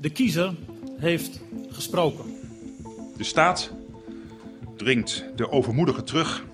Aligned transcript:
De 0.00 0.10
kiezer 0.10 0.54
heeft 0.98 1.40
gesproken. 1.70 2.24
De 3.16 3.24
staat 3.24 3.70
dringt 4.76 5.24
de 5.36 5.50
overmoedigen 5.50 6.04
terug, 6.04 6.44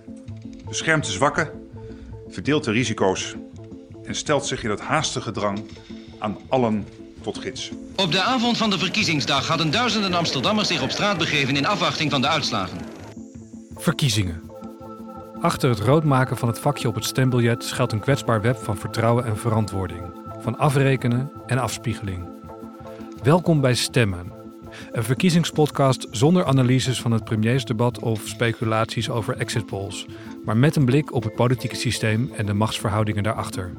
beschermt 0.68 1.04
de 1.04 1.12
zwakken, 1.12 1.50
verdeelt 2.28 2.64
de 2.64 2.70
risico's 2.70 3.34
en 4.04 4.14
stelt 4.14 4.46
zich 4.46 4.64
in 4.64 4.70
het 4.70 4.80
haastige 4.80 5.30
drang 5.30 5.64
aan 6.18 6.36
allen 6.48 6.86
tot 7.22 7.38
gids. 7.38 7.70
Op 7.96 8.12
de 8.12 8.22
avond 8.22 8.56
van 8.56 8.70
de 8.70 8.78
verkiezingsdag 8.78 9.48
hadden 9.48 9.70
duizenden 9.70 10.14
Amsterdammers 10.14 10.68
zich 10.68 10.82
op 10.82 10.90
straat 10.90 11.18
begeven 11.18 11.56
in 11.56 11.66
afwachting 11.66 12.10
van 12.10 12.20
de 12.20 12.28
uitslagen. 12.28 12.78
Verkiezingen. 13.76 14.42
Achter 15.40 15.68
het 15.68 15.78
roodmaken 15.78 16.36
van 16.36 16.48
het 16.48 16.58
vakje 16.58 16.88
op 16.88 16.94
het 16.94 17.04
stembiljet 17.04 17.64
schuilt 17.64 17.92
een 17.92 18.00
kwetsbaar 18.00 18.40
web 18.40 18.56
van 18.56 18.76
vertrouwen 18.76 19.24
en 19.24 19.36
verantwoording, 19.36 20.02
van 20.40 20.58
afrekenen 20.58 21.30
en 21.46 21.58
afspiegeling. 21.58 22.34
Welkom 23.24 23.60
bij 23.60 23.74
Stemmen, 23.74 24.32
een 24.92 25.02
verkiezingspodcast 25.02 26.06
zonder 26.10 26.44
analyses 26.44 27.00
van 27.00 27.12
het 27.12 27.24
premiersdebat 27.24 27.98
of 27.98 28.20
speculaties 28.24 29.10
over 29.10 29.36
exit 29.36 29.66
polls, 29.66 30.06
maar 30.44 30.56
met 30.56 30.76
een 30.76 30.84
blik 30.84 31.12
op 31.12 31.22
het 31.22 31.34
politieke 31.34 31.76
systeem 31.76 32.30
en 32.36 32.46
de 32.46 32.52
machtsverhoudingen 32.52 33.22
daarachter. 33.22 33.72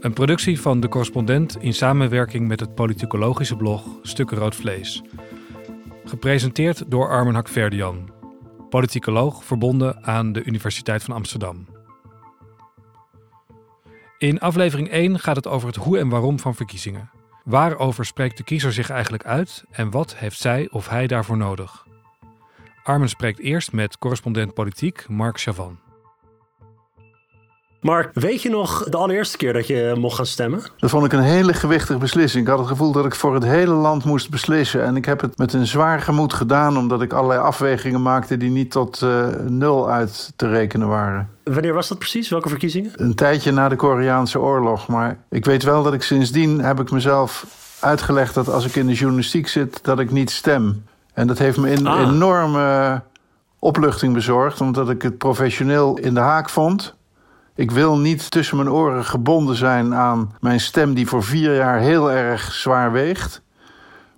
Een 0.00 0.12
productie 0.12 0.60
van 0.60 0.80
de 0.80 0.88
correspondent 0.88 1.56
in 1.60 1.74
samenwerking 1.74 2.48
met 2.48 2.60
het 2.60 2.74
politicologische 2.74 3.56
blog 3.56 3.86
Stukken 4.02 4.38
Rood 4.38 4.54
Vlees. 4.54 5.02
Gepresenteerd 6.04 6.90
door 6.90 7.08
Armen 7.08 7.34
Hakverdian, 7.34 8.10
politicoloog 8.68 9.44
verbonden 9.44 10.04
aan 10.04 10.32
de 10.32 10.44
Universiteit 10.44 11.02
van 11.02 11.14
Amsterdam. 11.14 11.66
In 14.18 14.38
aflevering 14.40 14.90
1 14.90 15.18
gaat 15.18 15.36
het 15.36 15.46
over 15.46 15.66
het 15.66 15.76
hoe 15.76 15.98
en 15.98 16.08
waarom 16.08 16.38
van 16.38 16.54
verkiezingen. 16.54 17.17
Waarover 17.48 18.04
spreekt 18.04 18.36
de 18.36 18.42
kiezer 18.42 18.72
zich 18.72 18.90
eigenlijk 18.90 19.24
uit 19.24 19.64
en 19.70 19.90
wat 19.90 20.16
heeft 20.16 20.38
zij 20.38 20.68
of 20.70 20.88
hij 20.88 21.06
daarvoor 21.06 21.36
nodig? 21.36 21.86
Armen 22.82 23.08
spreekt 23.08 23.38
eerst 23.38 23.72
met 23.72 23.98
correspondent 23.98 24.54
politiek 24.54 25.08
Mark 25.08 25.40
Chavan. 25.40 25.78
Mark, 27.80 28.10
weet 28.12 28.42
je 28.42 28.50
nog 28.50 28.84
de 28.84 28.96
allereerste 28.96 29.36
keer 29.36 29.52
dat 29.52 29.66
je 29.66 29.94
mocht 29.98 30.16
gaan 30.16 30.26
stemmen? 30.26 30.62
Dat 30.76 30.90
vond 30.90 31.04
ik 31.04 31.12
een 31.12 31.22
hele 31.22 31.52
gewichtige 31.52 31.98
beslissing. 31.98 32.44
Ik 32.44 32.50
had 32.50 32.58
het 32.58 32.68
gevoel 32.68 32.92
dat 32.92 33.04
ik 33.04 33.14
voor 33.14 33.34
het 33.34 33.44
hele 33.44 33.74
land 33.74 34.04
moest 34.04 34.30
beslissen. 34.30 34.84
En 34.84 34.96
ik 34.96 35.04
heb 35.04 35.20
het 35.20 35.38
met 35.38 35.52
een 35.52 35.66
zwaar 35.66 36.00
gemoed 36.00 36.32
gedaan, 36.32 36.78
omdat 36.78 37.02
ik 37.02 37.12
allerlei 37.12 37.40
afwegingen 37.40 38.02
maakte 38.02 38.36
die 38.36 38.50
niet 38.50 38.70
tot 38.70 39.00
uh, 39.00 39.26
nul 39.46 39.90
uit 39.90 40.32
te 40.36 40.48
rekenen 40.48 40.88
waren. 40.88 41.30
Wanneer 41.44 41.74
was 41.74 41.88
dat 41.88 41.98
precies? 41.98 42.28
Welke 42.28 42.48
verkiezingen? 42.48 42.90
Een 42.94 43.14
tijdje 43.14 43.52
na 43.52 43.68
de 43.68 43.76
Koreaanse 43.76 44.40
oorlog. 44.40 44.88
Maar 44.88 45.18
ik 45.30 45.44
weet 45.44 45.62
wel 45.62 45.82
dat 45.82 45.92
ik 45.92 46.02
sindsdien 46.02 46.60
heb 46.60 46.80
ik 46.80 46.90
mezelf 46.90 47.46
uitgelegd 47.80 48.34
dat 48.34 48.48
als 48.48 48.64
ik 48.64 48.76
in 48.76 48.86
de 48.86 48.94
journalistiek 48.94 49.48
zit, 49.48 49.84
dat 49.84 49.98
ik 49.98 50.10
niet 50.10 50.30
stem. 50.30 50.84
En 51.12 51.26
dat 51.26 51.38
heeft 51.38 51.58
me 51.58 51.70
een 51.70 51.86
ah. 51.86 52.00
enorme 52.00 53.02
opluchting 53.58 54.14
bezorgd, 54.14 54.60
omdat 54.60 54.90
ik 54.90 55.02
het 55.02 55.18
professioneel 55.18 55.98
in 55.98 56.14
de 56.14 56.20
haak 56.20 56.48
vond. 56.48 56.96
Ik 57.58 57.70
wil 57.70 57.98
niet 57.98 58.30
tussen 58.30 58.56
mijn 58.56 58.70
oren 58.70 59.04
gebonden 59.04 59.56
zijn 59.56 59.94
aan 59.94 60.34
mijn 60.40 60.60
stem, 60.60 60.94
die 60.94 61.06
voor 61.06 61.24
vier 61.24 61.54
jaar 61.54 61.78
heel 61.78 62.10
erg 62.12 62.52
zwaar 62.52 62.92
weegt. 62.92 63.42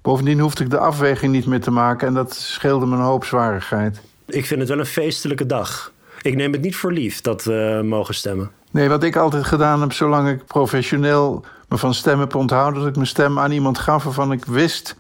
Bovendien 0.02 0.40
hoefde 0.40 0.64
ik 0.64 0.70
de 0.70 0.78
afweging 0.78 1.32
niet 1.32 1.46
meer 1.46 1.60
te 1.60 1.70
maken 1.70 2.08
en 2.08 2.14
dat 2.14 2.34
scheelde 2.34 2.86
me 2.86 2.96
een 2.96 3.02
hoop 3.02 3.24
zwarigheid. 3.24 4.00
Ik 4.26 4.46
vind 4.46 4.60
het 4.60 4.68
wel 4.68 4.78
een 4.78 4.86
feestelijke 4.86 5.46
dag. 5.46 5.92
Ik 6.22 6.36
neem 6.36 6.52
het 6.52 6.60
niet 6.60 6.76
voor 6.76 6.92
lief 6.92 7.20
dat 7.20 7.44
we 7.44 7.80
mogen 7.84 8.14
stemmen. 8.14 8.50
Nee, 8.70 8.88
wat 8.88 9.02
ik 9.02 9.16
altijd 9.16 9.44
gedaan 9.44 9.80
heb, 9.80 9.92
zolang 9.92 10.28
ik 10.28 10.44
professioneel 10.44 11.44
me 11.68 11.78
van 11.78 11.94
stem 11.94 12.20
heb 12.20 12.34
onthouden, 12.34 12.80
dat 12.80 12.88
ik 12.88 12.96
mijn 12.96 13.06
stem 13.06 13.38
aan 13.38 13.50
iemand 13.50 13.78
gaf 13.78 14.04
waarvan 14.04 14.32
ik 14.32 14.44
wist 14.44 14.96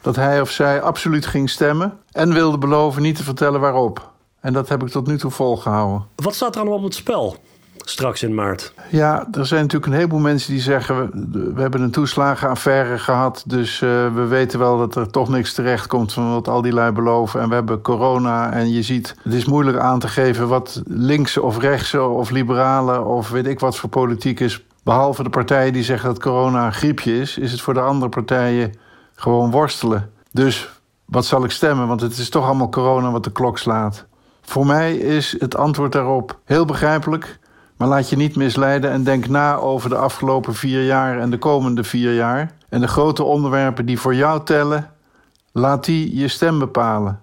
dat 0.00 0.16
hij 0.16 0.40
of 0.40 0.50
zij 0.50 0.82
absoluut 0.82 1.26
ging 1.26 1.50
stemmen 1.50 1.98
en 2.12 2.32
wilde 2.32 2.58
beloven 2.58 3.02
niet 3.02 3.16
te 3.16 3.24
vertellen 3.24 3.60
waarop. 3.60 4.12
En 4.40 4.52
dat 4.52 4.68
heb 4.68 4.82
ik 4.82 4.88
tot 4.88 5.06
nu 5.06 5.18
toe 5.18 5.30
volgehouden. 5.30 6.06
Wat 6.16 6.34
staat 6.34 6.54
er 6.54 6.60
allemaal 6.60 6.78
op 6.78 6.84
het 6.84 6.94
spel? 6.94 7.36
Straks 7.84 8.22
in 8.22 8.34
maart? 8.34 8.72
Ja, 8.90 9.26
er 9.32 9.46
zijn 9.46 9.60
natuurlijk 9.60 9.92
een 9.92 9.98
heleboel 9.98 10.18
mensen 10.18 10.52
die 10.52 10.60
zeggen... 10.60 11.10
we, 11.54 11.60
hebben 11.60 11.80
een 11.80 11.90
toeslagenaffaire 11.90 12.98
gehad... 12.98 13.44
dus 13.46 13.80
uh, 13.80 14.14
we 14.14 14.26
weten 14.26 14.58
wel 14.58 14.78
dat 14.78 14.96
er 14.96 15.10
toch 15.10 15.28
niks 15.28 15.52
terecht 15.52 15.86
komt... 15.86 16.12
van 16.12 16.32
wat 16.32 16.48
al 16.48 16.62
die 16.62 16.72
lui 16.72 16.92
beloven. 16.92 17.40
En 17.40 17.48
we 17.48 17.54
hebben 17.54 17.80
corona 17.80 18.52
en 18.52 18.72
je 18.72 18.82
ziet... 18.82 19.16
het 19.22 19.32
is 19.32 19.44
moeilijk 19.44 19.78
aan 19.78 19.98
te 19.98 20.08
geven 20.08 20.48
wat 20.48 20.82
linkse 20.86 21.42
of 21.42 21.58
rechtse... 21.58 22.02
of 22.02 22.30
liberale 22.30 23.00
of 23.00 23.30
weet 23.30 23.46
ik 23.46 23.60
wat 23.60 23.76
voor 23.76 23.90
politiek 23.90 24.40
is. 24.40 24.64
Behalve 24.82 25.22
de 25.22 25.30
partijen 25.30 25.72
die 25.72 25.82
zeggen 25.82 26.08
dat 26.08 26.22
corona 26.22 26.66
een 26.66 26.72
griepje 26.72 27.20
is... 27.20 27.38
is 27.38 27.52
het 27.52 27.60
voor 27.60 27.74
de 27.74 27.80
andere 27.80 28.10
partijen 28.10 28.72
gewoon 29.14 29.50
worstelen. 29.50 30.10
Dus 30.32 30.68
wat 31.04 31.26
zal 31.26 31.44
ik 31.44 31.50
stemmen? 31.50 31.88
Want 31.88 32.00
het 32.00 32.18
is 32.18 32.28
toch 32.28 32.44
allemaal 32.44 32.68
corona 32.68 33.10
wat 33.10 33.24
de 33.24 33.32
klok 33.32 33.58
slaat. 33.58 34.04
Voor 34.42 34.66
mij 34.66 34.96
is 34.96 35.36
het 35.38 35.56
antwoord 35.56 35.92
daarop 35.92 36.38
heel 36.44 36.64
begrijpelijk... 36.64 37.38
Maar 37.76 37.88
laat 37.88 38.08
je 38.08 38.16
niet 38.16 38.36
misleiden 38.36 38.90
en 38.90 39.04
denk 39.04 39.28
na 39.28 39.56
over 39.56 39.88
de 39.88 39.96
afgelopen 39.96 40.54
vier 40.54 40.84
jaar 40.84 41.18
en 41.18 41.30
de 41.30 41.38
komende 41.38 41.84
vier 41.84 42.14
jaar. 42.14 42.52
En 42.68 42.80
de 42.80 42.88
grote 42.88 43.22
onderwerpen 43.22 43.86
die 43.86 44.00
voor 44.00 44.14
jou 44.14 44.44
tellen, 44.44 44.90
laat 45.52 45.84
die 45.84 46.16
je 46.16 46.28
stem 46.28 46.58
bepalen. 46.58 47.20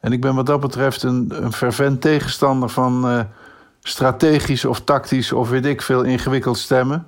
En 0.00 0.12
ik 0.12 0.20
ben 0.20 0.34
wat 0.34 0.46
dat 0.46 0.60
betreft 0.60 1.02
een, 1.02 1.32
een 1.44 1.52
fervent 1.52 2.00
tegenstander 2.00 2.68
van 2.68 3.12
uh, 3.12 3.20
strategisch 3.80 4.64
of 4.64 4.80
tactisch 4.80 5.32
of 5.32 5.48
weet 5.48 5.66
ik 5.66 5.82
veel 5.82 6.02
ingewikkeld 6.02 6.58
stemmen. 6.58 7.06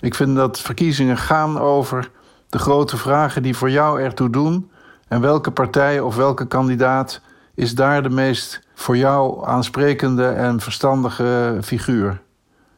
Ik 0.00 0.14
vind 0.14 0.36
dat 0.36 0.60
verkiezingen 0.60 1.16
gaan 1.16 1.58
over 1.58 2.10
de 2.48 2.58
grote 2.58 2.96
vragen 2.96 3.42
die 3.42 3.56
voor 3.56 3.70
jou 3.70 4.00
ertoe 4.00 4.30
doen. 4.30 4.70
En 5.08 5.20
welke 5.20 5.50
partij 5.50 6.00
of 6.00 6.16
welke 6.16 6.46
kandidaat 6.46 7.20
is 7.62 7.74
daar 7.74 8.02
de 8.02 8.10
meest 8.10 8.60
voor 8.74 8.96
jou 8.96 9.46
aansprekende 9.46 10.26
en 10.26 10.60
verstandige 10.60 11.58
figuur. 11.62 12.20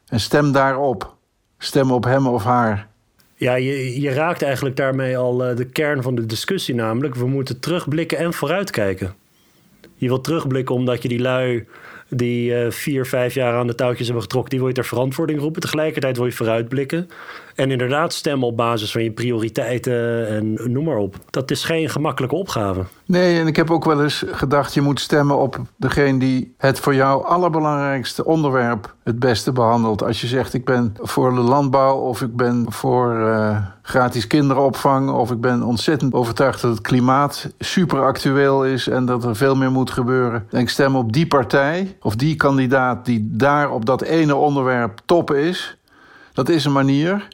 En 0.09 0.21
stem 0.21 0.53
daarop. 0.53 1.15
Stem 1.59 1.93
op 1.93 2.05
hem 2.05 2.27
of 2.27 2.45
haar. 2.45 2.89
Ja, 3.35 3.55
je, 3.55 4.01
je 4.01 4.11
raakt 4.11 4.43
eigenlijk 4.43 4.77
daarmee 4.77 5.17
al 5.17 5.45
eh, 5.45 5.57
de 5.57 5.65
kern 5.65 6.03
van 6.03 6.15
de 6.15 6.27
discussie, 6.27 6.75
namelijk 6.75 7.15
we 7.15 7.27
moeten 7.27 7.61
terugblikken 7.61 8.19
en 8.19 8.33
vooruitkijken. 8.33 9.15
Je 9.95 10.07
wilt 10.09 10.25
terugblikken 10.25 10.75
omdat 10.75 11.03
je 11.03 11.09
die 11.09 11.21
lui 11.21 11.67
die 12.09 12.51
uh, 12.51 12.71
vier, 12.71 13.07
vijf 13.07 13.35
jaar 13.35 13.55
aan 13.55 13.67
de 13.67 13.75
touwtjes 13.75 14.07
hebben 14.07 14.23
getrokken, 14.23 14.51
die 14.51 14.59
wil 14.59 14.69
je 14.69 14.75
ter 14.75 14.85
verantwoording 14.85 15.41
roepen. 15.41 15.61
Tegelijkertijd 15.61 16.17
wil 16.17 16.27
je 16.27 16.33
vooruitblikken. 16.33 17.09
En 17.55 17.71
inderdaad 17.71 18.13
stemmen 18.13 18.49
op 18.49 18.57
basis 18.57 18.93
van 18.93 19.03
je 19.03 19.11
prioriteiten 19.11 20.29
en 20.29 20.73
noem 20.73 20.85
maar 20.85 20.97
op. 20.97 21.17
Dat 21.31 21.51
is 21.51 21.65
geen 21.65 21.91
gemakkelijke 21.91 22.37
opgave. 22.37 22.85
Nee, 23.07 23.41
en 23.41 23.47
ik 23.47 23.57
heb 23.57 23.71
ook 23.71 23.85
wel 23.85 24.03
eens 24.03 24.25
gedacht... 24.27 24.75
je 24.75 24.81
moet 24.81 25.01
stemmen 25.01 25.39
op 25.39 25.61
degene 25.77 26.19
die 26.19 26.55
het 26.59 26.81
voor 26.81 26.95
jou 26.95 27.25
allerbelangrijkste 27.25 28.25
onderwerp... 28.25 28.95
het 29.03 29.19
beste 29.19 29.53
behandelt. 29.53 30.03
Als 30.03 30.21
je 30.21 30.27
zegt, 30.27 30.55
ik 30.55 30.65
ben 30.65 30.95
voor 31.01 31.35
de 31.35 31.41
landbouw... 31.41 31.97
of 31.97 32.23
ik 32.23 32.37
ben 32.37 32.67
voor 32.69 33.19
uh, 33.19 33.57
gratis 33.83 34.27
kinderopvang... 34.27 35.11
of 35.11 35.31
ik 35.31 35.41
ben 35.41 35.63
ontzettend 35.63 36.15
overtuigd 36.15 36.61
dat 36.61 36.71
het 36.71 36.81
klimaat 36.81 37.53
super 37.59 38.05
actueel 38.05 38.65
is... 38.65 38.89
en 38.89 39.07
dat 39.07 39.25
er 39.25 39.37
veel 39.37 39.57
meer 39.57 39.71
moet 39.71 39.91
gebeuren. 39.91 40.47
En 40.51 40.61
ik 40.61 40.69
stem 40.69 40.97
op 40.97 41.13
die 41.13 41.27
partij 41.27 41.97
of 42.01 42.17
die 42.17 42.37
kandidaat... 42.37 43.05
die 43.05 43.29
daar 43.31 43.71
op 43.71 43.85
dat 43.85 44.03
ene 44.03 44.35
onderwerp 44.35 45.01
top 45.05 45.33
is... 45.33 45.79
Dat 46.33 46.49
is 46.49 46.65
een 46.65 46.73
manier. 46.73 47.29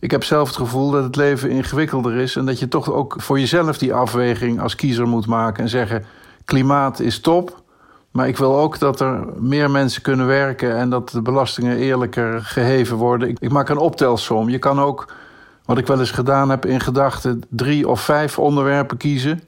Ik 0.00 0.10
heb 0.10 0.24
zelf 0.24 0.48
het 0.48 0.56
gevoel 0.56 0.90
dat 0.90 1.04
het 1.04 1.16
leven 1.16 1.50
ingewikkelder 1.50 2.16
is 2.16 2.36
en 2.36 2.46
dat 2.46 2.58
je 2.58 2.68
toch 2.68 2.92
ook 2.92 3.14
voor 3.18 3.38
jezelf 3.38 3.78
die 3.78 3.94
afweging 3.94 4.60
als 4.60 4.74
kiezer 4.74 5.08
moet 5.08 5.26
maken 5.26 5.62
en 5.62 5.68
zeggen: 5.68 6.04
klimaat 6.44 7.00
is 7.00 7.20
top, 7.20 7.62
maar 8.10 8.28
ik 8.28 8.36
wil 8.36 8.58
ook 8.58 8.78
dat 8.78 9.00
er 9.00 9.24
meer 9.38 9.70
mensen 9.70 10.02
kunnen 10.02 10.26
werken 10.26 10.76
en 10.76 10.90
dat 10.90 11.10
de 11.10 11.22
belastingen 11.22 11.76
eerlijker 11.76 12.42
geheven 12.42 12.96
worden. 12.96 13.28
Ik, 13.28 13.50
maak 13.50 13.68
een 13.68 13.78
optelsom. 13.78 14.48
Je 14.48 14.58
kan 14.58 14.80
ook, 14.80 15.12
wat 15.64 15.78
ik 15.78 15.86
wel 15.86 15.98
eens 15.98 16.10
gedaan 16.10 16.50
heb 16.50 16.66
in 16.66 16.80
gedachten, 16.80 17.42
drie 17.48 17.88
of 17.88 18.00
vijf 18.00 18.38
onderwerpen 18.38 18.96
kiezen 18.96 19.42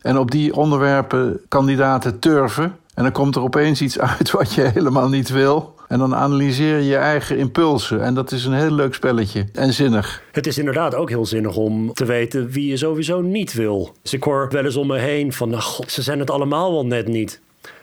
en 0.00 0.18
op 0.18 0.30
die 0.30 0.54
onderwerpen 0.56 1.40
kandidaten 1.48 2.18
turven. 2.18 2.76
En 2.94 3.02
dan 3.02 3.12
komt 3.12 3.36
er 3.36 3.42
opeens 3.42 3.80
iets 3.80 3.98
uit 4.18 4.30
wat 4.30 4.52
je 4.52 4.62
helemaal 4.62 5.08
niet 5.08 5.28
wil. 5.28 5.78
En 5.90 5.98
dan 5.98 6.14
analyseer 6.14 6.76
je 6.76 6.84
je 6.84 6.96
eigen 6.96 7.38
impulsen. 7.38 8.02
En 8.02 8.14
dat 8.14 8.32
is 8.32 8.44
een 8.44 8.52
heel 8.52 8.70
leuk 8.70 8.94
spelletje. 8.94 9.46
En 9.52 9.72
zinnig. 9.72 10.22
Het 10.32 10.46
is 10.46 10.58
inderdaad 10.58 10.94
ook 10.94 11.08
heel 11.08 11.26
zinnig 11.26 11.56
om 11.56 11.92
te 11.92 12.04
weten 12.04 12.50
wie 12.50 12.66
je 12.66 12.76
sowieso 12.76 13.20
niet 13.20 13.52
wil. 13.52 13.94
Dus 14.02 14.12
ik 14.12 14.22
hoor 14.22 14.48
wel 14.50 14.64
eens 14.64 14.76
om 14.76 14.86
me 14.86 14.98
heen 14.98 15.32
van, 15.32 15.48
nou 15.48 15.62
god, 15.62 15.92
ze 15.92 16.02
zijn 16.02 16.18
het 16.18 16.30
allemaal 16.30 16.72
wel 16.72 16.86
net 16.86 17.06
niet. 17.08 17.40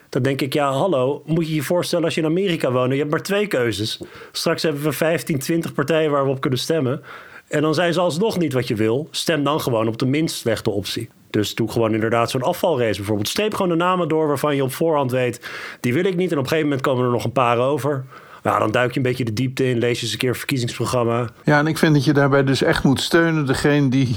Dan 0.10 0.22
denk 0.22 0.42
ik, 0.42 0.54
ja, 0.54 0.72
hallo, 0.72 1.24
moet 1.26 1.48
je 1.48 1.56
je 1.56 1.64
voorstellen 1.64 2.06
als 2.06 2.16
je 2.16 2.22
in 2.22 2.28
Amerika 2.28 2.72
woont. 2.72 2.92
Je 2.92 2.98
hebt 2.98 3.12
maar 3.12 3.22
twee 3.22 3.48
keuzes. 3.48 4.02
Straks 4.32 4.64
hebben 4.64 4.84
we 4.84 4.92
15, 4.92 5.40
20 5.40 5.74
partijen 5.74 6.12
waar 6.12 6.24
we 6.24 6.30
op 6.30 6.42
kunnen 6.42 6.60
stemmen. 6.60 7.02
En 7.48 7.62
dan 7.62 7.74
zijn 7.74 7.94
ze 7.94 8.00
alsnog 8.00 8.38
niet 8.38 8.54
wat 8.54 8.68
je 8.68 8.76
wil. 8.76 9.08
Stem 9.12 9.44
dan 9.44 9.62
gewoon 9.62 9.88
op 9.88 9.98
de 9.98 10.06
minst 10.06 10.36
slechte 10.36 10.70
optie. 10.70 11.10
Dus 11.30 11.56
doe 11.56 11.72
gewoon 11.72 11.94
inderdaad 11.94 12.30
zo'n 12.30 12.42
afvalrace 12.42 12.98
bijvoorbeeld. 12.98 13.28
Streep 13.28 13.54
gewoon 13.54 13.72
de 13.72 13.84
namen 13.84 14.08
door 14.08 14.28
waarvan 14.28 14.56
je 14.56 14.64
op 14.64 14.74
voorhand 14.74 15.12
weet... 15.12 15.50
die 15.80 15.94
wil 15.94 16.06
ik 16.06 16.16
niet 16.16 16.32
en 16.32 16.38
op 16.38 16.44
een 16.44 16.50
gegeven 16.50 16.70
moment 16.70 16.88
komen 16.88 17.06
er 17.06 17.12
nog 17.12 17.24
een 17.24 17.32
paar 17.32 17.58
over... 17.58 18.06
Nou, 18.44 18.60
dan 18.60 18.72
duik 18.72 18.92
je 18.92 18.98
een 18.98 19.06
beetje 19.06 19.26
de 19.26 19.34
diepte 19.34 19.70
in, 19.70 19.78
lees 19.78 19.98
je 19.98 20.04
eens 20.04 20.12
een 20.12 20.20
keer 20.20 20.30
een 20.30 20.36
verkiezingsprogramma. 20.36 21.30
Ja, 21.44 21.60
en 21.60 21.68
ik 21.68 21.78
vind 21.78 21.94
dat 21.94 22.06
je 22.06 22.14
daarbij 22.14 22.44
dus 22.44 22.62
echt 22.62 22.84
moet 22.84 23.02
steunen 23.02 23.46
degene 23.46 23.90
die 23.90 24.16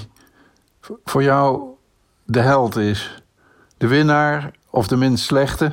voor 1.04 1.22
jou 1.22 1.62
de 2.24 2.40
held 2.40 2.76
is. 2.76 3.22
De 3.76 3.86
winnaar 3.86 4.50
of 4.70 4.88
de 4.88 4.96
minst 4.96 5.24
slechte. 5.24 5.72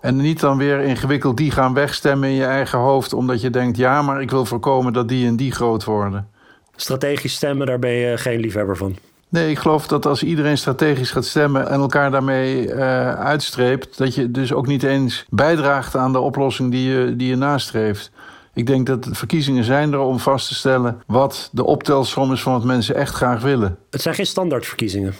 En 0.00 0.16
niet 0.16 0.40
dan 0.40 0.58
weer 0.58 0.80
ingewikkeld 0.80 1.36
die 1.36 1.50
gaan 1.50 1.74
wegstemmen 1.74 2.28
in 2.28 2.34
je 2.34 2.44
eigen 2.44 2.78
hoofd, 2.78 3.12
omdat 3.12 3.40
je 3.40 3.50
denkt: 3.50 3.76
ja, 3.76 4.02
maar 4.02 4.22
ik 4.22 4.30
wil 4.30 4.44
voorkomen 4.44 4.92
dat 4.92 5.08
die 5.08 5.26
en 5.26 5.36
die 5.36 5.52
groot 5.52 5.84
worden. 5.84 6.28
Strategisch 6.76 7.34
stemmen, 7.34 7.66
daar 7.66 7.78
ben 7.78 7.90
je 7.90 8.18
geen 8.18 8.40
liefhebber 8.40 8.76
van. 8.76 8.96
Nee, 9.28 9.50
ik 9.50 9.58
geloof 9.58 9.86
dat 9.86 10.06
als 10.06 10.22
iedereen 10.22 10.58
strategisch 10.58 11.10
gaat 11.10 11.24
stemmen 11.24 11.68
en 11.68 11.80
elkaar 11.80 12.10
daarmee 12.10 12.66
uh, 12.66 13.14
uitstreept, 13.14 13.98
dat 13.98 14.14
je 14.14 14.30
dus 14.30 14.52
ook 14.52 14.66
niet 14.66 14.82
eens 14.82 15.24
bijdraagt 15.30 15.96
aan 15.96 16.12
de 16.12 16.18
oplossing 16.18 16.70
die 16.70 16.90
je, 16.90 17.16
die 17.16 17.28
je 17.28 17.36
nastreeft. 17.36 18.10
Ik 18.54 18.66
denk 18.66 18.86
dat 18.86 19.04
de 19.04 19.14
verkiezingen 19.14 19.64
zijn 19.64 19.92
er 19.92 19.98
om 19.98 20.18
vast 20.18 20.48
te 20.48 20.54
stellen 20.54 21.02
wat 21.06 21.48
de 21.52 21.64
optelsom 21.64 22.32
is 22.32 22.42
van 22.42 22.52
wat 22.52 22.64
mensen 22.64 22.94
echt 22.94 23.14
graag 23.14 23.42
willen. 23.42 23.78
Het 23.90 24.02
zijn 24.02 24.14
geen 24.14 24.26
standaardverkiezingen. 24.26 25.14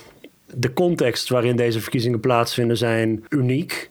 De 0.55 0.73
context 0.73 1.29
waarin 1.29 1.56
deze 1.56 1.81
verkiezingen 1.81 2.21
plaatsvinden 2.21 2.77
zijn 2.77 3.25
uniek. 3.29 3.91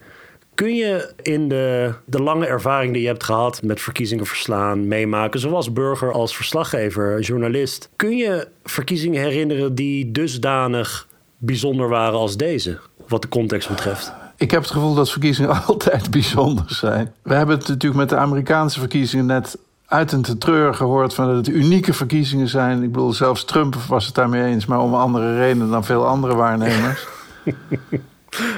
Kun 0.55 0.75
je 0.75 1.13
in 1.21 1.49
de, 1.49 1.93
de 2.05 2.21
lange 2.21 2.45
ervaring 2.45 2.93
die 2.93 3.01
je 3.01 3.07
hebt 3.07 3.23
gehad 3.23 3.61
met 3.61 3.81
verkiezingen 3.81 4.25
verslaan, 4.25 4.87
meemaken, 4.87 5.39
zoals 5.39 5.73
burger 5.73 6.11
als 6.11 6.35
verslaggever, 6.35 7.19
journalist, 7.19 7.89
kun 7.95 8.17
je 8.17 8.47
verkiezingen 8.63 9.21
herinneren 9.21 9.75
die 9.75 10.11
dusdanig 10.11 11.07
bijzonder 11.37 11.89
waren 11.89 12.19
als 12.19 12.37
deze, 12.37 12.79
wat 13.07 13.21
de 13.21 13.27
context 13.27 13.69
betreft? 13.69 14.13
Ik 14.37 14.51
heb 14.51 14.61
het 14.61 14.71
gevoel 14.71 14.93
dat 14.93 15.11
verkiezingen 15.11 15.63
altijd 15.67 16.11
bijzonder 16.11 16.65
zijn. 16.67 17.13
We 17.21 17.33
hebben 17.33 17.57
het 17.57 17.67
natuurlijk 17.67 17.99
met 17.99 18.09
de 18.09 18.17
Amerikaanse 18.17 18.79
verkiezingen 18.79 19.25
net 19.25 19.57
uit 19.85 20.11
een 20.11 20.21
te 20.21 20.37
treur 20.37 20.73
gehoord 20.73 21.13
van 21.13 21.27
dat 21.27 21.35
het 21.35 21.55
unieke 21.55 21.93
verkiezingen 21.93 22.47
zijn. 22.47 22.83
Ik 22.83 22.91
bedoel, 22.91 23.13
zelfs 23.13 23.45
Trump 23.45 23.75
was 23.75 24.05
het 24.05 24.15
daarmee 24.15 24.43
eens, 24.43 24.65
maar 24.65 24.79
om 24.79 24.93
andere 24.93 25.37
redenen 25.37 25.69
dan 25.69 25.85
veel 25.85 26.07
andere 26.07 26.35
waarnemers. 26.35 27.07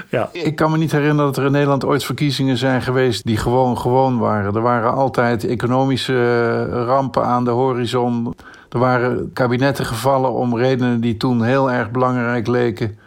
Ja. 0.10 0.30
Ik 0.31 0.56
kan 0.56 0.72
me 0.72 0.77
niet 0.77 0.92
herinneren 0.92 1.25
dat 1.25 1.38
er 1.38 1.45
in 1.45 1.51
Nederland 1.51 1.86
ooit 1.86 2.04
verkiezingen 2.04 2.57
zijn 2.57 2.81
geweest 2.81 3.25
die 3.25 3.38
gewoon 3.38 3.77
gewoon 3.77 4.18
waren. 4.18 4.56
Er 4.56 4.62
waren 4.62 4.94
altijd 4.94 5.45
economische 5.45 6.13
eh, 6.13 6.83
rampen 6.86 7.25
aan 7.25 7.44
de 7.44 7.51
horizon. 7.51 8.36
Er 8.69 8.80
waren 8.80 9.33
kabinetten 9.33 9.86
gevallen 9.86 10.31
om 10.31 10.57
redenen 10.57 11.01
die 11.01 11.18
toen 11.18 11.44
heel 11.44 11.72
erg 11.72 11.92
belangrijk 11.92 12.48
leken. 12.48 12.98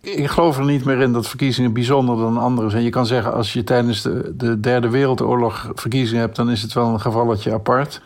Ik 0.00 0.26
geloof 0.26 0.58
er 0.58 0.64
niet 0.64 0.84
meer 0.84 1.00
in 1.00 1.12
dat 1.12 1.28
verkiezingen 1.28 1.72
bijzonder 1.72 2.16
dan 2.16 2.38
andere 2.38 2.70
zijn. 2.70 2.82
Je 2.82 2.90
kan 2.90 3.06
zeggen, 3.06 3.32
als 3.32 3.52
je 3.52 3.64
tijdens 3.64 4.02
de, 4.02 4.32
de 4.36 4.60
Derde 4.60 4.88
Wereldoorlog 4.88 5.70
verkiezingen 5.74 6.20
hebt, 6.20 6.36
dan 6.36 6.50
is 6.50 6.62
het 6.62 6.72
wel 6.72 6.86
een 6.86 7.00
gevalletje 7.00 7.52
apart. 7.52 8.00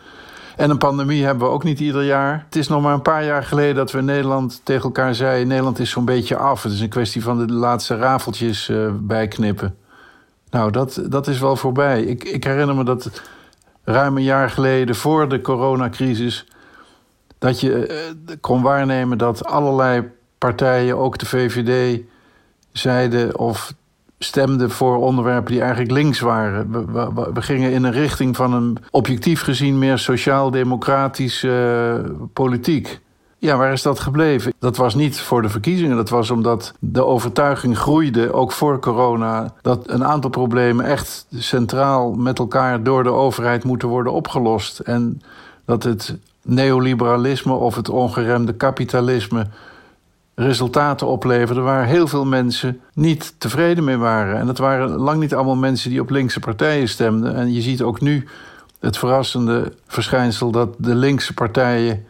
En 0.61 0.71
een 0.71 0.79
pandemie 0.79 1.25
hebben 1.25 1.47
we 1.47 1.53
ook 1.53 1.65
niet 1.65 1.81
ieder 1.81 2.05
jaar. 2.05 2.45
Het 2.45 2.57
is 2.57 2.69
nog 2.69 2.83
maar 2.83 2.95
een 2.95 3.03
paar 3.03 3.25
jaar 3.25 3.43
geleden 3.45 3.75
dat 3.75 3.91
we 3.91 4.01
Nederland 4.01 4.61
tegen 4.65 4.83
elkaar 4.83 5.15
zeiden: 5.15 5.49
Nederland 5.49 5.79
is 5.79 5.91
zo'n 5.91 6.05
beetje 6.05 6.37
af. 6.37 6.63
Het 6.63 6.73
is 6.73 6.81
een 6.81 6.89
kwestie 6.89 7.23
van 7.23 7.47
de 7.47 7.53
laatste 7.53 7.97
rafeltjes 7.97 8.69
uh, 8.69 8.91
bijknippen. 8.95 9.77
Nou, 10.51 10.71
dat, 10.71 11.03
dat 11.09 11.27
is 11.27 11.39
wel 11.39 11.57
voorbij. 11.57 12.03
Ik, 12.03 12.25
ik 12.25 12.45
herinner 12.45 12.77
me 12.77 12.85
dat 12.85 13.11
ruim 13.85 14.17
een 14.17 14.23
jaar 14.23 14.51
geleden, 14.51 14.95
voor 14.95 15.29
de 15.29 15.41
coronacrisis, 15.41 16.47
dat 17.39 17.61
je 17.61 17.89
uh, 18.29 18.35
kon 18.41 18.63
waarnemen 18.63 19.19
dat 19.19 19.45
allerlei 19.45 20.11
partijen, 20.39 20.99
ook 20.99 21.19
de 21.19 21.27
VVD, 21.27 22.01
zeiden 22.73 23.39
of 23.39 23.75
stemden 24.23 24.71
voor 24.71 24.97
onderwerpen 24.97 25.53
die 25.53 25.61
eigenlijk 25.61 25.91
links 25.91 26.21
waren. 26.21 26.71
We, 27.35 27.43
gingen 27.43 27.73
in 27.73 27.85
een 27.85 27.93
richting 27.93 28.37
van 28.37 28.53
een 28.53 28.79
objectief 28.91 29.43
gezien 29.43 29.79
meer 29.79 29.99
sociaal-democratische 29.99 32.03
uh, 32.05 32.11
politiek. 32.33 33.01
Ja, 33.39 33.57
waar 33.57 33.73
is 33.73 33.83
dat 33.83 34.01
gebleven? 34.01 34.53
Dat 34.59 34.77
was 34.77 34.95
niet 34.95 35.21
voor 35.21 35.43
de 35.43 35.49
verkiezingen. 35.49 35.97
Dat 35.97 36.09
was 36.09 36.31
omdat 36.31 36.75
de 36.79 37.05
overtuiging 37.05 37.79
groeide, 37.79 38.33
ook 38.33 38.53
voor 38.53 38.79
corona, 38.79 39.55
dat 39.63 39.89
een 39.89 40.05
aantal 40.05 40.31
problemen 40.31 40.85
echt 40.85 41.27
centraal 41.35 42.13
met 42.13 42.39
elkaar 42.39 42.83
door 42.83 43.03
de 43.03 43.13
overheid 43.13 43.65
moeten 43.65 43.89
worden 43.89 44.13
opgelost. 44.13 44.79
En 44.79 45.23
dat 45.65 45.83
het 45.83 46.19
neoliberalisme 46.43 47.53
of 47.53 47.75
het 47.75 47.89
ongeremde 47.89 48.53
kapitalisme 48.53 49.47
resultaten 50.41 51.07
opleverde 51.07 51.61
waar 51.61 51.87
heel 51.87 52.07
veel 52.07 52.25
mensen 52.25 52.81
niet 52.95 53.35
tevreden 53.39 53.85
mee 53.85 53.97
waren. 53.97 54.37
En 54.37 54.47
dat 54.47 54.59
waren 54.59 54.91
lang 54.91 55.21
niet 55.21 55.35
allemaal 55.35 55.57
mensen 55.57 55.91
die 55.91 56.01
op 56.01 56.11
linkse 56.11 56.41
partijen 56.41 56.89
stemden. 56.89 57.35
En 57.35 57.53
je 57.53 57.61
ziet 57.61 57.83
ook 57.83 58.01
nu 58.01 58.29
het 58.79 58.99
verrassende 58.99 59.73
verschijnsel 59.87 60.51
dat 60.51 60.75
de 60.79 60.95
linkse 60.95 61.35
partijen 61.35 62.05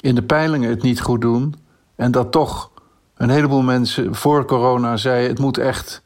in 0.00 0.14
de 0.14 0.22
peilingen 0.22 0.70
het 0.70 0.82
niet 0.82 1.00
goed 1.00 1.20
doen. 1.20 1.54
En 1.96 2.10
dat 2.10 2.32
toch 2.32 2.70
een 3.16 3.30
heleboel 3.30 3.62
mensen 3.62 4.14
voor 4.14 4.44
corona 4.44 4.96
zeiden: 4.96 5.30
het 5.30 5.38
moet 5.38 5.58
echt, 5.58 6.02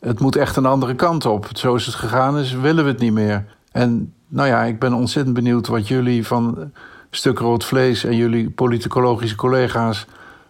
het 0.00 0.20
moet 0.20 0.36
echt 0.36 0.56
een 0.56 0.66
andere 0.66 0.94
kant 0.94 1.26
op. 1.26 1.48
Zoals 1.52 1.86
het 1.86 1.94
gegaan 1.94 2.38
is, 2.38 2.52
willen 2.52 2.84
we 2.84 2.90
het 2.90 3.00
niet 3.00 3.12
meer. 3.12 3.44
En 3.72 4.12
nou 4.28 4.48
ja, 4.48 4.62
ik 4.62 4.78
ben 4.78 4.92
ontzettend 4.92 5.34
benieuwd 5.34 5.66
wat 5.66 5.88
jullie 5.88 6.26
van 6.26 6.72
Stuk 7.10 7.38
Rood 7.38 7.64
Vlees 7.64 8.04
en 8.04 8.16
jullie 8.16 8.50
politicologische 8.50 9.36
collega's 9.36 10.06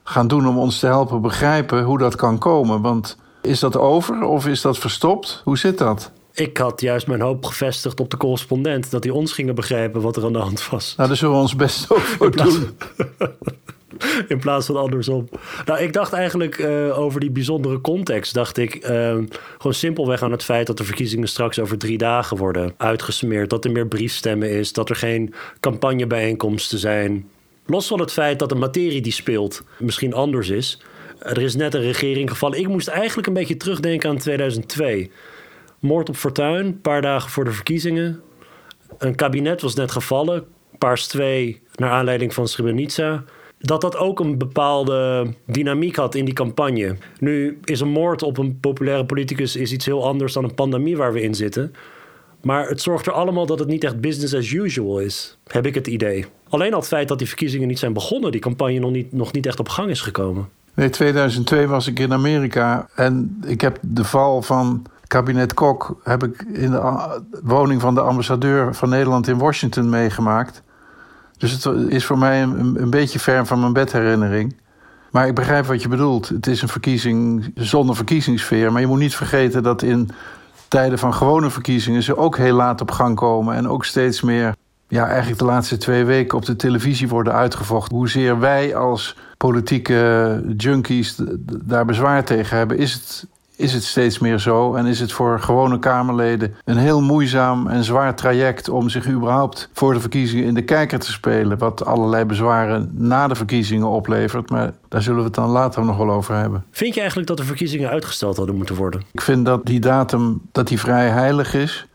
gaan 0.09 0.29
doen 0.29 0.49
om 0.49 0.59
ons 0.59 0.79
te 0.79 0.87
helpen 0.87 1.21
begrijpen 1.21 1.83
hoe 1.83 1.99
dat 1.99 2.17
kan 2.17 2.39
komen. 2.39 2.81
Want 2.81 3.17
is 3.43 3.61
dat 3.61 3.77
over 3.77 4.23
of 4.23 4.47
is 4.47 4.61
dat 4.61 4.79
verstopt? 4.79 5.41
Hoe 5.45 5.59
zit 5.59 5.79
dat? 5.79 6.13
Ik 6.33 6.57
had 6.57 6.81
juist 6.81 7.07
mijn 7.07 7.21
hoop 7.21 7.45
gevestigd 7.45 8.01
op 8.01 8.11
de 8.11 8.17
correspondent 8.17 8.91
dat 8.91 9.05
hij 9.05 9.13
ons 9.13 9.33
gingen 9.33 9.55
begrijpen 9.55 10.01
wat 10.01 10.17
er 10.17 10.25
aan 10.25 10.33
de 10.33 10.39
hand 10.39 10.69
was. 10.69 10.95
Nou, 10.97 11.09
daar 11.09 11.19
zullen 11.19 11.35
we 11.35 11.41
ons 11.41 11.57
best 11.57 11.91
ook 11.91 11.99
voor 11.99 12.31
doen. 12.31 12.69
In 14.29 14.39
plaats 14.39 14.67
van 14.67 14.77
andersom. 14.77 15.29
Nou, 15.65 15.81
ik 15.81 15.93
dacht 15.93 16.13
eigenlijk 16.13 16.59
uh, 16.59 16.99
over 16.99 17.21
die 17.21 17.31
bijzondere 17.31 17.81
context. 17.81 18.35
Dacht 18.35 18.57
ik 18.57 18.75
uh, 18.75 18.89
gewoon 19.57 19.75
simpelweg 19.75 20.23
aan 20.23 20.31
het 20.31 20.45
feit 20.45 20.67
dat 20.67 20.77
de 20.77 20.85
verkiezingen 20.85 21.29
straks 21.29 21.59
over 21.59 21.79
drie 21.79 21.99
dagen 21.99 22.37
worden 22.37 22.75
uitgesmeerd. 22.77 23.51
Dat 23.51 23.65
er 23.65 23.73
meer 23.73 23.87
briefstemmen 23.87 24.51
is. 24.51 24.73
Dat 24.73 24.91
er 24.91 24.97
geen 24.97 25.35
campagnebijeenkomsten 25.61 26.79
zijn. 26.79 27.29
Los 27.67 27.87
van 27.87 28.01
het 28.01 28.13
feit 28.13 28.39
dat 28.39 28.49
de 28.49 28.55
materie 28.55 29.01
die 29.01 29.13
speelt 29.13 29.63
misschien 29.79 30.15
anders 30.15 30.49
is. 30.49 30.81
Er 31.19 31.43
is 31.43 31.57
net 31.57 31.75
een 31.75 31.81
regering 31.81 32.31
gevallen. 32.31 32.59
Ik 32.59 32.69
moest 32.69 32.89
eigenlijk 32.89 33.27
een 33.27 33.35
beetje 33.35 33.57
terugdenken 33.57 34.11
aan 34.11 34.19
2002. 34.19 35.11
Moord 35.81 36.09
op 36.09 36.17
Fortuin, 36.17 36.67
een 36.67 36.81
paar 36.81 37.03
dagen 37.03 37.31
voor 37.31 37.45
de 37.45 37.53
verkiezingen. 37.53 38.21
Een 38.99 39.15
kabinet 39.15 39.61
was 39.63 39.75
net 39.75 39.91
gevallen. 39.91 40.45
Paars 40.79 41.07
2 41.07 41.63
naar 41.75 41.91
aanleiding 41.91 42.35
van 42.35 42.49
Srebrenica. 42.49 43.25
Dat 43.59 43.81
dat 43.81 43.97
ook 43.97 44.21
een 44.21 44.39
bepaalde 44.39 45.27
dynamiek 45.47 45.97
had 45.97 46.15
in 46.15 46.25
die 46.25 46.35
campagne. 46.35 46.97
Nu 47.19 47.59
is 47.65 47.81
een 47.81 47.89
moord 47.89 48.23
op 48.23 48.39
een 48.39 48.61
populaire 48.61 49.07
politicus 49.07 49.57
is 49.57 49.73
iets 49.73 49.87
heel 49.87 50.05
anders 50.05 50.33
dan 50.33 50.45
een 50.45 50.55
pandemie 50.55 50.97
waar 50.97 51.13
we 51.13 51.23
in 51.23 51.35
zitten. 51.35 51.75
Maar 52.43 52.69
het 52.69 52.81
zorgt 52.81 53.07
er 53.07 53.13
allemaal 53.13 53.47
dat 53.47 53.59
het 53.59 53.69
niet 53.69 53.85
echt 53.85 54.01
business 54.01 54.35
as 54.35 54.51
usual 54.51 55.01
is, 55.01 55.39
heb 55.47 55.67
ik 55.67 55.75
het 55.75 55.87
idee. 55.87 56.25
Alleen 56.49 56.73
al 56.73 56.79
het 56.79 56.89
feit 56.89 57.09
dat 57.09 57.19
die 57.19 57.29
verkiezingen 57.29 57.69
niet 57.69 57.79
zijn 57.79 57.93
begonnen, 57.93 58.33
die 58.33 58.41
campagne 58.41 58.79
nog 58.79 58.91
niet, 58.91 59.13
nog 59.13 59.33
niet 59.33 59.47
echt 59.47 59.61
op 59.61 59.69
gang 59.69 59.91
is 59.91 60.01
gekomen. 60.01 60.49
Nee, 60.75 60.91
2002 60.91 61.67
was 61.67 61.87
ik 61.87 61.99
in 61.99 62.13
Amerika 62.13 62.89
en 62.95 63.41
ik 63.47 63.61
heb 63.61 63.79
de 63.81 64.05
val 64.05 64.43
van 64.43 64.87
kabinet 65.07 65.55
Kok 65.55 66.01
heb 66.03 66.25
ik 66.25 66.45
in 66.53 66.71
de 66.71 67.21
woning 67.43 67.81
van 67.81 67.95
de 67.95 68.01
ambassadeur 68.01 68.75
van 68.75 68.89
Nederland 68.89 69.29
in 69.29 69.39
Washington 69.39 69.89
meegemaakt. 69.89 70.63
Dus 71.39 71.53
het 71.53 71.93
is 71.93 72.05
voor 72.05 72.19
mij 72.19 72.43
een, 72.43 72.83
een 72.83 72.91
beetje 72.91 73.19
ver 73.19 73.47
van 73.47 73.61
mijn 73.61 73.73
bedherinnering. 73.73 74.57
Maar 75.11 75.27
ik 75.27 75.35
begrijp 75.35 75.67
wat 75.67 75.83
je 75.83 75.89
bedoelt. 75.89 76.29
Het 76.29 76.47
is 76.47 76.63
een 76.63 76.69
verkiezing 76.69 77.53
zonder 77.55 77.97
verkiezingssfeer. 77.97 78.73
Maar 78.73 78.81
je 78.81 78.87
moet 78.87 78.99
niet 78.99 79.17
vergeten 79.17 79.63
dat 79.63 79.83
in 79.83 80.11
tijden 80.69 80.99
van 80.99 81.15
gewone 81.15 81.51
verkiezingen 81.51 82.03
ze 82.03 82.17
ook 82.17 82.37
heel 82.37 82.55
laat 82.55 82.81
op 82.81 82.91
gang 82.91 83.17
komen. 83.17 83.55
En 83.55 83.69
ook 83.69 83.85
steeds 83.85 84.21
meer, 84.23 84.56
ja, 84.89 85.07
eigenlijk 85.07 85.39
de 85.39 85.45
laatste 85.45 85.77
twee 85.77 86.05
weken 86.05 86.39
op 86.39 86.45
de 86.45 86.57
televisie 86.57 87.09
worden 87.09 87.33
uitgevochten. 87.33 87.97
Hoezeer 87.97 88.39
wij 88.39 88.77
als 88.77 89.17
politieke 89.37 90.43
junkies 90.57 91.21
daar 91.65 91.85
bezwaar 91.85 92.25
tegen 92.25 92.57
hebben, 92.57 92.79
is 92.79 92.93
het 92.93 93.27
is 93.57 93.73
het 93.73 93.85
steeds 93.85 94.19
meer 94.19 94.39
zo 94.39 94.75
en 94.75 94.87
is 94.87 95.01
het 95.01 95.13
voor 95.13 95.41
gewone 95.41 95.79
Kamerleden 95.79 96.55
een 96.65 96.77
heel 96.77 97.03
moeizaam 97.03 97.67
en 97.67 97.85
zwaar 97.85 98.15
traject 98.15 98.69
om 98.69 98.89
zich 98.89 99.09
überhaupt 99.09 99.69
voor 99.73 99.93
de 99.93 100.01
verkiezingen 100.01 100.45
in 100.45 100.55
de 100.55 100.65
kijker 100.65 100.99
te 100.99 101.13
spelen. 101.13 101.59
Wat 101.59 101.85
allerlei 101.85 102.25
bezwaren 102.25 102.91
na 102.93 103.29
de 103.29 103.35
verkiezingen 103.35 103.87
oplevert. 103.87 104.51
Maar 104.51 104.73
daar 104.89 105.03
zullen 105.03 105.19
we 105.19 105.25
het 105.25 105.35
dan 105.35 105.49
later 105.49 105.85
nog 105.85 105.97
wel 105.97 106.11
over 106.11 106.35
hebben. 106.35 106.65
Vind 106.71 106.95
je 106.95 106.99
eigenlijk 106.99 107.29
dat 107.29 107.37
de 107.37 107.45
verkiezingen 107.45 107.91
uitgesteld 107.91 108.37
hadden 108.37 108.57
moeten 108.57 108.75
worden? 108.75 109.03
Ik 109.13 109.21
vind 109.21 109.45
dat 109.45 109.67
die 109.67 109.81
datum 109.81 110.41
dat 110.53 110.69
die 110.69 110.81
vrij 110.81 111.09
heilig 111.09 111.55
is. 111.55 111.87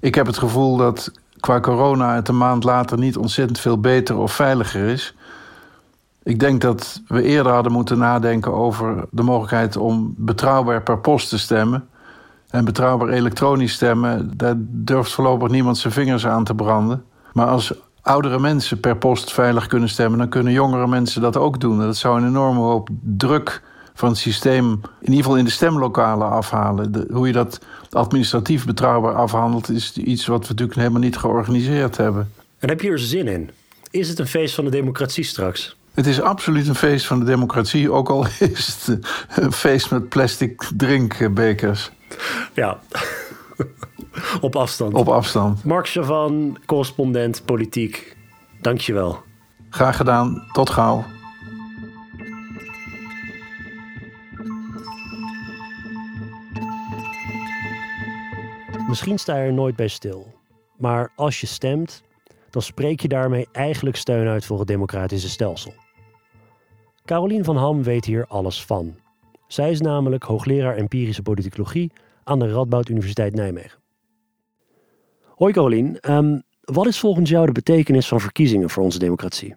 Ik 0.00 0.14
heb 0.14 0.26
het 0.26 0.38
gevoel 0.38 0.76
dat 0.76 1.12
qua 1.46 1.60
corona 1.60 2.14
het 2.14 2.28
een 2.28 2.36
maand 2.36 2.64
later 2.64 2.98
niet 2.98 3.16
ontzettend 3.16 3.60
veel 3.60 3.80
beter 3.80 4.16
of 4.16 4.32
veiliger 4.32 4.88
is. 4.88 5.14
Ik 6.22 6.40
denk 6.40 6.60
dat 6.60 7.02
we 7.08 7.22
eerder 7.22 7.52
hadden 7.52 7.72
moeten 7.72 7.98
nadenken 7.98 8.52
over 8.52 9.04
de 9.10 9.22
mogelijkheid 9.22 9.76
om 9.76 10.14
betrouwbaar 10.16 10.82
per 10.82 10.98
post 10.98 11.28
te 11.28 11.38
stemmen. 11.38 11.88
En 12.50 12.64
betrouwbaar 12.64 13.08
elektronisch 13.08 13.72
stemmen, 13.72 14.36
daar 14.36 14.54
durft 14.58 15.12
voorlopig 15.12 15.48
niemand 15.48 15.78
zijn 15.78 15.92
vingers 15.92 16.26
aan 16.26 16.44
te 16.44 16.54
branden. 16.54 17.04
Maar 17.32 17.46
als 17.46 17.72
oudere 18.02 18.38
mensen 18.38 18.80
per 18.80 18.96
post 18.96 19.32
veilig 19.32 19.66
kunnen 19.66 19.88
stemmen, 19.88 20.18
dan 20.18 20.28
kunnen 20.28 20.52
jongere 20.52 20.86
mensen 20.86 21.20
dat 21.22 21.36
ook 21.36 21.60
doen. 21.60 21.78
Dat 21.78 21.96
zou 21.96 22.20
een 22.20 22.26
enorme 22.26 22.60
hoop 22.60 22.88
druk 23.02 23.62
van 23.96 24.08
het 24.08 24.18
systeem, 24.18 24.70
in 24.72 25.08
ieder 25.08 25.16
geval 25.16 25.36
in 25.36 25.44
de 25.44 25.50
stemlokalen 25.50 26.30
afhalen. 26.30 26.92
De, 26.92 27.06
hoe 27.12 27.26
je 27.26 27.32
dat 27.32 27.60
administratief 27.90 28.66
betrouwbaar 28.66 29.14
afhandelt, 29.14 29.70
is 29.70 29.96
iets 29.96 30.26
wat 30.26 30.42
we 30.42 30.48
natuurlijk 30.48 30.78
helemaal 30.78 31.00
niet 31.00 31.16
georganiseerd 31.16 31.96
hebben. 31.96 32.32
En 32.58 32.68
heb 32.68 32.80
je 32.80 32.90
er 32.90 32.98
zin 32.98 33.28
in? 33.28 33.50
Is 33.90 34.08
het 34.08 34.18
een 34.18 34.26
feest 34.26 34.54
van 34.54 34.64
de 34.64 34.70
democratie 34.70 35.24
straks? 35.24 35.76
Het 35.94 36.06
is 36.06 36.20
absoluut 36.20 36.68
een 36.68 36.74
feest 36.74 37.06
van 37.06 37.18
de 37.18 37.24
democratie, 37.24 37.90
ook 37.90 38.08
al 38.08 38.26
is 38.38 38.78
het 38.86 38.98
een 39.28 39.52
feest 39.52 39.90
met 39.90 40.08
plastic 40.08 40.70
drinkbekers. 40.76 41.90
Ja, 42.54 42.78
op 44.40 44.56
afstand. 44.56 44.94
Op 44.94 45.08
afstand. 45.08 45.64
Mark 45.64 45.88
Chavan, 45.88 46.58
correspondent 46.66 47.42
politiek. 47.44 48.16
Dankjewel. 48.60 49.22
Graag 49.70 49.96
gedaan. 49.96 50.42
Tot 50.52 50.70
gauw. 50.70 51.04
Misschien 58.88 59.18
sta 59.18 59.36
je 59.36 59.46
er 59.46 59.52
nooit 59.52 59.76
bij 59.76 59.88
stil. 59.88 60.26
Maar 60.76 61.12
als 61.16 61.40
je 61.40 61.46
stemt, 61.46 62.02
dan 62.50 62.62
spreek 62.62 63.00
je 63.00 63.08
daarmee 63.08 63.48
eigenlijk 63.52 63.96
steun 63.96 64.26
uit 64.26 64.44
voor 64.44 64.58
het 64.58 64.68
democratische 64.68 65.28
stelsel. 65.28 65.72
Carolien 67.04 67.44
van 67.44 67.56
Ham 67.56 67.82
weet 67.82 68.04
hier 68.04 68.26
alles 68.26 68.64
van. 68.64 68.94
Zij 69.46 69.70
is 69.70 69.80
namelijk 69.80 70.22
hoogleraar 70.22 70.76
empirische 70.76 71.22
politicologie 71.22 71.92
aan 72.24 72.38
de 72.38 72.52
Radboud 72.52 72.88
Universiteit 72.88 73.34
Nijmegen. 73.34 73.80
Hoi 75.22 75.52
Carolien, 75.52 76.00
ehm, 76.00 76.38
wat 76.60 76.86
is 76.86 76.98
volgens 76.98 77.30
jou 77.30 77.46
de 77.46 77.52
betekenis 77.52 78.08
van 78.08 78.20
verkiezingen 78.20 78.70
voor 78.70 78.82
onze 78.82 78.98
democratie? 78.98 79.54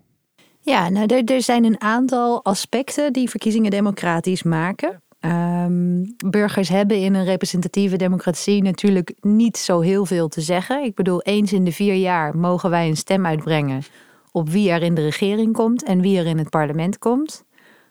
Ja, 0.60 0.90
nou, 0.90 1.06
er, 1.06 1.24
er 1.24 1.42
zijn 1.42 1.64
een 1.64 1.82
aantal 1.82 2.44
aspecten 2.44 3.14
die 3.14 3.30
verkiezingen 3.30 3.72
democratisch 3.72 4.44
maken. 4.44 5.02
Ehm, 5.20 6.06
burgers 6.26 6.70
hebben 6.70 6.98
in 6.98 7.14
een 7.14 7.26
representatieve 7.26 7.96
democratie 7.96 8.62
natuurlijk 8.64 9.14
niet 9.22 9.58
zo 9.58 9.80
heel 9.80 10.06
veel 10.06 10.28
te 10.28 10.42
zeggen. 10.42 10.84
Ik 10.84 10.96
bedoel, 10.96 11.22
eens 11.22 11.54
in 11.54 11.64
de 11.64 11.72
vier 11.72 11.96
jaar 11.96 12.38
mogen 12.38 12.70
wij 12.70 12.88
een 12.88 12.98
stem 12.98 13.26
uitbrengen 13.26 13.84
op 14.32 14.50
wie 14.50 14.70
er 14.70 14.82
in 14.82 14.96
de 14.96 15.02
regering 15.02 15.54
komt 15.54 15.84
en 15.84 16.02
wie 16.02 16.18
er 16.18 16.26
in 16.26 16.38
het 16.38 16.50
parlement 16.50 16.98
komt. 16.98 17.44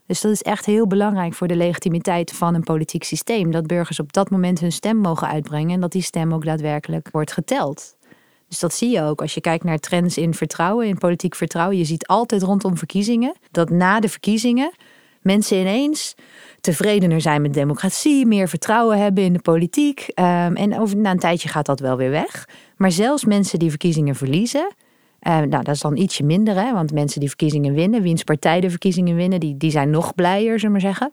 Dus 0.07 0.21
dat 0.21 0.33
is 0.33 0.43
echt 0.43 0.67
heel 0.67 0.87
belangrijk 0.87 1.35
voor 1.35 1.49
de 1.49 1.57
legitimiteit 1.57 2.33
van 2.33 2.55
een 2.55 2.63
politiek 2.63 3.05
systeem. 3.05 3.51
Dat 3.51 3.67
burgers 3.67 4.01
op 4.01 4.13
dat 4.13 4.31
moment 4.31 4.61
hun 4.61 4.73
stem 4.73 4.97
mogen 4.97 5.29
uitbrengen 5.29 5.75
en 5.75 5.81
dat 5.81 5.93
die 5.93 6.03
stem 6.03 6.35
ook 6.35 6.45
daadwerkelijk 6.45 7.09
wordt 7.11 7.33
geteld. 7.33 7.97
Dus 8.49 8.59
dat 8.59 8.75
zie 8.75 8.91
je 8.91 9.03
ook 9.03 9.21
als 9.21 9.35
je 9.35 9.41
kijkt 9.41 9.65
naar 9.65 9.79
trends 9.79 10.17
in 10.17 10.35
vertrouwen, 10.35 10.87
in 10.87 10.99
politiek 10.99 11.35
vertrouwen. 11.35 11.79
Je 11.79 11.85
ziet 11.85 12.07
altijd 12.07 12.43
rondom 12.43 12.77
verkiezingen 12.77 13.37
dat 13.51 13.71
na 13.71 14.01
de 14.01 14.09
verkiezingen 14.09 14.73
mensen 15.29 15.59
ineens 15.59 16.15
tevredener 16.61 17.21
zijn 17.21 17.43
met 17.43 17.55
democratie, 17.55 18.27
meer 18.27 18.49
vertrouwen 18.49 18.99
hebben 18.99 19.25
in 19.25 19.33
de 19.33 19.39
politiek. 19.39 20.01
Um, 20.15 20.57
en 20.57 20.79
over, 20.81 20.97
na 20.97 21.11
een 21.11 21.19
tijdje 21.19 21.49
gaat 21.49 21.67
dat 21.67 21.81
wel 21.81 21.97
weer 21.97 22.11
weg. 22.11 22.49
Maar 22.77 22.93
zelfs 22.93 23.25
mensen 23.25 23.59
die 23.59 23.69
verkiezingen 23.71 24.15
verliezen, 24.15 24.73
uh, 25.23 25.39
nou, 25.39 25.49
dat 25.49 25.69
is 25.69 25.81
dan 25.81 25.97
ietsje 25.97 26.25
minder, 26.25 26.55
hè, 26.55 26.73
want 26.73 26.93
mensen 26.93 27.21
die 27.21 27.29
verkiezingen 27.29 27.75
winnen, 27.75 28.03
wiens 28.03 28.23
partij 28.23 28.61
de 28.61 28.71
verkiezingen 28.71 29.17
winnen, 29.17 29.41
die, 29.41 29.57
die 29.57 29.71
zijn 29.71 29.91
nog 29.91 30.15
blijer, 30.15 30.59
zullen 30.59 30.77
we 30.77 30.83
maar 30.83 30.95
zeggen. 30.95 31.13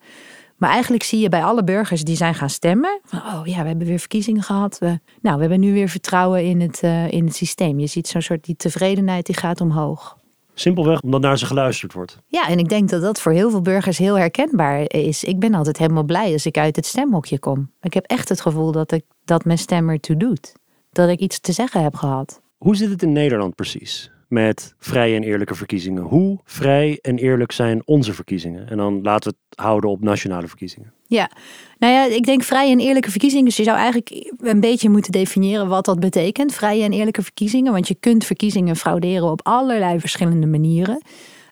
Maar 0.57 0.69
eigenlijk 0.69 1.03
zie 1.03 1.19
je 1.19 1.29
bij 1.29 1.43
alle 1.43 1.63
burgers 1.63 2.03
die 2.03 2.15
zijn 2.15 2.35
gaan 2.35 2.49
stemmen, 2.49 2.99
van, 3.05 3.19
oh 3.19 3.41
ja, 3.43 3.61
we 3.61 3.67
hebben 3.67 3.87
weer 3.87 3.99
verkiezingen 3.99 4.43
gehad. 4.43 4.79
Nou, 5.21 5.35
we 5.35 5.41
hebben 5.41 5.59
nu 5.59 5.73
weer 5.73 5.89
vertrouwen 5.89 6.43
in 6.43 6.61
het, 6.61 6.81
uh, 6.83 7.11
in 7.11 7.25
het 7.25 7.35
systeem. 7.35 7.79
Je 7.79 7.87
ziet 7.87 8.07
zo'n 8.07 8.21
soort 8.21 8.43
die 8.45 8.55
tevredenheid 8.55 9.25
die 9.25 9.35
gaat 9.35 9.61
omhoog. 9.61 10.17
Simpelweg 10.57 11.01
omdat 11.01 11.21
naar 11.21 11.37
ze 11.37 11.45
geluisterd 11.45 11.93
wordt. 11.93 12.19
Ja, 12.27 12.47
en 12.47 12.59
ik 12.59 12.69
denk 12.69 12.89
dat 12.89 13.01
dat 13.01 13.21
voor 13.21 13.31
heel 13.31 13.49
veel 13.49 13.61
burgers 13.61 13.97
heel 13.97 14.17
herkenbaar 14.17 14.83
is. 14.87 15.23
Ik 15.23 15.39
ben 15.39 15.53
altijd 15.53 15.77
helemaal 15.77 16.03
blij 16.03 16.33
als 16.33 16.45
ik 16.45 16.57
uit 16.57 16.75
het 16.75 16.85
stemhokje 16.85 17.39
kom. 17.39 17.71
Ik 17.81 17.93
heb 17.93 18.05
echt 18.05 18.29
het 18.29 18.41
gevoel 18.41 18.71
dat, 18.71 18.91
ik, 18.91 19.03
dat 19.25 19.45
mijn 19.45 19.57
stem 19.57 19.89
ertoe 19.89 20.17
doet. 20.17 20.53
Dat 20.91 21.09
ik 21.09 21.19
iets 21.19 21.39
te 21.39 21.51
zeggen 21.51 21.83
heb 21.83 21.95
gehad. 21.95 22.41
Hoe 22.57 22.75
zit 22.75 22.89
het 22.89 23.03
in 23.03 23.11
Nederland 23.11 23.55
precies 23.55 24.13
met 24.27 24.75
vrije 24.77 25.15
en 25.15 25.23
eerlijke 25.23 25.55
verkiezingen? 25.55 26.03
Hoe 26.03 26.39
vrij 26.43 26.99
en 27.01 27.17
eerlijk 27.17 27.51
zijn 27.51 27.81
onze 27.85 28.13
verkiezingen? 28.13 28.69
En 28.69 28.77
dan 28.77 29.01
laten 29.01 29.31
we 29.31 29.37
het 29.49 29.59
houden 29.59 29.89
op 29.89 30.01
nationale 30.01 30.47
verkiezingen. 30.47 30.93
Ja, 31.07 31.29
nou 31.77 31.93
ja, 31.93 32.15
ik 32.15 32.25
denk 32.25 32.43
vrije 32.43 32.71
en 32.71 32.79
eerlijke 32.79 33.11
verkiezingen. 33.11 33.45
Dus 33.45 33.57
je 33.57 33.63
zou 33.63 33.77
eigenlijk 33.77 34.31
een 34.37 34.59
beetje 34.59 34.89
moeten 34.89 35.11
definiëren 35.11 35.67
wat 35.67 35.85
dat 35.85 35.99
betekent. 35.99 36.53
Vrije 36.53 36.83
en 36.83 36.93
eerlijke 36.93 37.23
verkiezingen. 37.23 37.71
Want 37.71 37.87
je 37.87 37.95
kunt 37.99 38.25
verkiezingen 38.25 38.75
frauderen 38.75 39.31
op 39.31 39.39
allerlei 39.43 39.99
verschillende 39.99 40.47
manieren. 40.47 41.01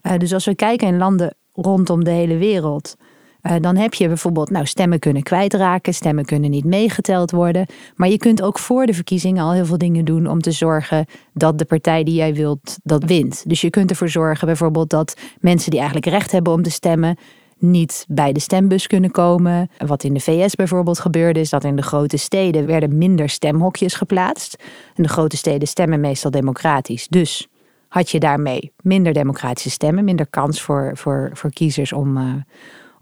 Uh, 0.03 0.17
dus 0.17 0.33
als 0.33 0.45
we 0.45 0.55
kijken 0.55 0.87
in 0.87 0.97
landen 0.97 1.35
rondom 1.53 2.03
de 2.03 2.11
hele 2.11 2.37
wereld. 2.37 2.95
Uh, 3.43 3.55
dan 3.59 3.75
heb 3.75 3.93
je 3.93 4.07
bijvoorbeeld, 4.07 4.49
nou, 4.49 4.65
stemmen 4.65 4.99
kunnen 4.99 5.23
kwijtraken, 5.23 5.93
stemmen 5.93 6.25
kunnen 6.25 6.49
niet 6.49 6.65
meegeteld 6.65 7.31
worden. 7.31 7.65
Maar 7.95 8.09
je 8.09 8.17
kunt 8.17 8.41
ook 8.41 8.59
voor 8.59 8.85
de 8.85 8.93
verkiezingen 8.93 9.43
al 9.43 9.53
heel 9.53 9.65
veel 9.65 9.77
dingen 9.77 10.05
doen 10.05 10.27
om 10.27 10.41
te 10.41 10.51
zorgen 10.51 11.05
dat 11.33 11.57
de 11.57 11.65
partij 11.65 12.03
die 12.03 12.15
jij 12.15 12.33
wilt, 12.33 12.77
dat 12.83 13.03
wint. 13.03 13.43
Dus 13.49 13.61
je 13.61 13.69
kunt 13.69 13.89
ervoor 13.89 14.09
zorgen 14.09 14.47
bijvoorbeeld 14.47 14.89
dat 14.89 15.17
mensen 15.39 15.71
die 15.71 15.79
eigenlijk 15.79 16.09
recht 16.09 16.31
hebben 16.31 16.53
om 16.53 16.61
te 16.61 16.71
stemmen, 16.71 17.17
niet 17.57 18.05
bij 18.07 18.33
de 18.33 18.39
stembus 18.39 18.87
kunnen 18.87 19.11
komen. 19.11 19.69
Wat 19.77 20.03
in 20.03 20.13
de 20.13 20.19
VS 20.19 20.55
bijvoorbeeld 20.55 20.99
gebeurde, 20.99 21.39
is 21.39 21.49
dat 21.49 21.63
in 21.63 21.75
de 21.75 21.81
grote 21.81 22.17
steden 22.17 22.65
werden 22.65 22.97
minder 22.97 23.29
stemhokjes 23.29 23.93
geplaatst. 23.93 24.63
En 24.95 25.03
de 25.03 25.09
grote 25.09 25.37
steden 25.37 25.67
stemmen 25.67 25.99
meestal 25.99 26.31
democratisch. 26.31 27.07
Dus 27.07 27.47
had 27.87 28.09
je 28.09 28.19
daarmee 28.19 28.71
minder 28.81 29.13
democratische 29.13 29.69
stemmen, 29.69 30.03
minder 30.03 30.27
kans 30.27 30.61
voor, 30.61 30.91
voor, 30.93 31.29
voor 31.33 31.51
kiezers 31.51 31.93
om, 31.93 32.17
uh, 32.17 32.33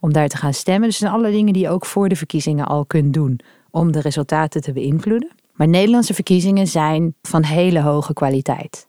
om 0.01 0.13
daar 0.13 0.27
te 0.27 0.37
gaan 0.37 0.53
stemmen. 0.53 0.87
Dus 0.89 1.01
er 1.01 1.07
zijn 1.07 1.19
alle 1.19 1.31
dingen 1.31 1.53
die 1.53 1.61
je 1.61 1.69
ook 1.69 1.85
voor 1.85 2.09
de 2.09 2.15
verkiezingen 2.15 2.65
al 2.65 2.85
kunt 2.85 3.13
doen 3.13 3.39
om 3.69 3.91
de 3.91 3.99
resultaten 3.99 4.61
te 4.61 4.71
beïnvloeden. 4.71 5.31
Maar 5.53 5.67
Nederlandse 5.67 6.13
verkiezingen 6.13 6.67
zijn 6.67 7.15
van 7.21 7.43
hele 7.43 7.81
hoge 7.81 8.13
kwaliteit. 8.13 8.87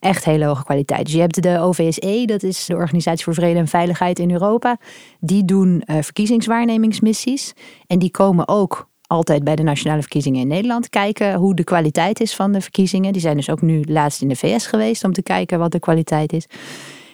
Echt 0.00 0.24
hele 0.24 0.44
hoge 0.44 0.64
kwaliteit. 0.64 1.04
Dus 1.04 1.14
je 1.14 1.20
hebt 1.20 1.42
de 1.42 1.58
OVSE, 1.58 2.22
dat 2.26 2.42
is 2.42 2.66
de 2.66 2.74
Organisatie 2.74 3.24
voor 3.24 3.34
Vrede 3.34 3.58
en 3.58 3.68
Veiligheid 3.68 4.18
in 4.18 4.30
Europa. 4.30 4.76
Die 5.20 5.44
doen 5.44 5.82
uh, 5.86 5.96
verkiezingswaarnemingsmissies. 6.00 7.52
En 7.86 7.98
die 7.98 8.10
komen 8.10 8.48
ook 8.48 8.88
altijd 9.06 9.44
bij 9.44 9.56
de 9.56 9.62
nationale 9.62 10.00
verkiezingen 10.00 10.40
in 10.40 10.46
Nederland 10.46 10.88
kijken 10.88 11.34
hoe 11.34 11.54
de 11.54 11.64
kwaliteit 11.64 12.20
is 12.20 12.34
van 12.34 12.52
de 12.52 12.60
verkiezingen. 12.60 13.12
Die 13.12 13.22
zijn 13.22 13.36
dus 13.36 13.50
ook 13.50 13.62
nu 13.62 13.82
laatst 13.84 14.22
in 14.22 14.28
de 14.28 14.36
VS 14.36 14.66
geweest 14.66 15.04
om 15.04 15.12
te 15.12 15.22
kijken 15.22 15.58
wat 15.58 15.72
de 15.72 15.78
kwaliteit 15.78 16.32
is. 16.32 16.46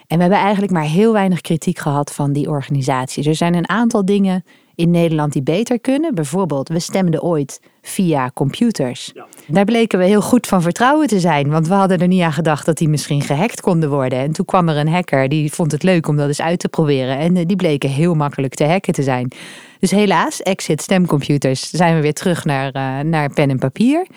En 0.07 0.15
we 0.15 0.21
hebben 0.21 0.39
eigenlijk 0.39 0.71
maar 0.71 0.83
heel 0.83 1.13
weinig 1.13 1.41
kritiek 1.41 1.79
gehad 1.79 2.13
van 2.13 2.33
die 2.33 2.49
organisaties. 2.49 3.25
Er 3.25 3.35
zijn 3.35 3.55
een 3.55 3.69
aantal 3.69 4.05
dingen 4.05 4.43
in 4.75 4.91
Nederland 4.91 5.33
die 5.33 5.43
beter 5.43 5.79
kunnen. 5.79 6.15
Bijvoorbeeld, 6.15 6.69
we 6.69 6.79
stemden 6.79 7.21
ooit 7.21 7.61
via 7.81 8.31
computers. 8.33 9.11
Ja. 9.13 9.25
Daar 9.47 9.65
bleken 9.65 9.99
we 9.99 10.05
heel 10.05 10.21
goed 10.21 10.47
van 10.47 10.61
vertrouwen 10.61 11.07
te 11.07 11.19
zijn, 11.19 11.49
want 11.49 11.67
we 11.67 11.73
hadden 11.73 11.99
er 11.99 12.07
niet 12.07 12.21
aan 12.21 12.33
gedacht 12.33 12.65
dat 12.65 12.77
die 12.77 12.89
misschien 12.89 13.21
gehackt 13.21 13.61
konden 13.61 13.89
worden. 13.89 14.19
En 14.19 14.31
toen 14.31 14.45
kwam 14.45 14.69
er 14.69 14.77
een 14.77 14.87
hacker 14.87 15.29
die 15.29 15.53
vond 15.53 15.71
het 15.71 15.83
leuk 15.83 16.07
om 16.07 16.17
dat 16.17 16.27
eens 16.27 16.41
uit 16.41 16.59
te 16.59 16.69
proberen. 16.69 17.17
En 17.17 17.37
eh, 17.37 17.45
die 17.45 17.55
bleken 17.55 17.89
heel 17.89 18.13
makkelijk 18.13 18.53
te 18.53 18.65
hacken 18.65 18.93
te 18.93 19.03
zijn. 19.03 19.31
Dus 19.79 19.91
helaas, 19.91 20.41
exit 20.41 20.81
stemcomputers, 20.81 21.69
zijn 21.69 21.95
we 21.95 22.01
weer 22.01 22.13
terug 22.13 22.45
naar, 22.45 22.75
uh, 22.75 22.99
naar 22.99 23.33
pen 23.33 23.49
en 23.49 23.59
papier. 23.59 24.07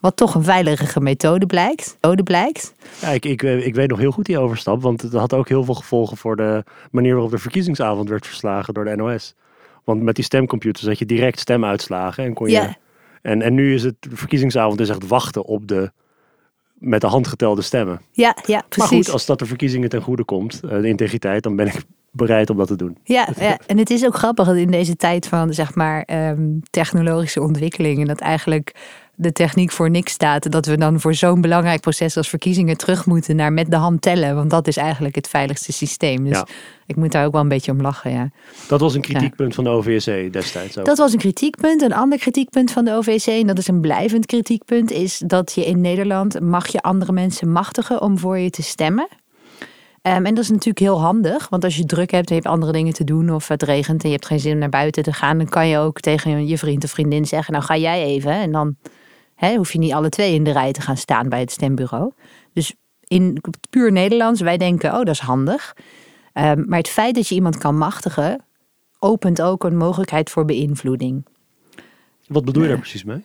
Wat 0.00 0.16
toch 0.16 0.34
een 0.34 0.44
veilige 0.44 1.00
methode 1.00 1.46
blijkt. 1.46 1.96
Methode 2.00 2.22
blijkt. 2.22 2.74
Ja, 3.00 3.08
ik, 3.08 3.24
ik, 3.24 3.42
ik 3.42 3.74
weet 3.74 3.88
nog 3.88 3.98
heel 3.98 4.10
goed 4.10 4.26
die 4.26 4.38
overstap, 4.38 4.82
want 4.82 5.02
het 5.02 5.12
had 5.12 5.34
ook 5.34 5.48
heel 5.48 5.64
veel 5.64 5.74
gevolgen 5.74 6.16
voor 6.16 6.36
de 6.36 6.64
manier 6.90 7.12
waarop 7.12 7.30
de 7.30 7.38
verkiezingsavond 7.38 8.08
werd 8.08 8.26
verslagen 8.26 8.74
door 8.74 8.84
de 8.84 8.96
NOS. 8.96 9.34
Want 9.84 10.02
met 10.02 10.14
die 10.14 10.24
stemcomputers 10.24 10.86
had 10.86 10.98
je 10.98 11.06
direct 11.06 11.38
stemuitslagen 11.38 12.24
en 12.24 12.34
kon 12.34 12.46
je. 12.46 12.52
Ja. 12.52 12.76
En, 13.22 13.42
en 13.42 13.54
nu 13.54 13.74
is 13.74 13.82
het 13.82 13.94
de 14.00 14.16
verkiezingsavond 14.16 14.80
is 14.80 14.88
echt 14.88 15.06
wachten 15.06 15.44
op 15.44 15.68
de 15.68 15.90
met 16.78 17.00
de 17.00 17.06
hand 17.06 17.26
getelde 17.26 17.62
stemmen. 17.62 18.00
Ja, 18.12 18.36
ja, 18.46 18.64
precies. 18.68 18.76
Maar 18.76 19.02
goed, 19.02 19.12
als 19.12 19.26
dat 19.26 19.38
de 19.38 19.46
verkiezingen 19.46 19.88
ten 19.88 20.02
goede 20.02 20.24
komt, 20.24 20.60
eh, 20.62 20.80
de 20.80 20.88
integriteit, 20.88 21.42
dan 21.42 21.56
ben 21.56 21.66
ik 21.66 21.82
bereid 22.18 22.50
om 22.50 22.56
dat 22.56 22.66
te 22.68 22.76
doen. 22.76 22.96
Ja, 23.04 23.28
ja, 23.38 23.58
en 23.66 23.78
het 23.78 23.90
is 23.90 24.06
ook 24.06 24.14
grappig 24.16 24.46
dat 24.46 24.56
in 24.56 24.70
deze 24.70 24.96
tijd 24.96 25.26
van 25.26 25.52
zeg 25.54 25.74
maar 25.74 26.08
um, 26.30 26.60
technologische 26.70 27.42
ontwikkelingen 27.42 28.06
dat 28.06 28.20
eigenlijk 28.20 28.74
de 29.14 29.32
techniek 29.32 29.70
voor 29.70 29.90
niks 29.90 30.12
staat. 30.12 30.50
Dat 30.50 30.66
we 30.66 30.76
dan 30.76 31.00
voor 31.00 31.14
zo'n 31.14 31.40
belangrijk 31.40 31.80
proces 31.80 32.16
als 32.16 32.28
verkiezingen 32.28 32.76
terug 32.76 33.06
moeten 33.06 33.36
naar 33.36 33.52
met 33.52 33.70
de 33.70 33.76
hand 33.76 34.02
tellen. 34.02 34.34
Want 34.34 34.50
dat 34.50 34.66
is 34.66 34.76
eigenlijk 34.76 35.14
het 35.14 35.28
veiligste 35.28 35.72
systeem. 35.72 36.24
Dus 36.24 36.36
Ja. 36.36 36.46
ik 36.86 36.96
moet 36.96 37.12
daar 37.12 37.26
ook 37.26 37.32
wel 37.32 37.40
een 37.40 37.48
beetje 37.48 37.72
om 37.72 37.80
lachen. 37.80 38.10
Ja. 38.10 38.30
Dat 38.68 38.80
was 38.80 38.94
een 38.94 39.00
kritiekpunt 39.00 39.54
van 39.54 39.64
de 39.64 39.70
OVSE 39.70 40.28
destijds 40.30 40.78
ook. 40.78 40.84
Dat 40.84 40.98
was 40.98 41.12
een 41.12 41.18
kritiekpunt. 41.18 41.82
Een 41.82 41.92
ander 41.94 42.18
kritiekpunt 42.18 42.70
van 42.70 42.84
de 42.84 42.92
OVC, 42.92 43.26
en 43.26 43.46
dat 43.46 43.58
is 43.58 43.68
een 43.68 43.80
blijvend 43.80 44.26
kritiekpunt, 44.26 44.90
is 44.90 45.22
dat 45.26 45.52
je 45.54 45.64
in 45.66 45.80
Nederland 45.80 46.40
mag 46.40 46.66
je 46.66 46.80
andere 46.80 47.12
mensen 47.12 47.52
machtigen 47.52 48.02
om 48.02 48.18
voor 48.18 48.38
je 48.38 48.50
te 48.50 48.62
stemmen. 48.62 49.08
Ehm, 50.08 50.24
en 50.24 50.34
dat 50.34 50.44
is 50.44 50.50
natuurlijk 50.50 50.78
heel 50.78 51.00
handig, 51.00 51.48
want 51.48 51.64
als 51.64 51.76
je 51.76 51.84
druk 51.84 52.10
hebt 52.10 52.28
en 52.28 52.34
je 52.34 52.40
hebt 52.40 52.54
andere 52.54 52.72
dingen 52.72 52.92
te 52.92 53.04
doen 53.04 53.30
of 53.30 53.48
het 53.48 53.62
regent 53.62 54.02
en 54.02 54.08
je 54.08 54.14
hebt 54.14 54.26
geen 54.26 54.40
zin 54.40 54.52
om 54.52 54.58
naar 54.58 54.68
buiten 54.68 55.02
te 55.02 55.12
gaan, 55.12 55.38
dan 55.38 55.48
kan 55.48 55.68
je 55.68 55.78
ook 55.78 56.00
tegen 56.00 56.46
je 56.46 56.58
vriend 56.58 56.84
of 56.84 56.90
vriendin 56.90 57.26
zeggen, 57.26 57.52
nou 57.52 57.64
ga 57.64 57.76
jij 57.76 58.04
even. 58.04 58.32
En 58.32 58.52
dan 58.52 58.76
hoef 59.56 59.72
je 59.72 59.78
niet 59.78 59.92
alle 59.92 60.08
twee 60.08 60.34
in 60.34 60.44
de 60.44 60.52
rij 60.52 60.72
te 60.72 60.80
gaan 60.80 60.96
staan 60.96 61.28
bij 61.28 61.40
het 61.40 61.50
stembureau. 61.50 62.12
Dus 62.52 62.74
in 63.04 63.40
puur 63.70 63.92
Nederlands, 63.92 64.40
wij 64.40 64.56
denken, 64.56 64.90
oh, 64.90 64.96
dat 64.96 65.08
is 65.08 65.18
handig. 65.18 65.76
Ehm, 66.32 66.64
maar 66.66 66.78
het 66.78 66.88
feit 66.88 67.14
dat 67.14 67.28
je 67.28 67.34
iemand 67.34 67.58
kan 67.58 67.78
machtigen, 67.78 68.44
opent 68.98 69.42
ook 69.42 69.64
een 69.64 69.76
mogelijkheid 69.76 70.30
voor 70.30 70.44
beïnvloeding. 70.44 71.26
Wat 72.26 72.44
bedoel 72.44 72.62
je 72.62 72.68
daar 72.68 72.78
precies 72.78 73.04
mee? 73.04 73.24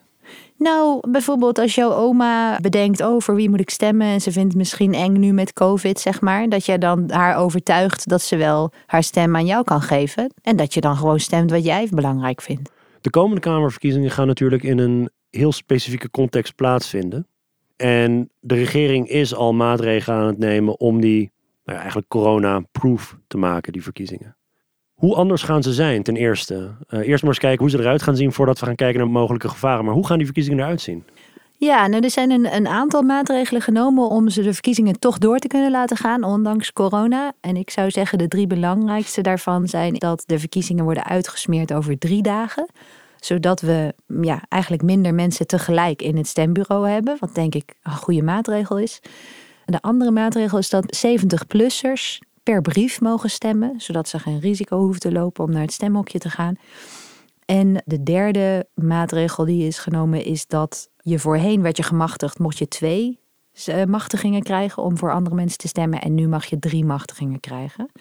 Nou, 0.57 1.09
bijvoorbeeld 1.11 1.59
als 1.59 1.75
jouw 1.75 1.93
oma 1.93 2.59
bedenkt, 2.61 3.03
voor 3.17 3.35
wie 3.35 3.49
moet 3.49 3.59
ik 3.59 3.69
stemmen? 3.69 4.07
En 4.07 4.21
ze 4.21 4.31
vindt 4.31 4.47
het 4.47 4.57
misschien 4.57 4.93
eng 4.93 5.19
nu 5.19 5.31
met 5.31 5.53
COVID, 5.53 5.99
zeg 5.99 6.21
maar. 6.21 6.49
Dat 6.49 6.65
jij 6.65 6.77
dan 6.77 7.11
haar 7.11 7.37
overtuigt 7.37 8.09
dat 8.09 8.21
ze 8.21 8.37
wel 8.37 8.71
haar 8.85 9.03
stem 9.03 9.35
aan 9.35 9.45
jou 9.45 9.63
kan 9.63 9.81
geven. 9.81 10.33
En 10.41 10.55
dat 10.55 10.73
je 10.73 10.81
dan 10.81 10.95
gewoon 10.95 11.19
stemt 11.19 11.51
wat 11.51 11.63
jij 11.63 11.87
belangrijk 11.91 12.41
vindt. 12.41 12.71
De 13.01 13.09
komende 13.09 13.41
Kamerverkiezingen 13.41 14.11
gaan 14.11 14.27
natuurlijk 14.27 14.63
in 14.63 14.77
een 14.77 15.09
heel 15.29 15.51
specifieke 15.51 16.11
context 16.11 16.55
plaatsvinden. 16.55 17.27
En 17.75 18.29
de 18.39 18.55
regering 18.55 19.09
is 19.09 19.35
al 19.35 19.53
maatregelen 19.53 20.19
aan 20.19 20.27
het 20.27 20.37
nemen 20.37 20.79
om 20.79 21.01
die 21.01 21.31
nou 21.63 21.77
ja, 21.77 21.77
eigenlijk 21.77 22.07
corona-proof 22.07 23.17
te 23.27 23.37
maken, 23.37 23.73
die 23.73 23.83
verkiezingen. 23.83 24.35
Hoe 25.03 25.15
anders 25.15 25.43
gaan 25.43 25.63
ze 25.63 25.73
zijn 25.73 26.03
ten 26.03 26.15
eerste? 26.15 26.53
Uh, 26.53 27.07
eerst 27.07 27.23
maar 27.23 27.31
eens 27.31 27.39
kijken 27.39 27.59
hoe 27.59 27.69
ze 27.69 27.79
eruit 27.79 28.01
gaan 28.01 28.15
zien 28.15 28.31
voordat 28.31 28.59
we 28.59 28.65
gaan 28.65 28.75
kijken 28.75 28.99
naar 28.99 29.09
mogelijke 29.09 29.49
gevaren. 29.49 29.85
Maar 29.85 29.93
hoe 29.93 30.07
gaan 30.07 30.17
die 30.17 30.25
verkiezingen 30.25 30.59
eruit 30.59 30.81
zien? 30.81 31.03
Ja, 31.57 31.87
nou, 31.87 32.03
er 32.03 32.09
zijn 32.09 32.31
een, 32.31 32.55
een 32.55 32.67
aantal 32.67 33.01
maatregelen 33.01 33.61
genomen 33.61 34.09
om 34.09 34.29
ze 34.29 34.41
de 34.41 34.53
verkiezingen 34.53 34.99
toch 34.99 35.17
door 35.17 35.37
te 35.37 35.47
kunnen 35.47 35.71
laten 35.71 35.97
gaan, 35.97 36.23
ondanks 36.23 36.73
corona. 36.73 37.33
En 37.41 37.55
ik 37.55 37.69
zou 37.69 37.91
zeggen, 37.91 38.17
de 38.17 38.27
drie 38.27 38.47
belangrijkste 38.47 39.21
daarvan 39.21 39.67
zijn 39.67 39.93
dat 39.93 40.23
de 40.25 40.39
verkiezingen 40.39 40.83
worden 40.83 41.05
uitgesmeerd 41.05 41.73
over 41.73 41.97
drie 41.97 42.21
dagen 42.21 42.65
zodat 43.19 43.61
we 43.61 43.93
ja, 44.21 44.41
eigenlijk 44.49 44.83
minder 44.83 45.13
mensen 45.13 45.47
tegelijk 45.47 46.01
in 46.01 46.17
het 46.17 46.27
stembureau 46.27 46.89
hebben. 46.89 47.17
Wat 47.19 47.35
denk 47.35 47.55
ik 47.55 47.73
een 47.83 47.91
goede 47.91 48.21
maatregel 48.21 48.77
is. 48.77 48.99
de 49.65 49.81
andere 49.81 50.11
maatregel 50.11 50.57
is 50.57 50.69
dat 50.69 51.05
70-plussers 51.07 52.31
per 52.43 52.61
brief 52.61 53.01
mogen 53.01 53.29
stemmen, 53.29 53.73
zodat 53.77 54.07
ze 54.07 54.19
geen 54.19 54.39
risico 54.39 54.77
hoeven 54.77 54.99
te 54.99 55.11
lopen 55.11 55.43
om 55.43 55.51
naar 55.51 55.61
het 55.61 55.73
stemhokje 55.73 56.19
te 56.19 56.29
gaan. 56.29 56.55
En 57.45 57.83
de 57.85 58.03
derde 58.03 58.67
maatregel 58.73 59.45
die 59.45 59.67
is 59.67 59.77
genomen 59.77 60.25
is 60.25 60.47
dat 60.47 60.89
je 60.97 61.19
voorheen 61.19 61.61
werd 61.61 61.77
je 61.77 61.83
gemachtigd, 61.83 62.39
mocht 62.39 62.57
je 62.57 62.67
twee 62.67 63.19
eh, 63.65 63.83
machtigingen 63.83 64.43
krijgen 64.43 64.83
om 64.83 64.97
voor 64.97 65.13
andere 65.13 65.35
mensen 65.35 65.57
te 65.57 65.67
stemmen. 65.67 66.01
En 66.01 66.15
nu 66.15 66.27
mag 66.27 66.45
je 66.45 66.59
drie 66.59 66.85
machtigingen 66.85 67.39
krijgen. 67.39 67.91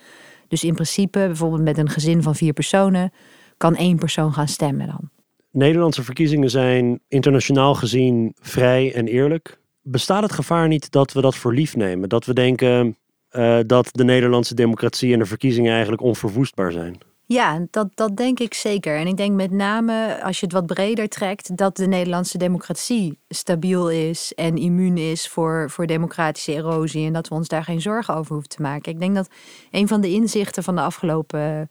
Dus 0.48 0.64
in 0.64 0.74
principe, 0.74 1.18
bijvoorbeeld 1.18 1.62
met 1.62 1.78
een 1.78 1.88
gezin 1.88 2.22
van 2.22 2.34
vier 2.34 2.52
personen, 2.52 3.12
kan 3.56 3.76
één 3.76 3.96
persoon 3.96 4.32
gaan 4.32 4.48
stemmen 4.48 4.86
dan. 4.86 5.10
Nederlandse 5.50 6.02
verkiezingen 6.02 6.50
zijn 6.50 7.00
internationaal 7.08 7.74
gezien 7.74 8.32
vrij 8.40 8.94
en 8.94 9.06
eerlijk. 9.06 9.60
Bestaat 9.82 10.22
het 10.22 10.32
gevaar 10.32 10.68
niet 10.68 10.90
dat 10.90 11.12
we 11.12 11.20
dat 11.20 11.36
voor 11.36 11.54
lief 11.54 11.76
nemen? 11.76 12.08
Dat 12.08 12.24
we 12.24 12.32
denken 12.32 12.96
uh, 13.32 13.58
dat 13.66 13.88
de 13.92 14.04
Nederlandse 14.04 14.54
democratie 14.54 15.12
en 15.12 15.18
de 15.18 15.26
verkiezingen 15.26 15.72
eigenlijk 15.72 16.02
onverwoestbaar 16.02 16.72
zijn? 16.72 16.98
Ja, 17.26 17.66
dat, 17.70 17.88
dat 17.94 18.16
denk 18.16 18.40
ik 18.40 18.54
zeker. 18.54 18.96
En 18.96 19.06
ik 19.06 19.16
denk 19.16 19.34
met 19.34 19.50
name 19.50 20.22
als 20.22 20.40
je 20.40 20.46
het 20.46 20.54
wat 20.54 20.66
breder 20.66 21.08
trekt, 21.08 21.56
dat 21.56 21.76
de 21.76 21.86
Nederlandse 21.86 22.38
democratie 22.38 23.18
stabiel 23.28 23.90
is 23.90 24.32
en 24.34 24.56
immuun 24.56 24.98
is 24.98 25.28
voor, 25.28 25.70
voor 25.70 25.86
democratische 25.86 26.52
erosie. 26.52 27.06
En 27.06 27.12
dat 27.12 27.28
we 27.28 27.34
ons 27.34 27.48
daar 27.48 27.64
geen 27.64 27.80
zorgen 27.80 28.14
over 28.14 28.32
hoeven 28.32 28.50
te 28.50 28.62
maken. 28.62 28.92
Ik 28.92 28.98
denk 28.98 29.14
dat 29.14 29.28
een 29.70 29.88
van 29.88 30.00
de 30.00 30.10
inzichten 30.10 30.62
van 30.62 30.74
de 30.74 30.80
afgelopen 30.80 31.70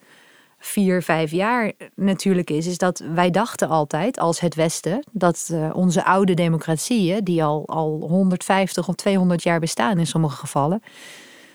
vier, 0.62 1.02
vijf 1.02 1.32
jaar 1.32 1.72
natuurlijk 1.96 2.50
is, 2.50 2.68
is 2.68 2.78
dat 2.78 3.04
wij 3.14 3.30
dachten 3.30 3.70
altijd 3.70 4.20
als 4.20 4.40
het 4.40 4.56
Westen 4.56 5.04
dat 5.12 5.50
uh, 5.52 5.70
onze 5.74 6.06
oude 6.06 6.34
democratieën, 6.34 7.24
die 7.24 7.44
al, 7.44 7.68
al 7.68 8.06
150 8.10 8.88
of 8.88 8.96
200 8.96 9.44
jaar 9.44 9.60
bestaan 9.60 10.00
in 10.00 10.08
sommige 10.08 10.36
gevallen, 10.36 10.82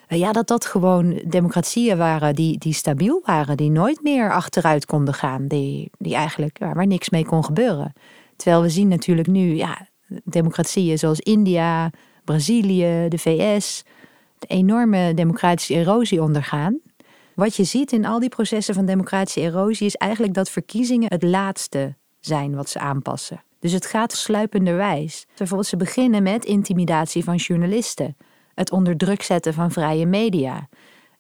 ja, 0.09 0.33
dat 0.33 0.49
dat 0.49 0.67
gewoon 0.67 1.21
democratieën 1.27 1.97
waren 1.97 2.35
die, 2.35 2.59
die 2.59 2.73
stabiel 2.73 3.23
waren, 3.25 3.57
die 3.57 3.71
nooit 3.71 4.03
meer 4.03 4.33
achteruit 4.33 4.87
konden 4.87 5.15
gaan, 5.15 5.47
die, 5.47 5.91
die 5.99 6.15
eigenlijk 6.15 6.59
ja, 6.59 6.73
waar 6.73 6.87
niks 6.87 7.11
mee 7.11 7.25
kon 7.25 7.45
gebeuren. 7.45 7.93
Terwijl 8.37 8.63
we 8.63 8.69
zien 8.69 8.89
natuurlijk 8.89 9.29
nu 9.29 9.55
ja, 9.55 9.89
democratieën 10.25 10.99
zoals 10.99 11.21
India, 11.21 11.91
Brazilië, 12.25 13.07
de 13.09 13.19
VS, 13.19 13.83
de 14.39 14.47
enorme 14.47 15.15
democratische 15.15 15.75
erosie 15.75 16.23
ondergaan. 16.23 16.81
Wat 17.35 17.57
je 17.57 17.65
ziet 17.65 17.93
in 17.93 18.07
al 18.07 18.21
die 18.21 18.29
processen 18.29 18.75
van 18.75 18.87
democratische 18.87 19.41
erosie 19.41 19.87
is 19.87 19.95
eigenlijk 19.95 20.35
dat 20.35 20.51
verkiezingen 20.51 21.09
het 21.09 21.23
laatste 21.23 21.95
zijn 22.21 22.55
wat 22.55 22.69
ze 22.69 22.79
aanpassen. 22.79 23.43
Dus 23.59 23.73
het 23.73 23.87
gaat 23.87 24.13
sluipenderwijs. 24.13 25.27
Bijvoorbeeld, 25.37 25.69
ze 25.69 25.77
beginnen 25.77 26.23
met 26.23 26.45
intimidatie 26.45 27.25
van 27.25 27.37
journalisten, 27.37 28.17
het 28.57 28.71
onder 28.71 28.97
druk 28.97 29.23
zetten 29.23 29.55
van 29.55 29.71
vrije 29.71 30.07
media. 30.07 30.69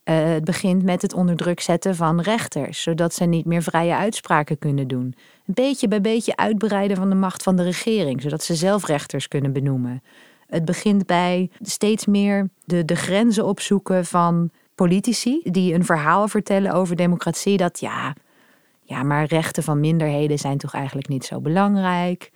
Uh, 0.04 0.24
het 0.24 0.44
begint 0.44 0.82
met 0.82 1.02
het 1.02 1.14
onder 1.14 1.36
druk 1.36 1.60
zetten 1.60 1.96
van 1.96 2.20
rechters, 2.20 2.82
zodat 2.82 3.14
ze 3.14 3.24
niet 3.24 3.44
meer 3.44 3.62
vrije 3.62 3.94
uitspraken 3.94 4.58
kunnen 4.58 4.88
doen. 4.88 5.14
Een 5.46 5.54
beetje 5.54 5.88
bij 5.88 6.00
beetje 6.00 6.36
uitbreiden 6.36 6.96
van 6.96 7.08
de 7.08 7.14
macht 7.14 7.42
van 7.42 7.56
de 7.56 7.62
regering, 7.62 8.22
zodat 8.22 8.42
ze 8.42 8.54
zelf 8.54 8.86
rechters 8.86 9.28
kunnen 9.28 9.52
benoemen. 9.52 10.02
Het 10.46 10.64
begint 10.64 11.06
bij 11.06 11.50
steeds 11.60 12.06
meer 12.06 12.48
de, 12.64 12.84
de 12.84 12.94
grenzen 12.94 13.44
opzoeken 13.44 14.04
van 14.04 14.50
politici 14.74 15.40
die 15.42 15.74
een 15.74 15.84
verhaal 15.84 16.28
vertellen 16.28 16.72
over 16.72 16.96
democratie. 16.96 17.56
Dat 17.56 17.80
ja, 17.80 18.14
ja, 18.82 19.02
maar 19.02 19.24
rechten 19.24 19.62
van 19.62 19.80
minderheden 19.80 20.38
zijn 20.38 20.58
toch 20.58 20.74
eigenlijk 20.74 21.08
niet 21.08 21.24
zo 21.24 21.40
belangrijk. 21.40 22.30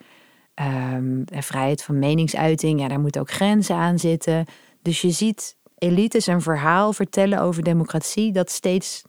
Um, 0.95 1.25
vrijheid 1.27 1.83
van 1.83 1.99
meningsuiting, 1.99 2.81
ja, 2.81 2.89
daar 2.89 3.01
moeten 3.01 3.21
ook 3.21 3.31
grenzen 3.31 3.77
aan 3.77 3.99
zitten. 3.99 4.45
Dus 4.83 5.01
je 5.01 5.11
ziet 5.11 5.57
elites 5.79 6.27
een 6.27 6.41
verhaal 6.41 6.93
vertellen 6.93 7.41
over 7.41 7.63
democratie 7.63 8.33
dat 8.33 8.51
steeds, 8.51 9.03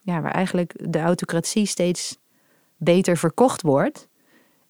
ja, 0.00 0.20
waar 0.20 0.32
eigenlijk 0.32 0.74
de 0.92 1.00
autocratie 1.00 1.66
steeds 1.66 2.18
beter 2.76 3.16
verkocht 3.16 3.62
wordt. 3.62 4.08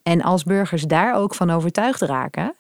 En 0.03 0.23
als 0.23 0.43
burgers 0.43 0.83
daar 0.83 1.15
ook 1.15 1.35
van 1.35 1.51
overtuigd 1.51 2.01
raken, 2.01 2.55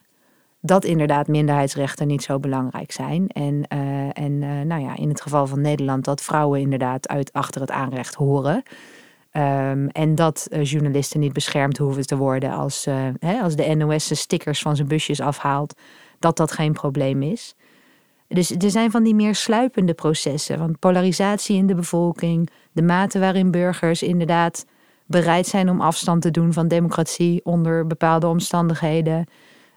dat 0.60 0.84
inderdaad 0.84 1.28
minderheidsrechten 1.28 2.06
niet 2.06 2.22
zo 2.22 2.38
belangrijk 2.38 2.92
zijn. 2.92 3.28
En, 3.28 3.54
uh, 3.54 4.18
en 4.18 4.32
uh, 4.42 4.60
nou 4.60 4.82
ja, 4.82 4.96
in 4.96 5.08
het 5.08 5.20
geval 5.20 5.46
van 5.46 5.60
Nederland 5.60 6.04
dat 6.04 6.22
vrouwen 6.22 6.60
inderdaad 6.60 7.08
uit 7.08 7.32
achter 7.32 7.60
het 7.60 7.70
aanrecht 7.70 8.14
horen. 8.14 8.62
Um, 9.32 9.88
en 9.88 10.14
dat 10.14 10.46
uh, 10.50 10.64
journalisten 10.64 11.20
niet 11.20 11.32
beschermd 11.32 11.78
hoeven 11.78 12.06
te 12.06 12.16
worden 12.16 12.50
als, 12.50 12.84
hè, 13.18 13.40
als 13.40 13.56
de 13.56 13.74
NOS 13.74 14.08
de 14.08 14.14
stickers 14.14 14.62
van 14.62 14.76
zijn 14.76 14.88
busjes 14.88 15.20
afhaalt, 15.20 15.74
dat 16.18 16.36
dat 16.36 16.52
geen 16.52 16.72
probleem 16.72 17.22
is. 17.22 17.54
Dus 18.28 18.50
er 18.50 18.70
zijn 18.70 18.90
van 18.90 19.02
die 19.02 19.14
meer 19.14 19.34
sluipende 19.34 19.94
processen, 19.94 20.58
van 20.58 20.78
polarisatie 20.78 21.56
in 21.56 21.66
de 21.66 21.74
bevolking, 21.74 22.50
de 22.72 22.82
mate 22.82 23.18
waarin 23.18 23.50
burgers 23.50 24.02
inderdaad 24.02 24.64
bereid 25.06 25.46
zijn 25.46 25.70
om 25.70 25.80
afstand 25.80 26.22
te 26.22 26.30
doen 26.30 26.52
van 26.52 26.68
democratie 26.68 27.44
onder 27.44 27.86
bepaalde 27.86 28.26
omstandigheden. 28.26 29.26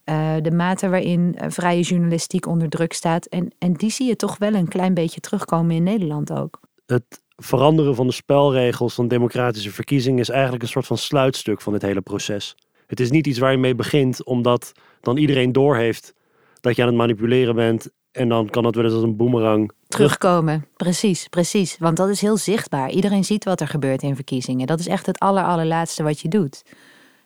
Eh, 0.04 0.36
de 0.42 0.52
mate 0.52 0.90
waarin 0.90 1.36
eh, 1.36 1.50
vrije 1.50 1.82
journalistiek 1.82 2.46
onder 2.48 2.70
druk 2.70 2.94
staat. 2.94 3.26
En, 3.26 3.52
en 3.60 3.74
die 3.74 3.92
zie 3.92 4.08
je 4.08 4.16
toch 4.16 4.38
wel 4.38 4.54
een 4.54 4.68
klein 4.68 4.94
beetje 4.94 5.20
terugkomen 5.20 5.76
in 5.76 5.84
Nederland 5.84 6.32
ook. 6.32 6.60
Het 6.86 7.22
veranderen 7.36 7.96
van 7.96 8.08
de 8.08 8.14
spelregels 8.14 8.94
van 8.94 9.08
democratische 9.08 9.72
verkiezingen 9.72 10.20
is 10.20 10.30
eigenlijk 10.30 10.64
een 10.64 10.70
soort 10.70 10.86
van 10.86 10.98
sluitstuk 10.98 11.62
van 11.62 11.74
dit 11.74 11.82
hele 11.82 12.02
proces. 12.02 12.56
Het 12.88 13.00
is 13.00 13.12
niet 13.12 13.28
iets 13.28 13.40
waar 13.40 13.52
je 13.52 13.58
mee 13.58 13.76
begint, 13.76 14.24
omdat 14.24 14.72
dan 15.02 15.18
iedereen 15.18 15.52
doorheeft 15.52 16.14
dat 16.62 16.76
je 16.76 16.82
aan 16.82 16.88
het 16.88 16.98
manipuleren 16.98 17.56
bent. 17.56 17.90
En 18.12 18.30
dan 18.30 18.50
kan 18.50 18.64
dat 18.64 18.76
wel 18.76 18.84
eens 18.84 18.94
als 18.94 19.04
een 19.04 19.16
boemerang 19.16 19.72
terugkomen. 19.88 20.66
Precies, 20.76 21.28
precies. 21.28 21.78
Want 21.78 21.98
dat 21.98 22.10
is 22.10 22.22
heel 22.22 22.38
zichtbaar. 22.38 22.90
Iedereen 22.90 23.26
ziet 23.26 23.44
wat 23.44 23.62
er 23.62 23.68
gebeurt 23.68 24.02
in 24.02 24.16
verkiezingen. 24.16 24.68
Dat 24.68 24.80
is 24.80 24.88
echt 24.88 25.06
het 25.06 25.20
aller, 25.20 25.44
allerlaatste 25.44 26.04
wat 26.04 26.20
je 26.20 26.28
doet 26.28 26.64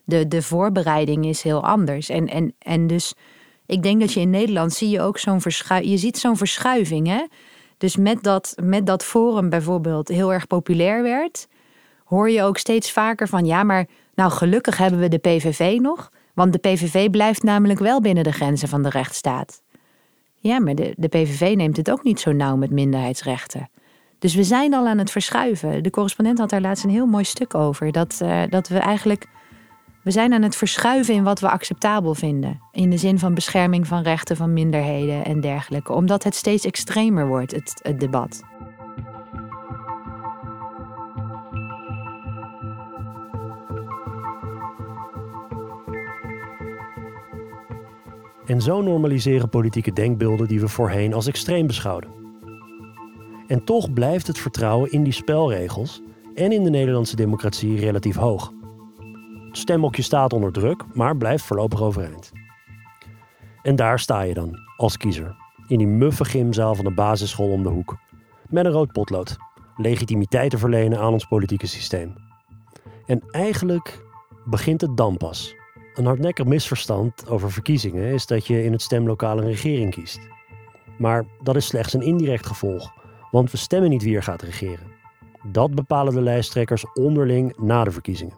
de, 0.06 0.28
de 0.28 0.42
voorbereiding 0.42 1.26
is 1.26 1.42
heel 1.42 1.64
anders. 1.64 2.10
En, 2.10 2.28
en, 2.28 2.56
en 2.60 2.88
dus 2.88 3.14
ik 3.66 3.84
denk 3.84 4.00
dat 4.00 4.14
je 4.14 4.20
in 4.20 4.30
Nederland 4.30 4.74
zie 4.74 4.90
je 4.90 5.02
ook 5.02 5.18
zo'n 5.18 5.42
verschuiving. 5.42 5.92
Je 5.92 6.00
ziet 6.00 6.18
zo'n 6.18 6.38
verschuiving. 6.38 7.08
Hè? 7.08 7.26
Dus 7.78 7.96
met 7.96 8.24
dat, 8.24 8.56
met 8.64 8.86
dat 8.86 9.04
forum 9.04 9.50
bijvoorbeeld 9.50 10.08
heel 10.08 10.34
erg 10.34 10.48
populair 10.48 11.04
werd, 11.04 11.48
hoor 12.04 12.30
je 12.30 12.44
ook 12.44 12.58
steeds 12.58 12.92
vaker 12.92 13.28
van 13.28 13.46
ja, 13.46 13.64
maar 13.64 13.88
nou 14.16 14.32
gelukkig 14.32 14.78
hebben 14.78 15.00
we 15.00 15.08
de 15.08 15.18
PVV 15.18 15.78
nog. 15.82 16.12
Want 16.34 16.54
de 16.54 16.60
PVV 16.60 17.10
blijft 17.10 17.44
namelijk 17.44 17.80
wel 17.80 18.02
binnen 18.02 18.24
de 18.24 18.32
grenzen 18.32 18.68
van 18.68 18.84
de 18.84 18.90
rechtsstaat. 18.90 19.62
Ja, 20.44 20.60
maar 20.60 20.76
de, 20.76 21.08
PVV 21.10 21.54
neemt 21.56 21.78
het 21.78 21.92
ook 21.92 22.04
niet 22.04 22.20
zo 22.20 22.32
nauw 22.32 22.56
met 22.56 22.72
minderheidsrechten. 22.72 23.70
Dus 24.20 24.36
we 24.36 24.44
zijn 24.44 24.74
al 24.74 24.88
aan 24.88 24.98
het 24.98 25.12
verschuiven. 25.12 25.84
De 25.84 25.90
correspondent 25.90 26.38
had 26.38 26.50
daar 26.50 26.62
laatst 26.62 26.84
een 26.84 26.90
heel 26.90 27.06
mooi 27.06 27.24
stuk 27.24 27.56
over. 27.56 27.92
Dat, 27.92 28.20
uh, 28.24 28.42
dat 28.50 28.68
we 28.68 28.78
eigenlijk 28.78 29.28
we 30.04 30.12
zijn 30.12 30.34
aan 30.34 30.42
het 30.42 30.56
verschuiven 30.56 31.14
in 31.14 31.24
wat 31.24 31.40
we 31.40 31.50
acceptabel 31.50 32.16
vinden. 32.16 32.62
In 32.72 32.90
de 32.90 32.98
zin 32.98 33.20
van 33.20 33.34
bescherming 33.34 33.88
van 33.88 34.02
rechten 34.02 34.36
van 34.36 34.54
minderheden 34.54 35.26
en 35.26 35.42
dergelijke. 35.42 35.94
Omdat 35.94 36.24
het 36.24 36.36
steeds 36.36 36.66
extremer 36.66 37.28
wordt, 37.28 37.52
het 37.52 38.00
debat. 38.00 38.44
En 48.46 48.62
zo 48.62 48.82
normaliseren 48.82 49.50
politieke 49.50 49.94
denkbeelden 49.94 50.48
die 50.48 50.60
we 50.60 50.68
voorheen 50.68 51.14
als 51.14 51.28
extreem 51.28 51.68
beschouwden. 51.68 52.10
En 53.48 53.64
toch 53.64 53.94
blijft 53.94 54.28
het 54.28 54.38
vertrouwen 54.38 54.92
in 54.92 55.04
die 55.04 55.14
spelregels 55.14 56.02
en 56.36 56.52
in 56.52 56.64
de 56.64 56.70
Nederlandse 56.70 57.16
democratie 57.16 57.80
relatief 57.80 58.16
hoog. 58.16 58.52
Het 59.48 59.58
stemhokje 59.58 60.02
staat 60.02 60.34
onder 60.34 60.52
druk, 60.52 60.84
maar 60.94 61.18
blijft 61.18 61.44
voorlopig 61.44 61.82
overeind. 61.82 62.32
En 63.62 63.76
daar 63.76 64.00
sta 64.00 64.22
je 64.22 64.34
dan, 64.34 64.60
als 64.78 64.98
kiezer, 64.98 65.36
in 65.68 65.78
die 65.78 65.88
muffe 65.88 66.26
gymzaal 66.26 66.76
van 66.76 66.86
de 66.86 66.94
basisschool 66.94 67.52
om 67.52 67.64
de 67.64 67.70
hoek. 67.70 67.98
Met 68.50 68.66
een 68.66 68.72
rood 68.72 68.92
potlood, 68.92 69.38
legitimiteit 69.78 70.50
te 70.50 70.58
verlenen 70.58 71.00
aan 71.00 71.14
ons 71.14 71.26
politieke 71.26 71.68
systeem. 71.68 72.14
En 73.06 73.24
eigenlijk 73.32 74.06
begint 74.46 74.82
het 74.82 74.98
dan 74.98 75.18
pas. 75.18 75.56
Een 75.94 76.06
hardnekkig 76.06 76.46
misverstand 76.46 77.28
over 77.28 77.52
verkiezingen 77.52 78.14
is 78.14 78.26
dat 78.26 78.48
je 78.48 78.64
in 78.64 78.72
het 78.72 78.82
stemlokaal 78.82 79.38
een 79.38 79.46
regering 79.46 79.92
kiest. 79.92 80.20
Maar 80.98 81.26
dat 81.42 81.56
is 81.56 81.66
slechts 81.66 81.94
een 81.94 82.02
indirect 82.02 82.46
gevolg, 82.46 82.94
want 83.32 83.52
we 83.52 83.58
stemmen 83.58 83.90
niet 83.90 84.04
wie 84.04 84.16
er 84.16 84.24
gaat 84.24 84.42
regeren. 84.42 84.92
Dat 85.52 85.76
bepalen 85.76 86.14
de 86.14 86.22
lijsttrekkers 86.22 86.86
onderling 86.94 87.58
na 87.58 87.84
de 87.84 87.92
verkiezingen. 87.92 88.38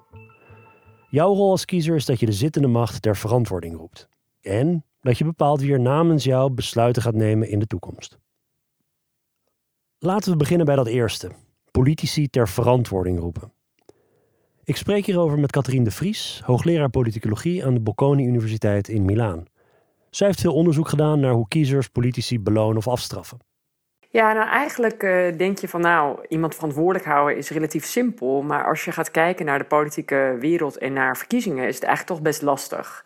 Jouw 1.09 1.33
rol 1.33 1.51
als 1.51 1.65
kiezer 1.65 1.95
is 1.95 2.05
dat 2.05 2.19
je 2.19 2.25
de 2.25 2.31
zittende 2.31 2.67
macht 2.67 3.01
ter 3.01 3.17
verantwoording 3.17 3.77
roept. 3.77 4.09
En 4.41 4.85
dat 5.01 5.17
je 5.17 5.23
bepaalt 5.23 5.61
wie 5.61 5.71
er 5.71 5.79
namens 5.79 6.23
jou 6.23 6.51
besluiten 6.51 7.01
gaat 7.01 7.15
nemen 7.15 7.49
in 7.49 7.59
de 7.59 7.67
toekomst. 7.67 8.17
Laten 9.99 10.31
we 10.31 10.37
beginnen 10.37 10.65
bij 10.65 10.75
dat 10.75 10.87
eerste: 10.87 11.31
politici 11.71 12.29
ter 12.29 12.49
verantwoording 12.49 13.19
roepen. 13.19 13.54
Ik 14.67 14.77
spreek 14.77 15.05
hierover 15.05 15.39
met 15.39 15.51
Catherine 15.51 15.83
de 15.83 15.91
Vries, 15.91 16.41
hoogleraar 16.45 16.89
politicologie 16.89 17.65
aan 17.65 17.73
de 17.73 17.79
Bocconi 17.79 18.25
Universiteit 18.25 18.87
in 18.87 19.05
Milaan. 19.05 19.45
Zij 20.09 20.27
heeft 20.27 20.41
veel 20.41 20.53
onderzoek 20.53 20.87
gedaan 20.87 21.19
naar 21.19 21.31
hoe 21.31 21.47
kiezers 21.47 21.87
politici 21.87 22.39
belonen 22.39 22.77
of 22.77 22.87
afstraffen. 22.87 23.37
Ja, 24.09 24.33
nou 24.33 24.49
eigenlijk 24.49 25.03
uh, 25.03 25.37
denk 25.37 25.57
je 25.57 25.67
van 25.67 25.81
nou, 25.81 26.25
iemand 26.27 26.55
verantwoordelijk 26.55 27.05
houden 27.05 27.37
is 27.37 27.49
relatief 27.49 27.85
simpel. 27.85 28.41
Maar 28.41 28.65
als 28.65 28.85
je 28.85 28.91
gaat 28.91 29.11
kijken 29.11 29.45
naar 29.45 29.59
de 29.59 29.65
politieke 29.65 30.37
wereld 30.39 30.77
en 30.77 30.93
naar 30.93 31.17
verkiezingen, 31.17 31.67
is 31.67 31.75
het 31.75 31.83
eigenlijk 31.83 32.15
toch 32.15 32.25
best 32.27 32.41
lastig. 32.41 33.05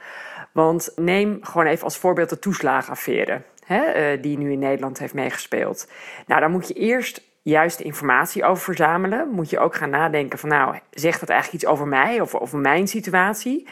Want 0.53 0.91
neem 0.95 1.37
gewoon 1.41 1.67
even 1.67 1.83
als 1.83 1.97
voorbeeld 1.97 2.29
de 2.29 2.39
toeslagenaffaire, 2.39 3.41
hè, 3.65 4.13
uh, 4.13 4.21
die 4.21 4.37
nu 4.37 4.51
in 4.51 4.59
Nederland 4.59 4.99
heeft 4.99 5.13
meegespeeld. 5.13 5.91
Nou, 6.27 6.39
daar 6.39 6.49
moet 6.49 6.67
je 6.67 6.73
eerst 6.73 7.28
juist 7.41 7.79
informatie 7.79 8.45
over 8.45 8.63
verzamelen. 8.63 9.29
Moet 9.29 9.49
je 9.49 9.59
ook 9.59 9.75
gaan 9.75 9.89
nadenken 9.89 10.39
van 10.39 10.49
nou, 10.49 10.79
zegt 10.91 11.19
dat 11.19 11.29
eigenlijk 11.29 11.63
iets 11.63 11.71
over 11.71 11.87
mij 11.87 12.21
of 12.21 12.35
over 12.35 12.59
mijn 12.59 12.87
situatie? 12.87 13.67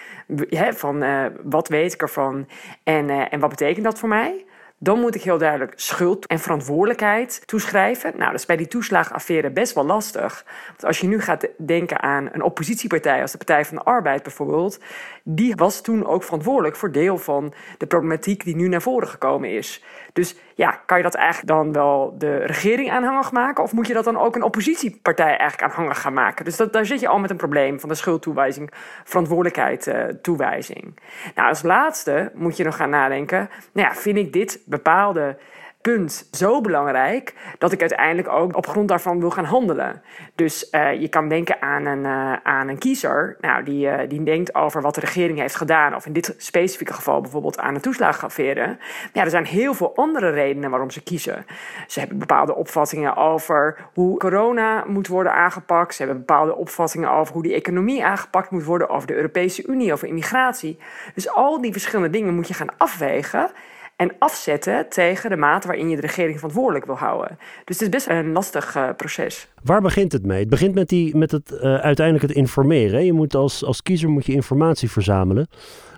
Van 0.70 1.04
uh, 1.04 1.26
wat 1.44 1.68
weet 1.68 1.94
ik 1.94 2.02
ervan 2.02 2.48
en, 2.84 3.10
en 3.10 3.40
wat 3.40 3.50
betekent 3.50 3.86
dat 3.86 4.00
voor 4.00 4.10
mij? 4.10 4.46
Dan 4.80 5.00
moet 5.00 5.16
ik 5.16 5.22
heel 5.22 5.38
duidelijk 5.38 5.74
schuld 5.76 6.26
en 6.26 6.40
verantwoordelijkheid 6.40 7.42
toeschrijven. 7.46 8.12
Nou, 8.18 8.32
dat 8.32 8.40
is 8.40 8.46
bij 8.46 8.58
die 8.58 8.68
toeslagenaffaire 8.68 9.50
best 9.50 9.74
wel 9.74 9.86
lastig. 9.86 10.46
Want 10.68 10.86
als 10.86 11.00
je 11.00 11.08
nu 11.08 11.22
gaat 11.22 11.48
denken 11.58 12.02
aan 12.02 12.30
een 12.32 12.42
oppositiepartij, 12.42 13.22
als 13.22 13.32
de 13.32 13.38
Partij 13.38 13.66
van 13.66 13.78
de 13.78 13.84
Arbeid 13.84 14.24
bijvoorbeeld, 14.24 14.80
die 15.24 15.56
was 15.56 15.82
toen 15.82 16.06
ook 16.06 16.24
verantwoordelijk 16.24 16.76
voor 16.76 16.92
deel 16.92 17.18
van 17.18 17.54
de 17.78 17.86
problematiek 17.88 18.44
die 18.44 18.56
nu 18.56 18.68
naar 18.68 18.82
voren 18.82 19.08
gekomen 19.08 19.50
is. 19.50 19.84
Dus 20.14 20.36
ja, 20.56 20.82
kan 20.86 20.98
je 20.98 21.04
dat 21.04 21.16
eigenlijk 21.16 21.48
dan 21.48 21.74
wel 21.74 22.16
de 22.18 22.38
regering 22.38 22.92
aanhangig 22.92 23.32
maken? 23.32 23.64
Of 23.64 23.74
moet 23.74 23.88
je 23.88 23.94
dat 23.94 24.04
dan 24.04 24.18
ook 24.18 24.36
een 24.36 24.44
oppositiepartij 24.44 25.38
eigenlijk 25.38 25.62
aanhangig 25.62 26.02
gaan 26.02 26.14
maken? 26.14 26.46
Dus 26.46 26.56
dat, 26.56 26.74
daar 26.74 26.86
zit 26.86 27.00
je 27.00 27.08
al 27.08 27.20
met 27.20 27.30
een 27.30 27.38
probleem 27.38 27.80
van 27.80 27.90
de 27.90 27.96
schuldtoewijzing, 27.96 28.72
verantwoordelijkheid 29.04 29.88
uh, 29.88 30.04
toewijzing. 30.04 31.00
Nou, 31.36 31.50
als 31.50 31.62
laatste 31.62 32.32
moet 32.34 32.58
je 32.58 32.64
nog 32.64 32.76
gaan 32.76 32.90
nadenken, 32.90 33.50
nou 33.74 33.88
ja, 33.88 33.96
vind 33.96 34.18
ik 34.18 34.34
dit 34.34 34.62
bepaalde 34.68 35.38
punt 35.82 36.28
zo 36.32 36.62
belangrijk 36.62 37.34
dat 37.58 37.72
ik 37.72 37.80
uiteindelijk 37.80 38.30
ook 38.30 38.56
op 38.56 38.68
grond 38.68 38.88
daarvan 38.88 39.20
wil 39.20 39.30
gaan 39.30 39.46
handelen. 39.46 40.02
Dus 40.36 40.68
uh, 40.72 41.02
je 41.02 41.08
kan 41.08 41.30
denken 41.30 41.62
aan 41.62 41.86
een, 41.86 42.04
uh, 42.04 42.34
aan 42.44 42.68
een 42.68 42.78
kiezer, 42.78 43.38
nou, 43.42 43.64
die, 43.64 43.88
uh, 43.88 44.00
die 44.08 44.24
denkt 44.24 44.56
over 44.56 44.82
wat 44.82 44.96
de 44.96 45.02
regering 45.02 45.40
heeft 45.40 45.56
gedaan, 45.56 45.96
of 45.96 46.06
in 46.06 46.14
dit 46.14 46.36
specifieke 46.38 46.94
geval 46.94 47.22
bijvoorbeeld 47.22 47.60
aan 47.60 47.76
een 47.76 47.82
toeslagenaffaire. 47.82 48.78
Ja, 49.14 49.24
er 49.24 49.30
zijn 49.30 49.46
heel 49.46 49.74
veel 49.74 49.96
andere 49.96 50.30
redenen 50.30 50.70
waarom 50.70 50.92
ze 50.92 51.04
kiezen. 51.04 51.46
Ze 51.88 52.00
hebben 52.00 52.18
bepaalde 52.18 52.56
opvattingen 52.56 53.16
over 53.16 53.78
hoe 53.94 54.18
corona 54.18 54.84
moet 54.88 55.08
worden 55.08 55.34
aangepakt. 55.34 55.96
Ze 55.96 56.04
hebben 56.04 56.26
bepaalde 56.26 56.56
opvattingen 56.56 57.12
over 57.12 57.34
hoe 57.34 57.44
die 57.44 57.54
economie 57.54 58.06
aangepakt 58.06 58.52
moet 58.52 58.64
worden, 58.64 58.90
over 58.90 59.08
de 59.08 59.16
Europese 59.16 59.68
Unie, 59.68 59.94
over 59.94 60.08
immigratie. 60.08 60.80
Dus 61.14 61.30
al 61.30 61.62
die 61.62 61.72
verschillende 61.72 62.10
dingen 62.10 62.36
moet 62.36 62.48
je 62.48 62.54
gaan 62.54 62.78
afwegen 62.78 63.50
en 63.98 64.12
afzetten 64.20 64.90
tegen 64.90 65.30
de 65.30 65.38
mate 65.38 65.68
waarin 65.68 65.90
je 65.90 65.96
de 65.96 66.02
regering 66.02 66.36
verantwoordelijk 66.36 66.86
wil 66.86 66.98
houden. 66.98 67.38
Dus 67.66 67.80
het 67.80 67.82
is 67.82 67.90
best 67.90 68.08
een 68.08 68.32
lastig 68.32 68.76
uh, 68.76 68.90
proces. 68.98 69.48
Waar 69.64 69.82
begint 69.82 70.12
het 70.12 70.26
mee? 70.26 70.40
Het 70.40 70.50
begint 70.50 70.76
met, 70.76 70.90
die, 70.90 71.16
met 71.16 71.32
het, 71.32 71.52
uh, 71.52 71.60
uiteindelijk 71.62 72.28
het 72.28 72.36
informeren. 72.36 73.06
Je 73.06 73.14
moet 73.14 73.36
als, 73.36 73.64
als 73.64 73.82
kiezer 73.82 74.10
moet 74.10 74.26
je 74.26 74.34
informatie 74.34 74.92
verzamelen. 74.92 75.48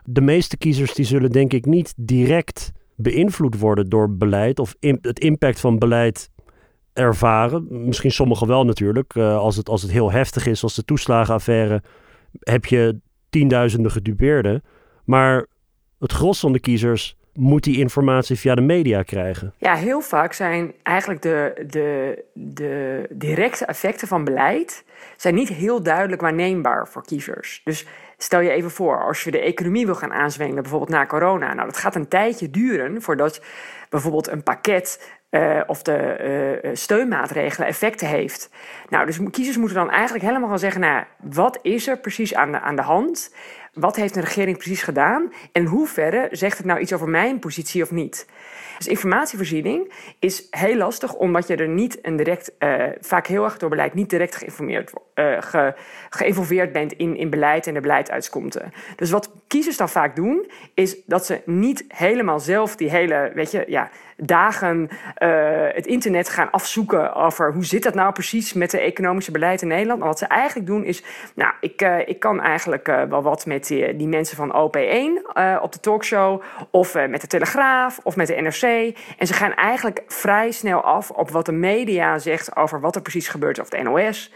De 0.03 0.21
meeste 0.21 0.57
kiezers 0.57 0.93
die 0.93 1.05
zullen 1.05 1.31
denk 1.31 1.53
ik 1.53 1.65
niet 1.65 1.93
direct 1.97 2.71
beïnvloed 2.95 3.59
worden 3.59 3.89
door 3.89 4.15
beleid 4.15 4.59
of 4.59 4.75
het 4.79 5.19
impact 5.19 5.59
van 5.59 5.79
beleid 5.79 6.29
ervaren. 6.93 7.67
Misschien 7.69 8.11
sommigen 8.11 8.47
wel 8.47 8.65
natuurlijk. 8.65 9.15
Uh, 9.15 9.37
als, 9.37 9.55
het, 9.55 9.69
als 9.69 9.81
het 9.81 9.91
heel 9.91 10.11
heftig 10.11 10.45
is, 10.45 10.63
als 10.63 10.75
de 10.75 10.85
toeslagenaffaire, 10.85 11.83
heb 12.39 12.65
je 12.65 12.99
tienduizenden 13.29 13.91
gedupeerden. 13.91 14.63
Maar 15.05 15.45
het 15.99 16.11
gros 16.11 16.39
van 16.39 16.53
de 16.53 16.59
kiezers 16.59 17.17
moet 17.39 17.63
die 17.63 17.77
informatie 17.77 18.35
via 18.35 18.55
de 18.55 18.61
media 18.61 19.03
krijgen? 19.03 19.53
Ja, 19.57 19.75
heel 19.75 20.01
vaak 20.01 20.33
zijn 20.33 20.73
eigenlijk 20.83 21.21
de, 21.21 21.65
de, 21.67 22.23
de 22.33 23.05
directe 23.09 23.65
effecten 23.65 24.07
van 24.07 24.23
beleid 24.23 24.83
zijn 25.15 25.35
niet 25.35 25.49
heel 25.49 25.83
duidelijk 25.83 26.21
waarneembaar 26.21 26.87
voor 26.87 27.05
kiezers. 27.05 27.61
Dus 27.63 27.85
stel 28.17 28.39
je 28.39 28.49
even 28.49 28.71
voor, 28.71 29.03
als 29.03 29.23
je 29.23 29.31
de 29.31 29.39
economie 29.39 29.85
wil 29.85 29.95
gaan 29.95 30.13
aanzwengelen, 30.13 30.61
bijvoorbeeld 30.61 30.91
na 30.91 31.05
corona, 31.05 31.53
nou 31.53 31.67
dat 31.67 31.77
gaat 31.77 31.95
een 31.95 32.07
tijdje 32.07 32.49
duren 32.49 33.01
voordat 33.01 33.41
bijvoorbeeld 33.89 34.27
een 34.27 34.43
pakket 34.43 35.17
uh, 35.31 35.61
of 35.67 35.81
de 35.81 36.59
uh, 36.63 36.69
steunmaatregelen 36.73 37.67
effecten 37.67 38.07
heeft. 38.07 38.49
Nou, 38.89 39.05
dus 39.05 39.19
kiezers 39.31 39.57
moeten 39.57 39.77
dan 39.77 39.89
eigenlijk 39.89 40.25
helemaal 40.25 40.49
gaan 40.49 40.59
zeggen: 40.59 40.81
nou, 40.81 41.03
wat 41.17 41.59
is 41.61 41.87
er 41.87 41.97
precies 41.97 42.35
aan 42.35 42.57
aan 42.57 42.75
de 42.75 42.81
hand? 42.81 43.35
Wat 43.79 43.95
heeft 43.95 44.15
een 44.15 44.23
regering 44.23 44.57
precies 44.57 44.81
gedaan? 44.81 45.33
En 45.51 45.61
in 45.61 45.67
hoeverre 45.67 46.27
zegt 46.31 46.57
het 46.57 46.67
nou 46.67 46.79
iets 46.79 46.93
over 46.93 47.09
mijn 47.09 47.39
positie 47.39 47.83
of 47.83 47.91
niet? 47.91 48.27
Dus 48.77 48.87
informatievoorziening 48.87 49.93
is 50.19 50.47
heel 50.49 50.75
lastig, 50.75 51.13
omdat 51.13 51.47
je 51.47 51.55
er 51.55 51.67
niet 51.67 51.99
een 52.01 52.15
direct, 52.15 52.51
uh, 52.59 52.83
vaak 52.99 53.27
heel 53.27 53.43
erg 53.43 53.57
door 53.57 53.69
beleid, 53.69 53.93
niet 53.93 54.09
direct 54.09 54.35
geïnformeerd, 54.35 54.93
uh, 55.15 55.41
ge, 55.41 55.73
geïnvolveerd 56.09 56.71
bent 56.71 56.93
in, 56.93 57.15
in 57.15 57.29
beleid 57.29 57.67
en 57.67 57.73
de 57.73 57.79
beleidskomsten. 57.79 58.73
Dus 58.95 59.11
wat 59.11 59.31
kiezers 59.47 59.77
dan 59.77 59.89
vaak 59.89 60.15
doen, 60.15 60.51
is 60.73 60.97
dat 61.05 61.25
ze 61.25 61.41
niet 61.45 61.85
helemaal 61.87 62.39
zelf 62.39 62.75
die 62.75 62.89
hele, 62.89 63.31
weet 63.33 63.51
je, 63.51 63.63
ja, 63.67 63.89
dagen 64.19 64.89
uh, 65.17 65.29
het 65.73 65.87
internet 65.87 66.29
gaan 66.29 66.51
afzoeken 66.51 67.13
over 67.13 67.53
hoe 67.53 67.65
zit 67.65 67.83
dat 67.83 67.93
nou 67.93 68.13
precies 68.13 68.53
met 68.53 68.71
de 68.71 68.79
economische 68.79 69.31
beleid 69.31 69.61
in 69.61 69.67
Nederland. 69.67 70.03
Wat 70.03 70.19
ze 70.19 70.25
eigenlijk 70.25 70.67
doen 70.67 70.83
is, 70.83 71.03
nou, 71.35 71.53
ik, 71.59 71.81
uh, 71.81 72.07
ik 72.07 72.19
kan 72.19 72.41
eigenlijk 72.41 72.87
uh, 72.87 73.03
wel 73.03 73.21
wat 73.21 73.45
met 73.45 73.67
die, 73.67 73.95
die 73.95 74.07
mensen 74.07 74.37
van 74.37 74.49
OP1 74.49 75.37
op 75.61 75.71
de 75.71 75.79
talkshow 75.81 76.41
of 76.71 76.93
met 77.07 77.21
de 77.21 77.27
Telegraaf 77.27 77.99
of 78.03 78.15
met 78.15 78.27
de 78.27 78.35
NRC. 78.35 78.97
En 79.17 79.27
ze 79.27 79.33
gaan 79.33 79.53
eigenlijk 79.53 80.03
vrij 80.07 80.51
snel 80.51 80.81
af 80.81 81.09
op 81.09 81.31
wat 81.31 81.45
de 81.45 81.51
media 81.51 82.17
zegt 82.17 82.55
over 82.55 82.79
wat 82.79 82.95
er 82.95 83.01
precies 83.01 83.27
gebeurt 83.27 83.59
of 83.59 83.69
de 83.69 83.81
NOS. 83.81 84.33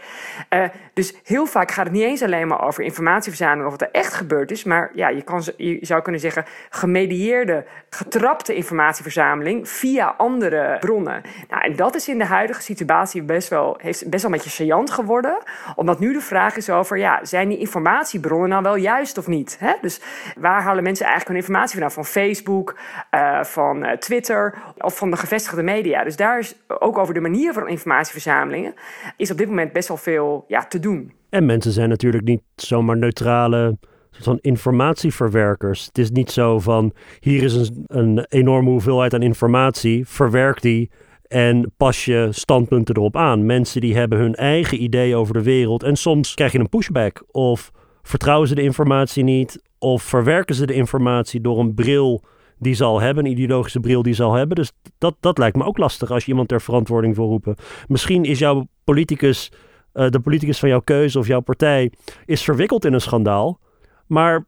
dus 0.94 1.14
heel 1.24 1.46
vaak 1.46 1.70
gaat 1.70 1.84
het 1.84 1.94
niet 1.94 2.02
eens 2.02 2.22
alleen 2.22 2.48
maar 2.48 2.64
over 2.64 2.84
informatieverzameling 2.84 3.64
of 3.66 3.70
wat 3.70 3.82
er 3.82 4.00
echt 4.00 4.12
gebeurd 4.12 4.50
is, 4.50 4.64
maar 4.64 4.90
ja, 4.94 5.08
je, 5.08 5.22
kan, 5.22 5.42
je 5.56 5.78
zou 5.80 6.02
kunnen 6.02 6.20
zeggen 6.20 6.44
gemedieerde, 6.70 7.64
getrapte 7.90 8.54
informatieverzameling 8.54 9.68
via 9.74 10.14
andere 10.16 10.76
bronnen. 10.80 11.22
Nou, 11.48 11.62
en 11.62 11.76
dat 11.76 11.94
is 11.94 12.08
in 12.08 12.18
de 12.18 12.24
huidige 12.24 12.62
situatie 12.62 13.22
best 13.22 13.48
wel, 13.48 13.78
heeft 13.80 14.10
best 14.10 14.22
wel 14.22 14.32
een 14.32 14.36
beetje 14.36 14.52
saillant 14.52 14.90
geworden. 14.90 15.38
Omdat 15.74 15.98
nu 15.98 16.12
de 16.12 16.20
vraag 16.20 16.56
is 16.56 16.70
over, 16.70 16.98
ja, 16.98 17.24
zijn 17.24 17.48
die 17.48 17.58
informatiebronnen 17.58 18.48
nou 18.48 18.62
wel 18.62 18.76
juist 18.76 19.18
of 19.18 19.26
niet? 19.26 19.56
Hè? 19.60 19.72
Dus 19.80 20.00
waar 20.38 20.62
halen 20.62 20.82
mensen 20.82 21.06
eigenlijk 21.06 21.34
hun 21.34 21.44
informatie 21.44 21.72
vandaan? 21.72 22.04
Van 22.04 22.22
Facebook, 22.22 22.78
uh, 23.10 23.42
van 23.42 23.84
uh, 23.84 23.90
Twitter 23.90 24.54
of 24.78 24.96
van 24.96 25.10
de 25.10 25.16
gevestigde 25.16 25.62
media. 25.62 26.04
Dus 26.04 26.16
daar 26.16 26.38
is 26.38 26.56
ook 26.66 26.98
over 26.98 27.14
de 27.14 27.20
manier 27.20 27.52
van 27.52 27.68
informatieverzamelingen... 27.68 28.74
is 29.16 29.30
op 29.30 29.36
dit 29.36 29.48
moment 29.48 29.72
best 29.72 29.88
wel 29.88 29.96
veel 29.96 30.44
ja, 30.48 30.64
te 30.64 30.80
doen. 30.80 31.12
En 31.30 31.46
mensen 31.46 31.72
zijn 31.72 31.88
natuurlijk 31.88 32.24
niet 32.24 32.42
zomaar 32.56 32.96
neutrale 32.96 33.78
van 34.20 34.38
informatieverwerkers. 34.40 35.86
Het 35.86 35.98
is 35.98 36.10
niet 36.10 36.30
zo 36.30 36.60
van 36.60 36.92
hier 37.20 37.42
is 37.42 37.54
een, 37.54 37.84
een 37.86 38.26
enorme 38.28 38.70
hoeveelheid 38.70 39.14
aan 39.14 39.22
informatie, 39.22 40.08
verwerk 40.08 40.62
die 40.62 40.90
en 41.28 41.72
pas 41.76 42.04
je 42.04 42.28
standpunten 42.30 42.96
erop 42.96 43.16
aan. 43.16 43.46
Mensen 43.46 43.80
die 43.80 43.96
hebben 43.96 44.18
hun 44.18 44.34
eigen 44.34 44.82
idee 44.82 45.16
over 45.16 45.34
de 45.34 45.42
wereld 45.42 45.82
en 45.82 45.96
soms 45.96 46.34
krijg 46.34 46.52
je 46.52 46.58
een 46.58 46.68
pushback 46.68 47.24
of 47.30 47.70
vertrouwen 48.02 48.48
ze 48.48 48.54
de 48.54 48.62
informatie 48.62 49.24
niet 49.24 49.62
of 49.78 50.02
verwerken 50.02 50.54
ze 50.54 50.66
de 50.66 50.74
informatie 50.74 51.40
door 51.40 51.58
een 51.58 51.74
bril 51.74 52.22
die 52.58 52.74
zal 52.74 53.00
hebben, 53.00 53.24
een 53.24 53.30
ideologische 53.30 53.80
bril 53.80 54.02
die 54.02 54.14
zal 54.14 54.32
hebben. 54.32 54.56
Dus 54.56 54.72
dat, 54.98 55.16
dat 55.20 55.38
lijkt 55.38 55.56
me 55.56 55.64
ook 55.64 55.78
lastig 55.78 56.10
als 56.10 56.24
je 56.24 56.30
iemand 56.30 56.48
ter 56.48 56.60
verantwoording 56.60 57.16
wil 57.16 57.26
roepen. 57.26 57.54
Misschien 57.88 58.24
is 58.24 58.38
jouw 58.38 58.66
politicus, 58.84 59.52
uh, 59.94 60.08
de 60.08 60.20
politicus 60.20 60.58
van 60.58 60.68
jouw 60.68 60.80
keuze 60.80 61.18
of 61.18 61.26
jouw 61.26 61.40
partij, 61.40 61.92
is 62.26 62.42
verwikkeld 62.42 62.84
in 62.84 62.92
een 62.92 63.00
schandaal. 63.00 63.60
Maar 64.06 64.44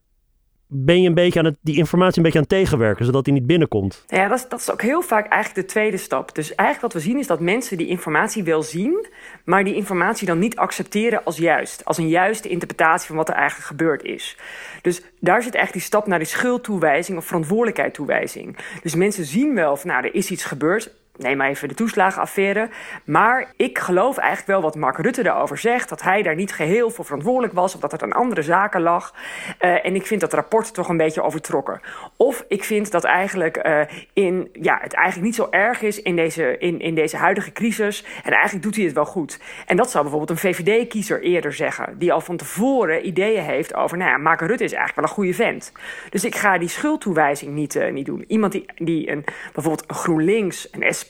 ben 0.69 1.03
je 1.03 1.09
een 1.09 1.15
beetje 1.15 1.39
aan 1.39 1.45
het, 1.45 1.59
die 1.61 1.77
informatie 1.77 2.17
een 2.17 2.23
beetje 2.23 2.39
aan 2.39 2.45
het 2.49 2.55
tegenwerken, 2.55 3.05
zodat 3.05 3.25
die 3.25 3.33
niet 3.33 3.47
binnenkomt. 3.47 4.05
Ja, 4.07 4.29
dat 4.29 4.39
is, 4.39 4.49
dat 4.49 4.61
is 4.61 4.71
ook 4.71 4.83
heel 4.83 5.03
vaak 5.03 5.29
eigenlijk 5.29 5.67
de 5.67 5.73
tweede 5.73 5.97
stap. 5.97 6.35
Dus 6.35 6.55
eigenlijk 6.55 6.93
wat 6.93 7.03
we 7.03 7.09
zien 7.09 7.19
is 7.19 7.27
dat 7.27 7.41
mensen 7.41 7.77
die 7.77 7.87
informatie 7.87 8.45
wel 8.45 8.63
zien, 8.63 9.07
maar 9.45 9.65
die 9.65 9.75
informatie 9.75 10.27
dan 10.27 10.39
niet 10.39 10.57
accepteren 10.57 11.25
als 11.25 11.37
juist. 11.37 11.85
Als 11.85 11.99
een 11.99 12.09
juiste 12.09 12.49
interpretatie 12.49 13.07
van 13.07 13.17
wat 13.17 13.29
er 13.29 13.35
eigenlijk 13.35 13.67
gebeurd 13.67 14.03
is. 14.03 14.37
Dus 14.83 15.03
daar 15.21 15.43
zit 15.43 15.55
echt 15.55 15.73
die 15.73 15.83
stap 15.83 16.07
naar 16.07 16.19
die 16.19 16.29
schuldtoewijzing 16.29 17.19
of 17.19 17.25
verantwoordelijkheid 17.27 17.95
toewijzing. 17.95 18.57
Dus 18.83 18.95
mensen 18.95 19.25
zien 19.25 19.55
wel 19.55 19.77
van 19.77 19.91
nou, 19.91 20.05
er 20.05 20.15
is 20.15 20.31
iets 20.31 20.45
gebeurd 20.45 20.95
neem 21.19 21.37
maar 21.37 21.49
even 21.49 21.69
de 21.69 21.75
toeslagenaffaire. 21.75 22.69
Maar 23.05 23.53
ik 23.57 23.79
geloof 23.79 24.17
eigenlijk 24.17 24.49
wel 24.49 24.63
wat 24.63 24.75
Mark 24.75 24.99
Rutte 24.99 25.23
daarover 25.23 25.59
zegt. 25.59 25.89
Dat 25.89 26.03
hij 26.03 26.23
daar 26.23 26.35
niet 26.35 26.53
geheel 26.53 26.91
voor 26.91 27.05
verantwoordelijk 27.05 27.53
was. 27.53 27.75
Of 27.75 27.81
dat 27.81 27.93
het 27.93 28.03
aan 28.03 28.13
andere 28.13 28.43
zaken 28.43 28.83
lag. 28.83 29.15
Uh, 29.61 29.87
en 29.87 29.95
ik 29.95 30.07
vind 30.07 30.21
dat 30.21 30.33
rapport 30.33 30.75
toch 30.75 30.89
een 30.89 30.97
beetje 30.97 31.23
overtrokken. 31.23 31.81
Of 32.17 32.45
ik 32.49 32.65
vind 32.65 32.91
dat 32.91 33.05
eigenlijk 33.05 33.67
uh, 33.67 33.81
in, 34.13 34.49
ja, 34.53 34.79
het 34.83 34.95
eigenlijk 34.95 35.27
niet 35.27 35.35
zo 35.35 35.47
erg 35.51 35.83
is 35.83 36.03
in 36.03 36.17
deze, 36.17 36.59
in, 36.59 36.81
in 36.81 36.95
deze 36.95 37.17
huidige 37.17 37.53
crisis. 37.53 38.05
En 38.25 38.33
eigenlijk 38.33 38.63
doet 38.63 38.77
hij 38.77 38.85
het 38.85 38.95
wel 38.95 39.07
goed. 39.07 39.41
En 39.67 39.77
dat 39.77 39.91
zou 39.91 40.03
bijvoorbeeld 40.03 40.43
een 40.43 40.55
VVD-kiezer 40.55 41.23
eerder 41.23 41.53
zeggen. 41.53 41.99
Die 41.99 42.13
al 42.13 42.21
van 42.21 42.37
tevoren 42.37 43.07
ideeën 43.07 43.43
heeft 43.43 43.75
over... 43.75 43.97
nou 43.99 44.11
ja, 44.11 44.17
Mark 44.17 44.41
Rutte 44.41 44.65
is 44.65 44.73
eigenlijk 44.73 44.95
wel 44.95 45.05
een 45.05 45.15
goede 45.15 45.35
vent. 45.35 45.73
Dus 46.11 46.25
ik 46.25 46.35
ga 46.35 46.59
die 46.59 46.69
schuldtoewijzing 46.69 47.55
niet, 47.55 47.75
uh, 47.75 47.93
niet 47.93 48.07
doen. 48.07 48.25
Iemand 48.29 48.53
die, 48.53 48.65
die 48.75 49.11
een, 49.11 49.25
bijvoorbeeld 49.53 49.85
een 49.87 49.95
GroenLinks, 49.95 50.69
een 50.73 50.95
SP 50.99 51.06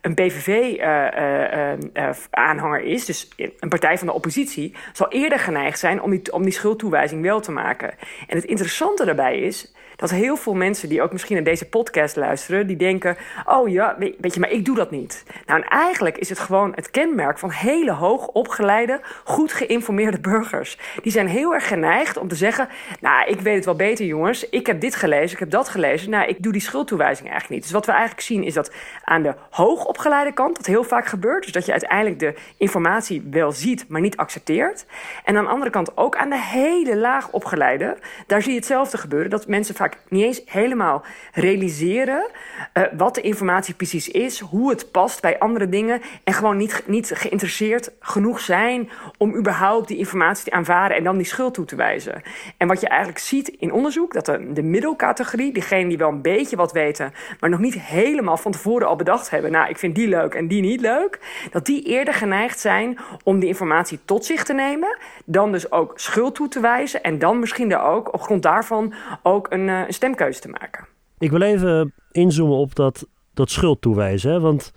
een 0.00 0.14
PVV-aanhanger 0.14 2.80
uh, 2.80 2.86
uh, 2.86 2.92
is, 2.92 3.04
dus 3.04 3.28
een 3.36 3.68
partij 3.68 3.98
van 3.98 4.06
de 4.06 4.12
oppositie, 4.12 4.74
zal 4.92 5.08
eerder 5.08 5.38
geneigd 5.38 5.78
zijn 5.78 6.02
om 6.02 6.10
die, 6.10 6.32
om 6.32 6.42
die 6.42 6.52
schuldtoewijzing 6.52 7.22
wel 7.22 7.40
te 7.40 7.52
maken. 7.52 7.90
En 8.26 8.36
het 8.36 8.44
interessante 8.44 9.04
daarbij 9.04 9.38
is 9.38 9.74
dat 9.96 10.10
heel 10.10 10.36
veel 10.36 10.54
mensen 10.54 10.88
die 10.88 11.02
ook 11.02 11.12
misschien 11.12 11.34
naar 11.34 11.44
deze 11.44 11.68
podcast 11.68 12.16
luisteren, 12.16 12.66
die 12.66 12.76
denken: 12.76 13.16
Oh 13.44 13.68
ja, 13.68 13.96
weet 13.98 14.34
je, 14.34 14.40
maar 14.40 14.50
ik 14.50 14.64
doe 14.64 14.76
dat 14.76 14.90
niet. 14.90 15.24
Nou, 15.46 15.62
en 15.62 15.68
eigenlijk 15.68 16.18
is 16.18 16.28
het 16.28 16.38
gewoon 16.38 16.72
het 16.74 16.90
kenmerk 16.90 17.38
van 17.38 17.50
hele 17.50 17.92
hoog 17.92 18.26
opgeleide, 18.26 19.00
goed 19.24 19.52
geïnformeerde 19.52 20.20
burgers. 20.20 20.78
Die 21.02 21.12
zijn 21.12 21.28
heel 21.28 21.54
erg 21.54 21.68
geneigd 21.68 22.16
om 22.16 22.28
te 22.28 22.34
zeggen: 22.34 22.68
Nou, 23.00 23.28
ik 23.28 23.40
weet 23.40 23.54
het 23.54 23.64
wel 23.64 23.76
beter, 23.76 24.06
jongens. 24.06 24.48
Ik 24.48 24.66
heb 24.66 24.80
dit 24.80 24.94
gelezen, 24.94 25.32
ik 25.32 25.38
heb 25.38 25.50
dat 25.50 25.68
gelezen. 25.68 26.10
Nou, 26.10 26.28
ik 26.28 26.42
doe 26.42 26.52
die 26.52 26.60
schuldtoewijzing 26.60 27.28
eigenlijk 27.28 27.54
niet. 27.54 27.62
Dus 27.62 27.72
wat 27.72 27.86
we 27.86 27.92
eigenlijk 27.92 28.20
zien 28.20 28.42
is 28.42 28.54
dat 28.54 28.72
aan 29.04 29.22
de 29.24 29.34
hoogopgeleide 29.50 30.32
kant 30.32 30.56
dat 30.56 30.66
heel 30.66 30.84
vaak 30.84 31.06
gebeurt. 31.06 31.42
Dus 31.42 31.52
dat 31.52 31.66
je 31.66 31.72
uiteindelijk 31.72 32.18
de 32.18 32.34
informatie 32.56 33.28
wel 33.30 33.52
ziet, 33.52 33.88
maar 33.88 34.00
niet 34.00 34.16
accepteert. 34.16 34.86
En 35.24 35.36
aan 35.36 35.44
de 35.44 35.50
andere 35.50 35.70
kant 35.70 35.96
ook 35.96 36.16
aan 36.16 36.30
de 36.30 36.40
hele 36.40 36.96
laag 36.96 37.30
opgeleide, 37.30 37.96
daar 38.26 38.42
zie 38.42 38.52
je 38.52 38.58
hetzelfde 38.58 38.98
gebeuren. 38.98 39.30
Dat 39.30 39.46
mensen 39.46 39.74
vaak 39.74 39.98
niet 40.08 40.24
eens 40.24 40.42
helemaal 40.46 41.04
realiseren 41.32 42.30
uh, 42.74 42.84
wat 42.96 43.14
de 43.14 43.20
informatie 43.20 43.74
precies 43.74 44.08
is, 44.08 44.40
hoe 44.40 44.70
het 44.70 44.90
past 44.90 45.20
bij 45.20 45.38
andere 45.38 45.68
dingen 45.68 46.00
en 46.24 46.32
gewoon 46.32 46.56
niet, 46.56 46.82
niet 46.86 47.10
geïnteresseerd 47.14 47.90
genoeg 48.00 48.40
zijn 48.40 48.90
om 49.18 49.36
überhaupt 49.36 49.88
die 49.88 49.98
informatie 49.98 50.44
te 50.44 50.50
aanvaarden 50.50 50.96
en 50.96 51.04
dan 51.04 51.16
die 51.16 51.26
schuld 51.26 51.54
toe 51.54 51.64
te 51.64 51.76
wijzen. 51.76 52.22
En 52.56 52.68
wat 52.68 52.80
je 52.80 52.88
eigenlijk 52.88 53.18
ziet 53.18 53.48
in 53.48 53.72
onderzoek, 53.72 54.12
dat 54.12 54.26
de, 54.26 54.52
de 54.52 54.62
middelcategorie, 54.62 55.52
diegenen 55.52 55.88
die 55.88 55.98
wel 55.98 56.08
een 56.08 56.22
beetje 56.22 56.56
wat 56.56 56.72
weten, 56.72 57.12
maar 57.40 57.50
nog 57.50 57.60
niet 57.60 57.80
helemaal 57.80 58.36
van 58.36 58.52
tevoren 58.52 58.88
al 58.88 58.96
bedacht 58.96 59.13
hebben, 59.22 59.50
nou 59.50 59.68
ik 59.68 59.78
vind 59.78 59.94
die 59.94 60.08
leuk 60.08 60.34
en 60.34 60.48
die 60.48 60.60
niet 60.60 60.80
leuk, 60.80 61.18
dat 61.50 61.66
die 61.66 61.82
eerder 61.82 62.14
geneigd 62.14 62.58
zijn 62.58 62.98
om 63.24 63.38
die 63.38 63.48
informatie 63.48 63.98
tot 64.04 64.24
zich 64.24 64.44
te 64.44 64.52
nemen, 64.54 64.98
dan 65.24 65.52
dus 65.52 65.72
ook 65.72 65.92
schuld 65.94 66.34
toe 66.34 66.48
te 66.48 66.60
wijzen 66.60 67.02
en 67.02 67.18
dan 67.18 67.38
misschien 67.38 67.72
er 67.72 67.82
ook 67.82 68.14
op 68.14 68.20
grond 68.20 68.42
daarvan 68.42 68.94
ook 69.22 69.46
een, 69.50 69.68
eh, 69.68 69.80
een 69.86 69.94
stemkeuze 69.94 70.40
te 70.40 70.48
maken. 70.48 70.86
Ik 71.18 71.30
wil 71.30 71.40
even 71.40 71.92
inzoomen 72.10 72.56
op 72.56 72.74
dat, 72.74 73.06
dat 73.34 73.50
schuld 73.50 73.80
toewijzen. 73.80 74.40
Want 74.40 74.72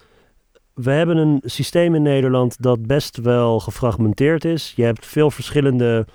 we 0.73 0.91
hebben 0.91 1.17
een 1.17 1.41
systeem 1.45 1.95
in 1.95 2.01
Nederland 2.01 2.61
dat 2.61 2.87
best 2.87 3.17
wel 3.17 3.59
gefragmenteerd 3.59 4.45
is. 4.45 4.73
Je 4.75 4.83
hebt 4.83 5.05
veel 5.05 5.31
verschillende 5.31 6.07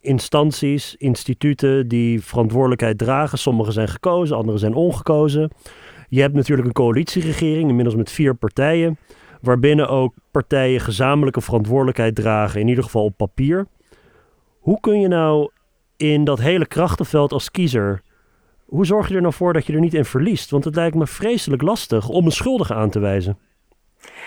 instanties, 0.00 0.94
instituten 0.96 1.88
die 1.88 2.22
verantwoordelijkheid 2.22 2.98
dragen. 2.98 3.38
Sommige 3.38 3.72
zijn 3.72 3.88
gekozen, 3.88 4.36
andere 4.36 4.58
zijn 4.58 4.74
ongekozen. 4.74 5.50
Je 6.08 6.20
hebt 6.20 6.34
natuurlijk 6.34 6.68
een 6.68 6.74
coalitieregering, 6.74 7.68
inmiddels 7.68 7.96
met 7.96 8.10
vier 8.10 8.34
partijen, 8.34 8.98
waarbinnen 9.40 9.88
ook 9.88 10.14
partijen 10.30 10.80
gezamenlijke 10.80 11.40
verantwoordelijkheid 11.40 12.14
dragen, 12.14 12.60
in 12.60 12.68
ieder 12.68 12.84
geval 12.84 13.04
op 13.04 13.16
papier. 13.16 13.66
Hoe 14.58 14.80
kun 14.80 15.00
je 15.00 15.08
nou 15.08 15.50
in 15.96 16.24
dat 16.24 16.40
hele 16.40 16.66
krachtenveld 16.66 17.32
als 17.32 17.50
kiezer 17.50 18.02
hoe 18.66 18.86
zorg 18.86 19.08
je 19.08 19.14
er 19.14 19.20
nou 19.20 19.34
voor 19.34 19.52
dat 19.52 19.66
je 19.66 19.72
er 19.72 19.80
niet 19.80 19.94
in 19.94 20.04
verliest? 20.04 20.50
Want 20.50 20.64
het 20.64 20.74
lijkt 20.74 20.96
me 20.96 21.06
vreselijk 21.06 21.62
lastig 21.62 22.08
om 22.08 22.24
een 22.24 22.32
schuldige 22.32 22.74
aan 22.74 22.90
te 22.90 22.98
wijzen. 22.98 23.38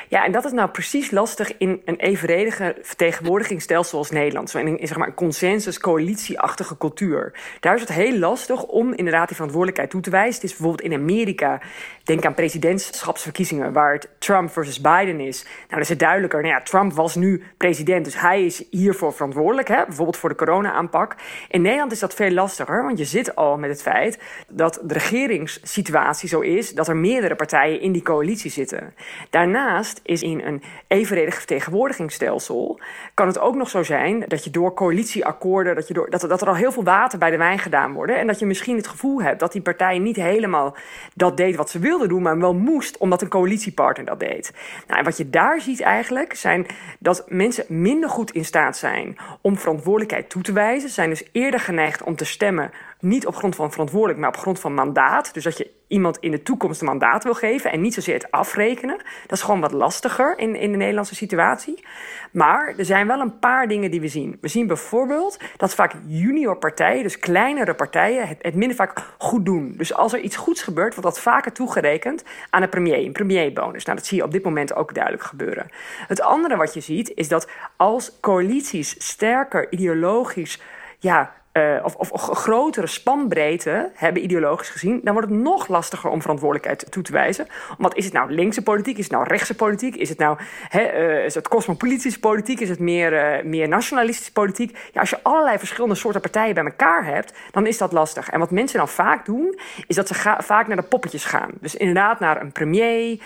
Ja, 0.08 0.26
en 0.26 0.32
dat 0.32 0.46
is 0.46 0.52
nou 0.52 0.70
precies 0.70 1.12
lastig 1.12 1.58
in 1.58 1.82
een 1.86 1.96
evenredige 1.96 2.76
vertegenwoordigingsstelsel 2.82 3.98
als 3.98 4.12
Nederland. 4.12 4.54
In, 4.54 4.80
in 4.80 4.88
zeg 4.88 4.98
maar, 4.98 5.08
een 5.08 5.14
consensus-coalitieachtige 5.14 6.78
cultuur. 6.78 7.34
Daar 7.60 7.76
is 7.76 7.82
het 7.82 7.92
heel 7.92 8.18
lastig 8.18 8.64
om 8.64 8.94
inderdaad 8.94 9.28
die 9.28 9.36
verantwoordelijkheid 9.36 9.90
toe 9.90 10.02
te 10.02 10.10
wijzen. 10.10 10.42
Het 10.42 10.44
is 10.44 10.58
bijvoorbeeld 10.58 10.92
in 10.92 11.00
Amerika, 11.00 11.62
denk 12.04 12.26
aan 12.26 12.34
presidentschapsverkiezingen, 12.34 13.74
waar 13.74 13.94
het 13.94 14.10
Trump 14.18 14.52
versus 14.52 14.82
Biden 14.82 15.20
is. 15.20 15.44
Nou, 15.44 15.66
dan 15.68 15.80
is 15.80 15.90
het 15.90 16.00
duidelijker. 16.00 16.42
Nou 16.42 16.54
ja, 16.54 16.62
Trump 16.62 16.94
was 16.94 17.16
nu 17.16 17.44
president, 17.58 18.06
dus 18.06 18.20
hij 18.20 18.46
is 18.46 18.64
hiervoor 18.70 19.14
verantwoordelijk. 19.14 19.68
Hè? 19.68 19.86
Bijvoorbeeld 19.86 20.18
voor 20.18 20.30
de 20.30 20.36
corona-aanpak. 20.36 21.16
In 21.50 21.62
Nederland 21.62 21.92
is 21.92 22.00
dat 22.00 22.14
veel 22.14 22.32
lastiger, 22.32 22.84
want 22.84 22.98
je 22.98 23.06
zit 23.06 23.36
al 23.36 23.58
met 23.58 23.70
het 23.70 23.82
feit 23.82 24.20
dat 24.48 24.80
de 24.84 24.94
regeringssituatie 24.94 26.30
zo 26.30 26.40
is 26.40 26.74
dat 26.74 26.88
er 26.88 26.98
meerdere 26.98 27.36
partijen 27.36 27.82
in 27.82 27.92
die 27.92 28.02
coalitie 28.02 28.52
zitten. 28.52 28.94
Daarna 29.30 29.84
Is 30.04 30.21
in 30.21 30.41
een 30.41 30.63
evenredig 30.88 31.36
vertegenwoordigingsstelsel... 31.36 32.80
kan 33.13 33.28
het 33.28 33.39
ook 33.39 33.56
nog 33.56 33.69
zo 33.69 33.84
zijn 33.84 34.25
dat 34.28 34.43
je 34.43 34.49
door 34.49 34.73
coalitieakkoorden... 34.73 35.75
Dat, 35.75 35.88
je 35.88 35.93
door, 35.93 36.10
dat, 36.10 36.41
er, 36.41 36.47
al 36.47 36.56
heel 36.56 36.71
veel 36.71 36.84
water 36.84 37.19
bij 37.19 37.32
de 37.32 37.38
wijn 37.38 37.60
gedaan 37.60 37.93
worden... 37.93 38.17
en 38.17 38.28
dat 38.28 38.39
je 38.39 38.45
misschien 38.45 38.75
het 38.75 38.88
gevoel 38.88 39.21
hebt 39.21 39.39
dat 39.39 39.52
die 39.52 39.62
partij 39.62 39.99
niet 39.99 40.15
helemaal 40.15 40.75
dat 41.13 41.38
deed 41.38 41.56
wat 41.56 41.69
ze 41.69 41.80
wilden 41.80 42.10
doen... 42.10 42.21
maar 42.21 42.39
wel 42.39 42.54
moest 42.54 42.97
omdat 42.97 43.21
een 43.21 43.28
coalitiepartner 43.30 44.06
dat 44.06 44.19
deed. 44.19 44.54
Nou, 44.88 44.99
en 44.99 45.06
wat 45.06 45.17
je 45.17 45.30
daar 45.30 45.62
ziet 45.62 45.82
eigenlijk 45.82 46.34
zijn 46.36 46.65
dat 46.99 47.25
mensen 47.28 47.65
minder 47.67 48.10
goed 48.10 48.32
in 48.32 48.45
staat 48.45 48.78
zijn... 48.78 49.17
om 49.41 49.58
verantwoordelijkheid 49.58 50.30
toe 50.30 50.41
te 50.41 50.54
wijzen. 50.54 50.89
Ze 50.89 50.95
zijn 50.95 51.10
dus 51.10 51.28
eerder 51.32 51.60
geneigd 51.60 52.04
om 52.04 52.15
te 52.15 52.25
stemmen 52.25 52.71
niet 53.00 53.28
op 53.28 53.36
grond 53.36 53.56
van 53.56 53.72
verantwoordelijk, 53.72 54.20
maar 54.20 54.30
op 54.30 54.38
grond 54.38 54.60
van 54.60 54.74
mandaat. 54.74 55.34
Dus 55.34 55.44
dat 55.44 55.58
je 55.58 55.72
iemand 55.88 56.18
in 56.18 56.32
de 56.32 56.44
toekomst 56.44 56.82
een 56.82 56.88
mandaat 56.88 57.24
wil 57.24 57.34
geven 57.34 57.72
en 57.72 57.82
niet 57.82 57.94
zozeer 57.94 58.14
het 58.14 58.32
afrekenen. 58.32 58.98
Dat 59.28 59.38
is 59.38 59.42
gewoon 59.42 59.60
wat 59.60 59.72
lastiger 59.72 60.38
in, 60.38 60.56
in 60.56 60.72
de 60.72 60.78
Nederlandse 60.78 61.16
situatie. 61.16 61.84
Maar 62.32 62.74
er 62.78 62.86
zijn 62.86 63.08
wel 63.08 63.20
een 63.20 63.40
paar 63.40 63.68
dingen 63.68 63.92
die 63.92 64.02
we 64.02 64.08
zien. 64.08 64.38
We 64.42 64.48
zien 64.48 64.68
bijvoorbeeld 64.68 65.40
dat 65.58 65.76
vaak 65.76 65.94
junior 66.06 66.58
partijen, 66.58 67.04
dus 67.04 67.20
kleinere 67.20 67.74
partijen, 67.74 68.28
het, 68.28 68.38
het 68.42 68.56
minder 68.56 68.78
vaak 68.78 69.14
goed 69.18 69.46
doen. 69.46 69.74
Dus 69.78 69.94
als 69.94 70.14
er 70.14 70.20
iets 70.20 70.36
goeds 70.36 70.64
gebeurt, 70.64 70.96
wordt 70.96 71.10
dat 71.10 71.20
vaker 71.20 71.52
toegerekend 71.52 72.24
aan 72.50 72.62
een 72.62 72.70
premier, 72.70 73.06
een 73.06 73.12
premierbonus. 73.12 73.86
Nou, 73.86 73.98
dat 73.98 74.08
zie 74.08 74.18
je 74.18 74.24
op 74.24 74.32
dit 74.32 74.44
moment 74.44 74.76
ook 74.76 74.94
duidelijk 74.94 75.24
gebeuren. 75.24 75.68
Het 76.08 76.22
andere 76.22 76.56
wat 76.56 76.74
je 76.74 76.82
ziet 76.82 77.12
is 77.16 77.28
dat 77.28 77.50
als 77.78 78.20
coalities 78.20 78.96
sterker 78.98 79.72
ideologisch 79.72 80.62
ja, 81.00 81.34
uh, 81.60 81.80
of, 81.84 81.95
of, 81.95 82.12
grotere 82.12 82.88
spanbreedte 82.88 83.89
hebben, 83.93 84.24
ideologisch 84.24 84.69
gezien, 84.69 85.00
dan 85.04 85.13
wordt 85.13 85.30
het 85.30 85.39
nog 85.39 85.67
lastiger 85.67 86.10
om 86.10 86.22
verantwoordelijkheid 86.22 86.91
toe 86.91 87.04
te 87.04 87.12
wijzen. 87.12 87.48
Want 87.78 87.95
is 87.95 88.06
het 88.06 88.13
nou 88.13 88.32
linkse 88.32 88.62
politiek? 88.62 88.98
Is 88.98 89.04
het 89.04 89.13
nou 89.13 89.28
rechtse 89.28 89.56
politiek? 89.56 89.95
Is 89.95 90.10
het 90.10 90.17
nou 90.17 90.38
uh, 90.76 91.26
is 91.26 91.36
het 91.36 91.48
cosmopolitische 91.48 92.19
politiek? 92.19 92.60
Is 92.60 92.69
het 92.69 92.80
meer, 92.80 93.13
uh, 93.13 93.43
meer 93.43 93.67
nationalistische 93.67 94.32
politiek? 94.32 94.78
Ja, 94.93 95.00
als 95.00 95.10
je 95.10 95.19
allerlei 95.22 95.58
verschillende 95.58 95.95
soorten 95.95 96.22
partijen 96.22 96.54
bij 96.54 96.63
elkaar 96.63 97.06
hebt, 97.06 97.34
dan 97.52 97.67
is 97.67 97.78
dat 97.78 97.91
lastig. 97.91 98.30
En 98.30 98.39
wat 98.39 98.52
mensen 98.52 98.78
dan 98.78 98.88
vaak 98.88 99.26
doen, 99.26 99.60
is 99.88 99.95
dat 99.95 100.08
ze 100.08 100.36
vaak 100.38 100.67
naar 100.67 100.76
de 100.76 100.84
poppetjes 100.84 101.26
gaan. 101.26 101.52
Dus 101.60 101.76
inderdaad 101.76 102.19
naar 102.19 102.41
een 102.41 102.52
premier 102.52 103.19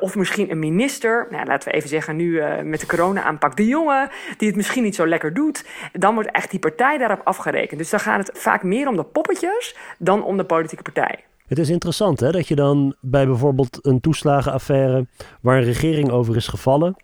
of 0.00 0.14
misschien 0.14 0.50
een 0.50 0.58
minister. 0.58 1.26
Nou, 1.30 1.46
laten 1.46 1.68
we 1.68 1.74
even 1.74 1.88
zeggen 1.88 2.16
nu 2.16 2.42
met 2.62 2.80
de 2.80 2.86
corona-aanpak 2.86 3.56
de 3.56 3.66
jongen, 3.66 4.10
die 4.36 4.48
het 4.48 4.56
misschien 4.56 4.82
niet 4.82 4.94
zo 4.94 5.06
lekker 5.06 5.34
doet. 5.34 5.64
Dan 5.92 6.14
wordt 6.14 6.30
echt 6.30 6.50
die 6.50 6.60
partij 6.60 6.98
daarop 6.98 7.20
afgerekend. 7.24 7.77
Dus 7.78 7.90
dan 7.90 8.00
gaat 8.00 8.26
het 8.26 8.38
vaak 8.38 8.62
meer 8.62 8.88
om 8.88 8.96
de 8.96 9.04
poppetjes 9.04 9.76
dan 9.98 10.24
om 10.24 10.36
de 10.36 10.44
politieke 10.44 10.82
partij. 10.82 11.24
Het 11.46 11.58
is 11.58 11.68
interessant 11.68 12.20
hè, 12.20 12.30
dat 12.30 12.48
je 12.48 12.54
dan 12.54 12.94
bij 13.00 13.26
bijvoorbeeld 13.26 13.78
een 13.86 14.00
toeslagenaffaire 14.00 15.06
waar 15.40 15.58
een 15.58 15.64
regering 15.64 16.10
over 16.10 16.36
is 16.36 16.48
gevallen, 16.48 16.96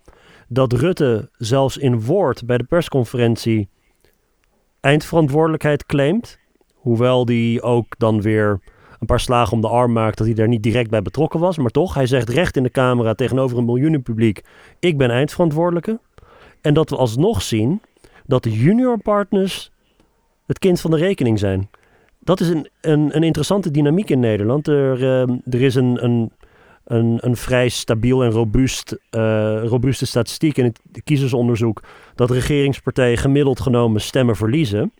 dat 0.49 0.73
Rutte 0.73 1.31
zelfs 1.37 1.77
in 1.77 2.01
woord 2.01 2.47
bij 2.47 2.59
de 2.59 2.65
persconferentie 2.65 3.69
eindverantwoordelijkheid 4.81 5.87
claimt, 5.87 6.39
hoewel 6.75 7.25
die 7.25 7.63
ook 7.63 7.99
dan 7.99 8.23
weer 8.23 8.61
een 8.99 9.07
paar 9.07 9.21
slagen 9.21 9.53
om 9.53 9.61
de 9.61 9.69
arm 9.69 9.93
maakt 9.93 10.19
dat 10.19 10.27
hij 10.27 10.37
daar 10.37 10.49
niet 10.49 10.63
direct 10.63 10.91
bij 10.91 11.03
betrokken 11.03 11.41
was. 11.41 11.59
Maar 11.59 11.71
toch, 11.71 11.95
hij 11.95 12.07
zegt 12.07 12.29
recht 12.29 12.57
in 12.57 12.63
de 12.63 12.71
camera 12.71 13.15
tegenover 13.15 13.59
een 13.59 13.65
miljoenenpubliek: 13.65 14.43
Ik 14.79 14.99
ben 14.99 15.11
eindverantwoordelijke. 15.11 16.01
En 16.61 16.75
dat 16.75 16.91
we 16.91 16.97
alsnog 16.97 17.43
zien 17.43 17.81
dat 18.27 18.43
de 18.43 18.53
junior 18.53 18.99
partners 18.99 19.73
het 20.46 20.59
kind 20.59 20.80
van 20.80 20.90
de 20.90 20.96
rekening 20.96 21.38
zijn. 21.38 21.70
Dat 22.18 22.40
is 22.40 22.48
een, 22.48 22.68
een, 22.80 23.16
een 23.16 23.22
interessante 23.22 23.70
dynamiek 23.70 24.11
in 24.11 24.20
Nederland. 24.20 24.68
Er, 24.68 25.00
uh, 25.00 25.20
er 25.50 25.62
is 25.62 25.74
een, 25.74 26.04
een, 26.04 26.33
een, 26.85 27.18
een 27.20 27.37
vrij 27.37 27.68
stabiel 27.68 28.24
en 28.24 28.30
robuust, 28.30 28.98
uh, 29.11 29.64
robuuste 29.64 30.07
statistiek 30.07 30.57
in 30.57 30.64
het 30.64 30.80
kiezersonderzoek 31.04 31.83
dat 32.14 32.30
regeringspartijen 32.30 33.18
gemiddeld 33.18 33.61
genomen 33.61 34.00
stemmen 34.00 34.37
verliezen. 34.37 34.92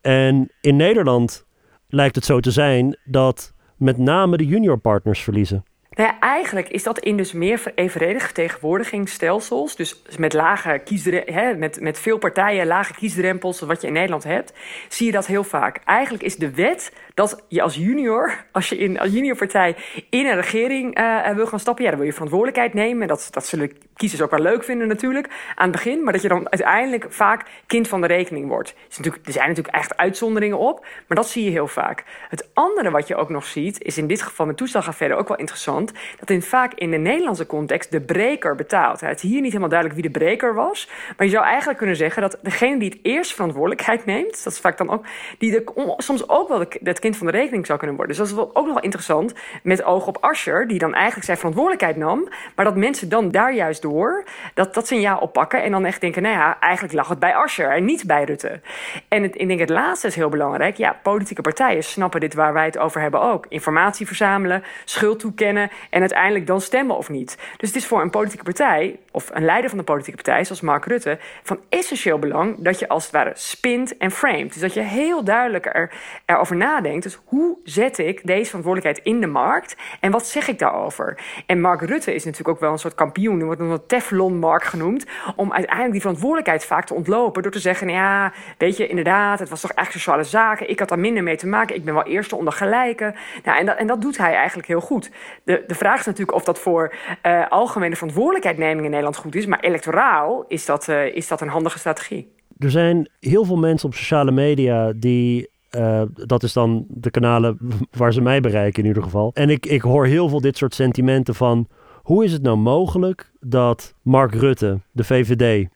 En 0.00 0.50
in 0.60 0.76
Nederland 0.76 1.46
lijkt 1.88 2.14
het 2.14 2.24
zo 2.24 2.40
te 2.40 2.50
zijn 2.50 2.98
dat 3.04 3.52
met 3.76 3.98
name 3.98 4.36
de 4.36 4.46
junior 4.46 4.78
partners 4.78 5.20
verliezen. 5.20 5.64
Nou 5.96 6.08
ja, 6.08 6.20
eigenlijk 6.20 6.68
is 6.68 6.82
dat 6.82 6.98
in 6.98 7.16
dus 7.16 7.32
meer 7.32 7.72
evenredig 7.74 8.22
vertegenwoordigingsstelsels. 8.22 9.76
Dus 9.76 10.02
met 10.18 10.32
lage 10.32 10.80
kiesdrempels, 10.84 11.56
met, 11.56 11.80
met 11.80 11.98
veel 11.98 12.18
partijen, 12.18 12.66
lage 12.66 12.94
kiesdrempels, 12.94 13.60
wat 13.60 13.80
je 13.80 13.86
in 13.86 13.92
Nederland 13.92 14.24
hebt, 14.24 14.52
zie 14.88 15.06
je 15.06 15.12
dat 15.12 15.26
heel 15.26 15.44
vaak. 15.44 15.80
Eigenlijk 15.84 16.24
is 16.24 16.36
de 16.36 16.50
wet 16.50 16.92
dat 17.14 17.44
je 17.48 17.62
als 17.62 17.74
junior, 17.74 18.44
als 18.52 18.68
je 18.68 18.78
in 18.78 18.98
een 18.98 19.10
juniorpartij 19.10 19.76
in 20.10 20.26
een 20.26 20.34
regering 20.34 20.98
uh, 20.98 21.28
wil 21.28 21.46
gaan 21.46 21.60
stappen, 21.60 21.84
ja, 21.84 21.90
dan 21.90 21.98
wil 21.98 22.08
je 22.08 22.14
verantwoordelijkheid 22.14 22.74
nemen. 22.74 23.02
En 23.02 23.08
dat, 23.08 23.28
dat 23.30 23.46
zullen 23.46 23.72
kiezers 23.94 24.22
ook 24.22 24.30
wel 24.30 24.40
leuk 24.40 24.64
vinden 24.64 24.88
natuurlijk 24.88 25.28
aan 25.54 25.68
het 25.68 25.76
begin. 25.76 26.02
Maar 26.02 26.12
dat 26.12 26.22
je 26.22 26.28
dan 26.28 26.50
uiteindelijk 26.50 27.06
vaak 27.08 27.46
kind 27.66 27.88
van 27.88 28.00
de 28.00 28.06
rekening 28.06 28.48
wordt. 28.48 28.74
Is 28.88 28.96
natuurlijk, 28.96 29.26
er 29.26 29.32
zijn 29.32 29.48
natuurlijk 29.48 29.76
echt 29.76 29.96
uitzonderingen 29.96 30.58
op, 30.58 30.80
maar 30.80 31.16
dat 31.16 31.28
zie 31.28 31.44
je 31.44 31.50
heel 31.50 31.68
vaak. 31.68 32.04
Het 32.28 32.48
andere 32.54 32.90
wat 32.90 33.08
je 33.08 33.16
ook 33.16 33.28
nog 33.28 33.44
ziet, 33.44 33.82
is 33.82 33.98
in 33.98 34.06
dit 34.06 34.22
geval 34.22 34.46
met 34.46 34.56
toeslagaffaire 34.56 35.16
ook 35.16 35.28
wel 35.28 35.36
interessant, 35.36 35.85
dat 36.18 36.30
in, 36.30 36.42
vaak 36.42 36.74
in 36.74 36.90
de 36.90 36.96
Nederlandse 36.96 37.46
context 37.46 37.90
de 37.90 38.00
breker 38.00 38.54
betaalt. 38.54 39.00
Het 39.00 39.22
is 39.22 39.30
hier 39.30 39.40
niet 39.40 39.50
helemaal 39.50 39.68
duidelijk 39.68 40.00
wie 40.00 40.10
de 40.12 40.18
breker 40.18 40.54
was, 40.54 40.88
maar 41.16 41.26
je 41.26 41.32
zou 41.32 41.44
eigenlijk 41.44 41.78
kunnen 41.78 41.96
zeggen 41.96 42.22
dat 42.22 42.38
degene 42.42 42.78
die 42.78 42.90
het 42.90 42.98
eerst 43.02 43.34
verantwoordelijkheid 43.34 44.04
neemt, 44.04 44.44
dat 44.44 44.52
is 44.52 44.60
vaak 44.60 44.78
dan 44.78 44.90
ook, 44.90 45.04
die 45.38 45.50
de, 45.50 45.94
soms 45.96 46.28
ook 46.28 46.48
wel 46.48 46.64
het 46.82 46.98
kind 46.98 47.16
van 47.16 47.26
de 47.26 47.32
rekening 47.32 47.66
zou 47.66 47.78
kunnen 47.78 47.96
worden. 47.96 48.16
Dus 48.16 48.28
dat 48.28 48.38
is 48.38 48.44
ook 48.44 48.64
nog 48.64 48.74
wel 48.74 48.82
interessant 48.82 49.34
met 49.62 49.84
oog 49.84 50.06
op 50.06 50.18
Ascher, 50.20 50.68
die 50.68 50.78
dan 50.78 50.94
eigenlijk 50.94 51.24
zijn 51.24 51.36
verantwoordelijkheid 51.36 51.96
nam, 51.96 52.28
maar 52.54 52.64
dat 52.64 52.76
mensen 52.76 53.08
dan 53.08 53.30
daar 53.30 53.54
juist 53.54 53.82
door 53.82 54.24
dat, 54.54 54.74
dat 54.74 54.86
signaal 54.86 55.18
oppakken 55.18 55.62
en 55.62 55.70
dan 55.70 55.84
echt 55.84 56.00
denken, 56.00 56.22
nou 56.22 56.34
ja, 56.34 56.60
eigenlijk 56.60 56.94
lag 56.94 57.08
het 57.08 57.18
bij 57.18 57.34
Ascher 57.34 57.70
en 57.70 57.84
niet 57.84 58.06
bij 58.06 58.24
Rutte. 58.24 58.60
En 59.08 59.24
ik 59.24 59.48
denk 59.48 59.60
het 59.60 59.70
laatste 59.70 60.06
is 60.06 60.14
heel 60.14 60.28
belangrijk. 60.28 60.76
Ja, 60.76 60.98
politieke 61.02 61.42
partijen 61.42 61.84
snappen 61.84 62.20
dit 62.20 62.34
waar 62.34 62.52
wij 62.52 62.64
het 62.64 62.78
over 62.78 63.00
hebben 63.00 63.20
ook. 63.20 63.46
Informatie 63.48 64.06
verzamelen, 64.06 64.62
schuld 64.84 65.18
toekennen 65.18 65.70
en 65.90 66.00
uiteindelijk 66.00 66.46
dan 66.46 66.60
stemmen 66.60 66.96
of 66.96 67.08
niet. 67.08 67.38
Dus 67.56 67.68
het 67.68 67.76
is 67.76 67.86
voor 67.86 68.00
een 68.00 68.10
politieke 68.10 68.44
partij, 68.44 68.98
of 69.10 69.30
een 69.32 69.44
leider 69.44 69.68
van 69.70 69.78
de 69.78 69.84
politieke 69.84 70.22
partij, 70.22 70.44
zoals 70.44 70.60
Mark 70.60 70.84
Rutte, 70.84 71.18
van 71.42 71.60
essentieel 71.68 72.18
belang 72.18 72.56
dat 72.58 72.78
je 72.78 72.88
als 72.88 73.02
het 73.02 73.12
ware 73.12 73.32
spint 73.34 73.96
en 73.96 74.10
framed. 74.10 74.52
Dus 74.52 74.62
dat 74.62 74.74
je 74.74 74.80
heel 74.80 75.24
duidelijk 75.24 75.66
er, 75.66 75.92
erover 76.26 76.56
nadenkt. 76.56 77.02
Dus 77.02 77.18
hoe 77.24 77.58
zet 77.64 77.98
ik 77.98 78.26
deze 78.26 78.44
verantwoordelijkheid 78.44 79.06
in 79.06 79.20
de 79.20 79.26
markt 79.26 79.76
en 80.00 80.10
wat 80.10 80.26
zeg 80.26 80.48
ik 80.48 80.58
daarover? 80.58 81.18
En 81.46 81.60
Mark 81.60 81.80
Rutte 81.80 82.14
is 82.14 82.24
natuurlijk 82.24 82.50
ook 82.50 82.60
wel 82.60 82.72
een 82.72 82.78
soort 82.78 82.94
kampioen, 82.94 83.40
er 83.40 83.46
wordt 83.46 83.60
een 83.60 83.86
Teflon-Mark 83.86 84.64
genoemd, 84.64 85.06
om 85.36 85.52
uiteindelijk 85.52 85.92
die 85.92 86.00
verantwoordelijkheid 86.00 86.64
vaak 86.64 86.86
te 86.86 86.94
ontlopen 86.94 87.42
door 87.42 87.52
te 87.52 87.58
zeggen: 87.58 87.86
nou 87.86 87.98
ja, 87.98 88.32
weet 88.58 88.76
je, 88.76 88.86
inderdaad, 88.86 89.38
het 89.38 89.48
was 89.48 89.60
toch 89.60 89.72
echt 89.72 89.92
sociale 89.92 90.24
zaken, 90.24 90.70
ik 90.70 90.78
had 90.78 90.88
daar 90.88 90.98
minder 90.98 91.22
mee 91.22 91.36
te 91.36 91.46
maken, 91.46 91.76
ik 91.76 91.84
ben 91.84 91.94
wel 91.94 92.04
eerste 92.04 92.36
onder 92.36 92.52
gelijken. 92.52 93.14
Nou, 93.44 93.58
en, 93.58 93.66
dat, 93.66 93.76
en 93.76 93.86
dat 93.86 94.00
doet 94.00 94.16
hij 94.16 94.34
eigenlijk 94.34 94.68
heel 94.68 94.80
goed. 94.80 95.10
De, 95.44 95.64
de 95.66 95.74
vraag 95.74 95.98
is 95.98 96.06
natuurlijk 96.06 96.36
of 96.36 96.44
dat 96.44 96.58
voor 96.58 96.94
uh, 97.26 97.48
algemene 97.48 97.94
verantwoordelijkheidneming 97.94 98.84
in 98.84 98.90
Nederland 98.90 99.16
goed 99.16 99.34
is, 99.34 99.46
maar 99.46 99.60
electoraal 99.60 100.44
is 100.48 100.66
dat, 100.66 100.88
uh, 100.88 101.14
is 101.14 101.28
dat 101.28 101.40
een 101.40 101.48
handige 101.48 101.78
strategie. 101.78 102.34
Er 102.58 102.70
zijn 102.70 103.10
heel 103.20 103.44
veel 103.44 103.56
mensen 103.56 103.88
op 103.88 103.94
sociale 103.94 104.30
media 104.30 104.92
die 104.92 105.48
uh, 105.70 106.02
dat 106.14 106.42
is 106.42 106.52
dan 106.52 106.84
de 106.88 107.10
kanalen 107.10 107.58
waar 107.98 108.12
ze 108.12 108.20
mij 108.20 108.40
bereiken 108.40 108.82
in 108.82 108.88
ieder 108.88 109.02
geval. 109.02 109.30
En 109.34 109.50
ik, 109.50 109.66
ik 109.66 109.82
hoor 109.82 110.06
heel 110.06 110.28
veel 110.28 110.40
dit 110.40 110.56
soort 110.56 110.74
sentimenten 110.74 111.34
van... 111.34 111.68
hoe 112.02 112.24
is 112.24 112.32
het 112.32 112.42
nou 112.42 112.56
mogelijk 112.56 113.30
dat 113.40 113.94
Mark 114.02 114.34
Rutte, 114.34 114.80
de 114.92 115.04
VVD... 115.04 115.68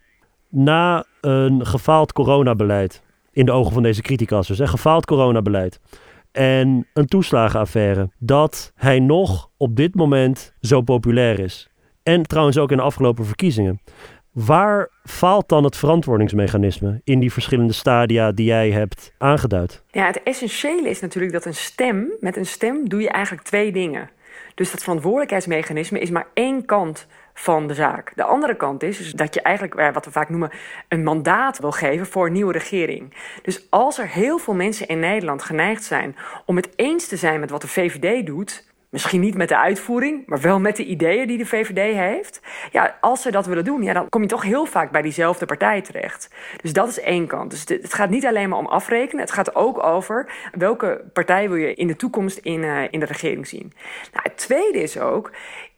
na 0.48 1.05
een 1.20 1.66
gefaald 1.66 2.12
coronabeleid... 2.12 3.03
in 3.33 3.46
de 3.46 3.53
ogen 3.53 3.72
van 3.72 3.83
deze 3.83 4.03
criticasters, 4.03 4.59
een 4.59 4.68
gefaald 4.68 5.07
coronabeleid... 5.07 5.81
en 6.33 6.87
een 6.93 7.07
toeslagenaffaire... 7.07 8.11
dat 8.19 8.73
hij 8.75 8.99
nog 8.99 9.51
op 9.57 9.77
dit 9.77 9.95
moment 9.95 10.55
zo 10.61 10.81
populair 10.81 11.38
is. 11.38 11.71
En 12.03 12.23
trouwens 12.23 12.59
ook 12.59 12.71
in 12.71 12.77
de 12.77 12.83
afgelopen 12.83 13.25
verkiezingen. 13.25 13.81
Waar 14.33 14.90
faalt 15.05 15.49
dan 15.49 15.64
het 15.64 15.77
verantwoordingsmechanisme 15.77 17.01
in 17.05 17.21
die 17.21 17.33
verschillende 17.33 17.73
stadia 17.73 18.33
die 18.33 18.47
jij 18.47 18.71
hebt 18.71 19.14
aangeduid? 19.19 19.85
Ja, 19.90 20.07
het 20.07 20.23
essentiële 20.23 20.88
is 20.88 21.01
natuurlijk 21.01 21.33
dat 21.33 21.45
een 21.45 21.55
stem, 21.55 22.12
met 22.21 22.37
een 22.37 22.47
stem 22.47 22.88
doe 22.88 23.01
je 23.01 23.11
eigenlijk 23.11 23.45
twee 23.47 23.73
dingen. 23.73 24.11
Dus 24.55 24.71
dat 24.71 24.83
verantwoordelijkheidsmechanisme 24.83 25.99
is 25.99 26.11
maar 26.11 26.27
één 26.35 26.64
kant 26.64 27.07
van 27.40 27.66
de 27.66 27.74
zaak. 27.74 28.12
De 28.14 28.24
andere 28.24 28.57
kant 28.57 28.83
is, 28.83 29.12
dat 29.12 29.35
je 29.35 29.42
eigenlijk, 29.42 29.92
wat 29.94 30.05
we 30.05 30.11
vaak 30.11 30.29
noemen, 30.29 30.50
een 30.88 31.03
mandaat 31.03 31.59
wil 31.59 31.72
geven 31.72 32.07
voor 32.07 32.26
een 32.26 32.33
nieuwe 32.33 32.53
regering. 32.53 33.14
Dus 33.42 33.66
als 33.70 33.98
er 33.98 34.09
heel 34.09 34.38
veel 34.38 34.55
mensen 34.55 34.88
in 34.88 34.98
Nederland 34.98 35.42
geneigd 35.42 35.85
zijn 35.85 36.16
om 36.46 36.57
het 36.57 36.68
eens 36.76 37.09
te 37.09 37.16
zijn 37.16 37.40
met 37.40 37.50
wat 37.50 37.61
de 37.61 37.68
VVD 37.68 38.26
doet, 38.26 38.68
Misschien 38.90 39.20
niet 39.20 39.35
met 39.35 39.48
de 39.48 39.59
uitvoering, 39.59 40.26
maar 40.26 40.40
wel 40.40 40.61
met 40.61 40.76
de 40.76 40.85
ideeën 40.85 41.26
die 41.26 41.38
de 41.38 41.46
VVD 41.46 41.96
heeft. 41.96 42.40
Ja, 42.70 42.98
als 43.00 43.22
ze 43.22 43.31
dat 43.31 43.46
willen 43.46 43.64
doen, 43.64 43.83
ja, 43.83 43.92
dan 43.92 44.09
kom 44.09 44.22
je 44.22 44.29
toch 44.29 44.42
heel 44.42 44.66
vaak 44.66 44.90
bij 44.90 45.03
diezelfde 45.03 45.46
partij 45.46 45.81
terecht. 45.81 46.31
Dus 46.62 46.72
dat 46.72 46.88
is 46.88 47.00
één 47.00 47.26
kant. 47.26 47.50
Dus 47.50 47.64
het 47.68 47.94
gaat 47.94 48.11
niet 48.11 48.26
alleen 48.26 48.48
maar 48.48 48.59
om 48.59 48.66
afrekenen. 48.66 49.24
Het 49.24 49.33
gaat 49.33 49.55
ook 49.55 49.83
over 49.83 50.33
welke 50.53 51.05
partij 51.12 51.48
wil 51.48 51.57
je 51.57 51.74
in 51.74 51.87
de 51.87 51.96
toekomst 51.96 52.38
in, 52.38 52.62
uh, 52.62 52.83
in 52.90 53.00
de 53.00 53.07
regering 53.07 53.46
zien. 53.46 53.72
Nou, 54.12 54.22
het 54.22 54.37
tweede 54.37 54.83
is 54.83 54.98
ook, 54.98 55.31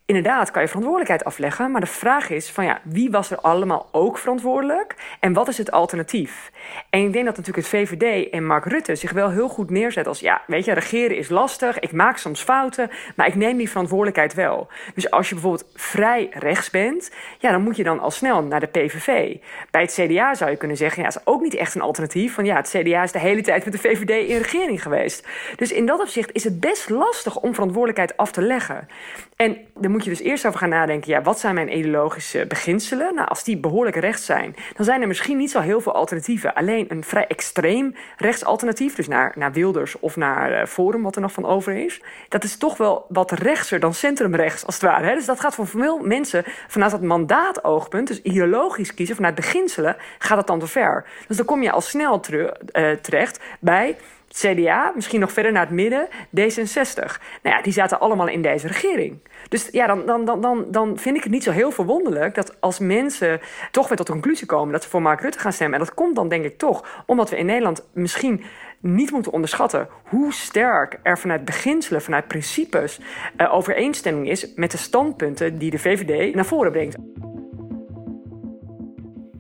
inderdaad 0.07 0.51
kan 0.51 0.63
je 0.63 0.69
verantwoordelijkheid 0.69 1.25
afleggen. 1.25 1.71
Maar 1.71 1.81
de 1.81 1.87
vraag 1.87 2.31
is 2.31 2.51
van 2.51 2.65
ja, 2.65 2.81
wie 2.85 3.11
was 3.11 3.31
er 3.31 3.41
allemaal 3.41 3.89
ook 3.93 4.19
verantwoordelijk? 4.19 4.95
En 5.21 5.33
wat 5.33 5.49
is 5.49 5.59
het 5.59 5.71
alternatief? 5.71 6.51
En 6.91 7.01
ik 7.01 7.13
denk 7.13 7.25
dat 7.25 7.37
natuurlijk 7.37 7.67
het 7.67 7.77
VVD 7.77 8.31
en 8.31 8.47
Mark 8.47 8.65
Rutte 8.65 8.95
zich 8.95 9.13
wel 9.13 9.31
heel 9.31 9.49
goed 9.49 9.71
neerzet 9.71 10.07
als 10.07 10.21
ja, 10.21 10.43
weet 10.47 10.65
je, 10.65 10.73
regeren 10.73 11.17
is 11.17 11.29
lastig. 11.29 11.79
Ik 11.79 11.93
maak 11.93 12.17
soms 12.17 12.43
fouten, 12.43 12.91
maar 13.17 13.27
ik 13.27 13.35
neem 13.35 13.57
die 13.57 13.71
verantwoordelijkheid 13.71 14.35
wel. 14.35 14.69
Dus 14.95 15.11
als 15.11 15.29
je 15.29 15.35
bijvoorbeeld 15.35 15.71
vrij 15.75 16.29
rechts 16.31 16.71
bent, 16.71 17.11
ja, 17.39 17.51
dan 17.51 17.63
moet 17.63 17.77
je 17.77 17.85
dan 17.85 18.01
al 18.01 18.11
snel 18.11 18.43
naar 18.43 18.61
de 18.61 18.67
PVV. 18.67 19.37
Bij 19.71 19.83
het 19.83 19.93
CDA 19.93 20.35
zou 20.35 20.51
je 20.51 20.57
kunnen 20.57 20.77
zeggen, 20.77 21.03
ja, 21.03 21.09
is 21.09 21.27
ook 21.27 21.41
niet 21.41 21.55
echt 21.55 21.75
een 21.75 21.81
alternatief. 21.81 22.35
Van 22.35 22.45
ja, 22.45 22.57
het 22.57 22.69
CDA 22.77 23.03
is 23.03 23.13
de 23.13 23.19
hele 23.19 23.43
tijd 23.43 23.65
met 23.65 23.73
de 23.73 23.79
VVD 23.79 24.29
in 24.29 24.39
regering 24.39 24.83
geweest. 24.83 25.27
Dus 25.57 25.73
in 25.73 25.87
dat 25.87 26.01
opzicht 26.01 26.33
is 26.33 26.45
het 26.45 26.61
best 26.61 26.91
lastig 26.91 27.41
om 27.41 27.55
verantwoordelijkheid 27.55 28.17
af 28.17 28.33
te 28.33 28.43
leggen. 28.43 28.89
En 29.37 29.57
dan 29.75 29.91
moet 29.91 30.02
je 30.03 30.11
dus 30.11 30.21
eerst 30.21 30.47
over 30.47 30.59
gaan 30.59 30.69
nadenken: 30.69 31.11
ja, 31.11 31.23
wat 31.23 31.41
zijn 31.41 31.55
mijn 31.55 31.79
ideologische 31.79 32.47
beginselen? 32.49 33.15
Nou, 33.15 33.29
als 33.29 33.45
die 33.45 33.57
behoorlijk 33.57 33.97
rechts 33.97 34.25
zijn, 34.25 34.57
dan 34.77 34.85
zijn 34.85 35.01
er 35.01 35.09
misschien 35.09 35.37
niet 35.37 35.51
zo 35.51 35.61
heel 35.61 35.81
veel 35.81 35.95
alternatieven. 35.95 36.55
Alleen 36.55 36.87
een 36.89 37.05
vrij 37.05 37.27
extreem 37.27 37.95
rechtsalternatief, 38.17 38.95
dus 38.95 39.09
naar, 39.09 39.33
naar 39.35 39.53
Wilders 39.53 39.99
of 40.01 40.17
naar 40.17 40.53
uh, 40.53 40.67
Forum, 40.67 41.03
wat 41.03 41.17
er 41.17 41.23
nog 41.23 41.33
van 41.33 41.47
over 41.47 41.85
is. 41.85 42.01
Dat 42.29 42.45
is 42.45 42.57
toch 42.57 42.77
wel 42.77 43.07
wat 43.09 43.31
rechtser 43.31 43.81
dan 43.81 43.95
centrumrechts, 43.95 44.67
als 44.67 44.75
het 44.75 44.85
ware. 44.85 45.07
Hè? 45.07 45.15
Dus 45.15 45.27
dat 45.27 45.41
gaat 45.41 45.55
voor 45.55 45.67
veel 45.67 45.99
mensen 45.99 46.45
vanuit 46.69 46.91
dat 46.91 47.03
mandaatoogpunt, 47.03 48.09
dus 48.09 48.23
ideologisch 48.23 48.95
kiezen, 48.95 49.17
vanuit 49.17 49.35
beginselen, 49.35 49.97
gaat 50.19 50.37
dat 50.37 50.47
dan 50.47 50.59
te 50.59 50.67
ver. 50.67 51.05
Dus 51.29 51.37
dan 51.37 51.47
kom 51.47 51.63
je 51.63 51.71
al 51.71 51.81
snel 51.81 52.21
uh, 52.33 52.91
terecht 52.91 53.41
bij 53.61 53.97
CDA, 54.33 54.93
misschien 54.95 55.21
nog 55.21 55.33
verder 55.33 55.53
naar 55.53 55.67
het 55.67 55.75
midden, 55.75 56.09
D66. 56.09 57.21
Nou 57.43 57.57
ja, 57.57 57.63
die 57.63 57.73
zaten 57.73 58.01
allemaal 58.01 58.29
in 58.29 58.43
deze 58.43 58.67
regering. 58.67 59.19
Dus 59.49 59.69
ja, 59.71 59.87
dan, 59.87 60.07
dan, 60.07 60.25
dan, 60.25 60.41
dan, 60.41 60.65
dan 60.69 60.99
vind 60.99 61.17
ik 61.17 61.23
het 61.23 61.33
niet 61.33 61.43
zo 61.43 61.51
heel 61.51 61.71
verwonderlijk 61.71 62.35
dat 62.35 62.61
als 62.61 62.79
mensen 62.79 63.41
toch 63.71 63.89
weer 63.89 63.97
tot 63.97 64.07
de 64.07 64.13
conclusie 64.13 64.47
komen 64.47 64.73
dat 64.73 64.83
ze 64.83 64.89
voor 64.89 65.03
Mark 65.03 65.21
Rutte 65.21 65.39
gaan 65.39 65.53
stemmen. 65.53 65.79
En 65.79 65.85
dat 65.85 65.95
komt 65.95 66.17
dan 66.17 66.29
denk 66.29 66.45
ik 66.45 66.59
toch 66.59 67.03
omdat 67.07 67.31
we 67.31 67.37
in 67.37 67.47
Nederland 67.47 67.87
misschien 67.93 68.45
niet 68.81 69.11
moeten 69.11 69.33
onderschatten 69.33 69.89
hoe 70.05 70.33
sterk 70.33 70.99
er 71.03 71.19
vanuit 71.19 71.45
beginselen, 71.45 72.03
vanuit 72.03 72.29
principes 72.29 73.01
uh, 73.37 73.55
overeenstemming 73.55 74.29
is 74.29 74.55
met 74.55 74.71
de 74.71 74.77
standpunten 74.77 75.59
die 75.59 75.71
de 75.71 75.79
VVD 75.79 76.35
naar 76.35 76.47
voren 76.47 76.73
brengt. 76.73 76.97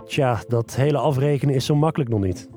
Tja, 0.07 0.43
dat 0.49 0.75
hele 0.77 0.99
afrekenen 0.99 1.55
is 1.55 1.67
zo 1.67 1.75
makkelijk 1.75 2.11
nog 2.11 2.21
niet. 2.21 2.49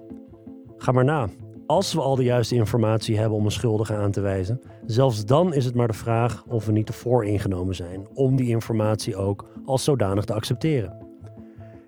Ga 0.78 0.92
maar 0.92 1.06
na 1.06 1.30
als 1.66 1.94
we 1.94 2.02
al 2.02 2.16
de 2.16 2.24
juiste 2.24 2.56
informatie 2.56 3.18
hebben 3.18 3.38
om 3.38 3.46
een 3.46 3.52
schuldige 3.52 3.96
aan 3.96 4.12
te 4.12 4.22
wijzen, 4.22 4.62
zelfs 4.86 5.26
dan 5.26 5.54
is 5.54 5.66
het 5.66 5.76
maar 5.76 5.88
de 5.88 5.94
vraag 5.94 6.44
of 6.48 6.66
we 6.66 6.72
niet 6.72 6.86
te 6.86 6.94
vooringenomen 6.94 7.76
zijn 7.76 8.08
om 8.14 8.36
die 8.36 8.48
informatie 8.48 9.16
ook 9.16 9.48
als 9.66 9.84
zodanig 9.84 10.26
te 10.26 10.34
accepteren. 10.34 11.04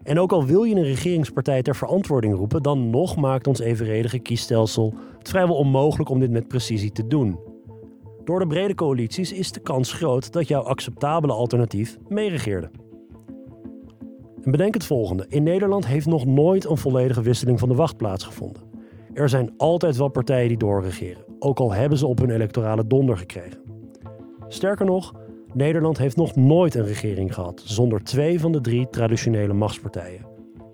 En 0.03 0.19
ook 0.19 0.31
al 0.31 0.45
wil 0.45 0.63
je 0.63 0.75
een 0.75 0.83
regeringspartij 0.83 1.61
ter 1.61 1.75
verantwoording 1.75 2.35
roepen, 2.35 2.63
dan 2.63 2.89
nog 2.89 3.15
maakt 3.15 3.47
ons 3.47 3.59
evenredige 3.59 4.19
kiesstelsel 4.19 4.93
het 5.17 5.29
vrijwel 5.29 5.55
onmogelijk 5.55 6.09
om 6.09 6.19
dit 6.19 6.31
met 6.31 6.47
precisie 6.47 6.91
te 6.91 7.07
doen. 7.07 7.39
Door 8.23 8.39
de 8.39 8.47
brede 8.47 8.75
coalities 8.75 9.33
is 9.33 9.51
de 9.51 9.59
kans 9.59 9.93
groot 9.93 10.31
dat 10.31 10.47
jouw 10.47 10.61
acceptabele 10.61 11.33
alternatief 11.33 11.97
meeregeerde. 12.07 12.69
En 14.43 14.51
bedenk 14.51 14.73
het 14.73 14.85
volgende: 14.85 15.25
in 15.29 15.43
Nederland 15.43 15.87
heeft 15.87 16.05
nog 16.05 16.25
nooit 16.25 16.65
een 16.65 16.77
volledige 16.77 17.21
wisseling 17.21 17.59
van 17.59 17.69
de 17.69 17.75
wacht 17.75 17.97
plaatsgevonden. 17.97 18.61
Er 19.17 19.29
zijn 19.29 19.53
altijd 19.57 19.97
wel 19.97 20.07
partijen 20.07 20.47
die 20.47 20.57
doorregeren, 20.57 21.23
ook 21.39 21.59
al 21.59 21.73
hebben 21.73 21.97
ze 21.97 22.07
op 22.07 22.19
hun 22.19 22.29
electorale 22.29 22.87
donder 22.87 23.17
gekregen. 23.17 23.61
Sterker 24.47 24.85
nog, 24.85 25.13
Nederland 25.53 25.97
heeft 25.97 26.15
nog 26.15 26.35
nooit 26.35 26.75
een 26.75 26.85
regering 26.85 27.33
gehad 27.33 27.61
zonder 27.65 28.03
twee 28.03 28.39
van 28.39 28.51
de 28.51 28.61
drie 28.61 28.89
traditionele 28.89 29.53
machtspartijen: 29.53 30.25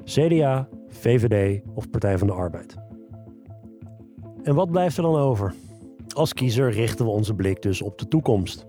CDA, 0.04 0.68
VVD 0.88 1.62
of 1.74 1.89
Partij 1.89 2.18
van 2.18 2.28
de 2.28 2.34
Arbeid. 2.34 2.76
En 4.44 4.56
wat 4.56 4.72
blijft 4.72 4.98
er 4.98 5.04
dan 5.04 5.16
over? 5.16 5.54
Als 6.16 6.34
kiezer 6.34 6.72
richten 6.72 7.06
we 7.06 7.12
onze 7.12 7.34
blik 7.34 7.62
dus 7.62 7.82
op 7.82 7.98
de 7.98 8.08
toekomst. 8.08 8.66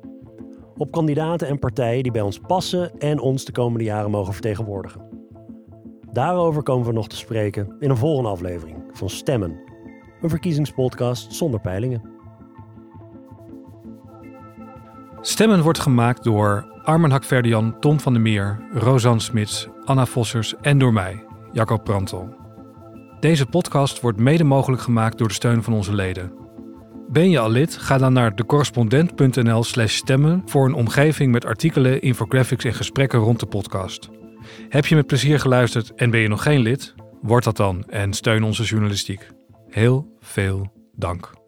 Op 0.76 0.90
kandidaten 0.90 1.48
en 1.48 1.58
partijen 1.58 2.02
die 2.02 2.12
bij 2.12 2.22
ons 2.22 2.38
passen 2.38 2.98
en 2.98 3.20
ons 3.20 3.44
de 3.44 3.52
komende 3.52 3.84
jaren 3.84 4.10
mogen 4.10 4.32
vertegenwoordigen. 4.32 5.13
Daarover 6.14 6.62
komen 6.62 6.86
we 6.86 6.92
nog 6.92 7.08
te 7.08 7.16
spreken 7.16 7.76
in 7.80 7.90
een 7.90 7.96
volgende 7.96 8.30
aflevering 8.30 8.84
van 8.92 9.10
Stemmen, 9.10 9.60
een 10.20 10.28
verkiezingspodcast 10.28 11.32
zonder 11.32 11.60
peilingen. 11.60 12.02
Stemmen 15.20 15.62
wordt 15.62 15.78
gemaakt 15.78 16.24
door 16.24 16.66
Armen 16.82 17.10
Hakverdian, 17.10 17.80
Tom 17.80 18.00
van 18.00 18.12
der 18.12 18.22
Meer, 18.22 18.60
Rosanne 18.72 19.20
Smits, 19.20 19.68
Anna 19.84 20.06
Vossers 20.06 20.54
en 20.60 20.78
door 20.78 20.92
mij, 20.92 21.24
Jacob 21.52 21.84
Prantel. 21.84 22.28
Deze 23.20 23.46
podcast 23.46 24.00
wordt 24.00 24.18
mede 24.18 24.44
mogelijk 24.44 24.82
gemaakt 24.82 25.18
door 25.18 25.28
de 25.28 25.34
steun 25.34 25.62
van 25.62 25.72
onze 25.72 25.94
leden. 25.94 26.32
Ben 27.08 27.30
je 27.30 27.38
al 27.38 27.50
lid? 27.50 27.76
Ga 27.76 27.98
dan 27.98 28.12
naar 28.12 28.36
decorrespondent.nl/slash 28.36 29.94
stemmen 29.94 30.42
voor 30.46 30.66
een 30.66 30.74
omgeving 30.74 31.32
met 31.32 31.44
artikelen, 31.44 32.02
infographics 32.02 32.64
en 32.64 32.74
gesprekken 32.74 33.18
rond 33.18 33.40
de 33.40 33.46
podcast. 33.46 34.10
Heb 34.68 34.86
je 34.86 34.94
met 34.94 35.06
plezier 35.06 35.40
geluisterd 35.40 35.94
en 35.94 36.10
ben 36.10 36.20
je 36.20 36.28
nog 36.28 36.42
geen 36.42 36.60
lid? 36.60 36.94
Word 37.22 37.44
dat 37.44 37.56
dan 37.56 37.84
en 37.88 38.12
steun 38.12 38.42
onze 38.42 38.62
journalistiek. 38.62 39.30
Heel 39.68 40.16
veel 40.20 40.72
dank. 40.96 41.43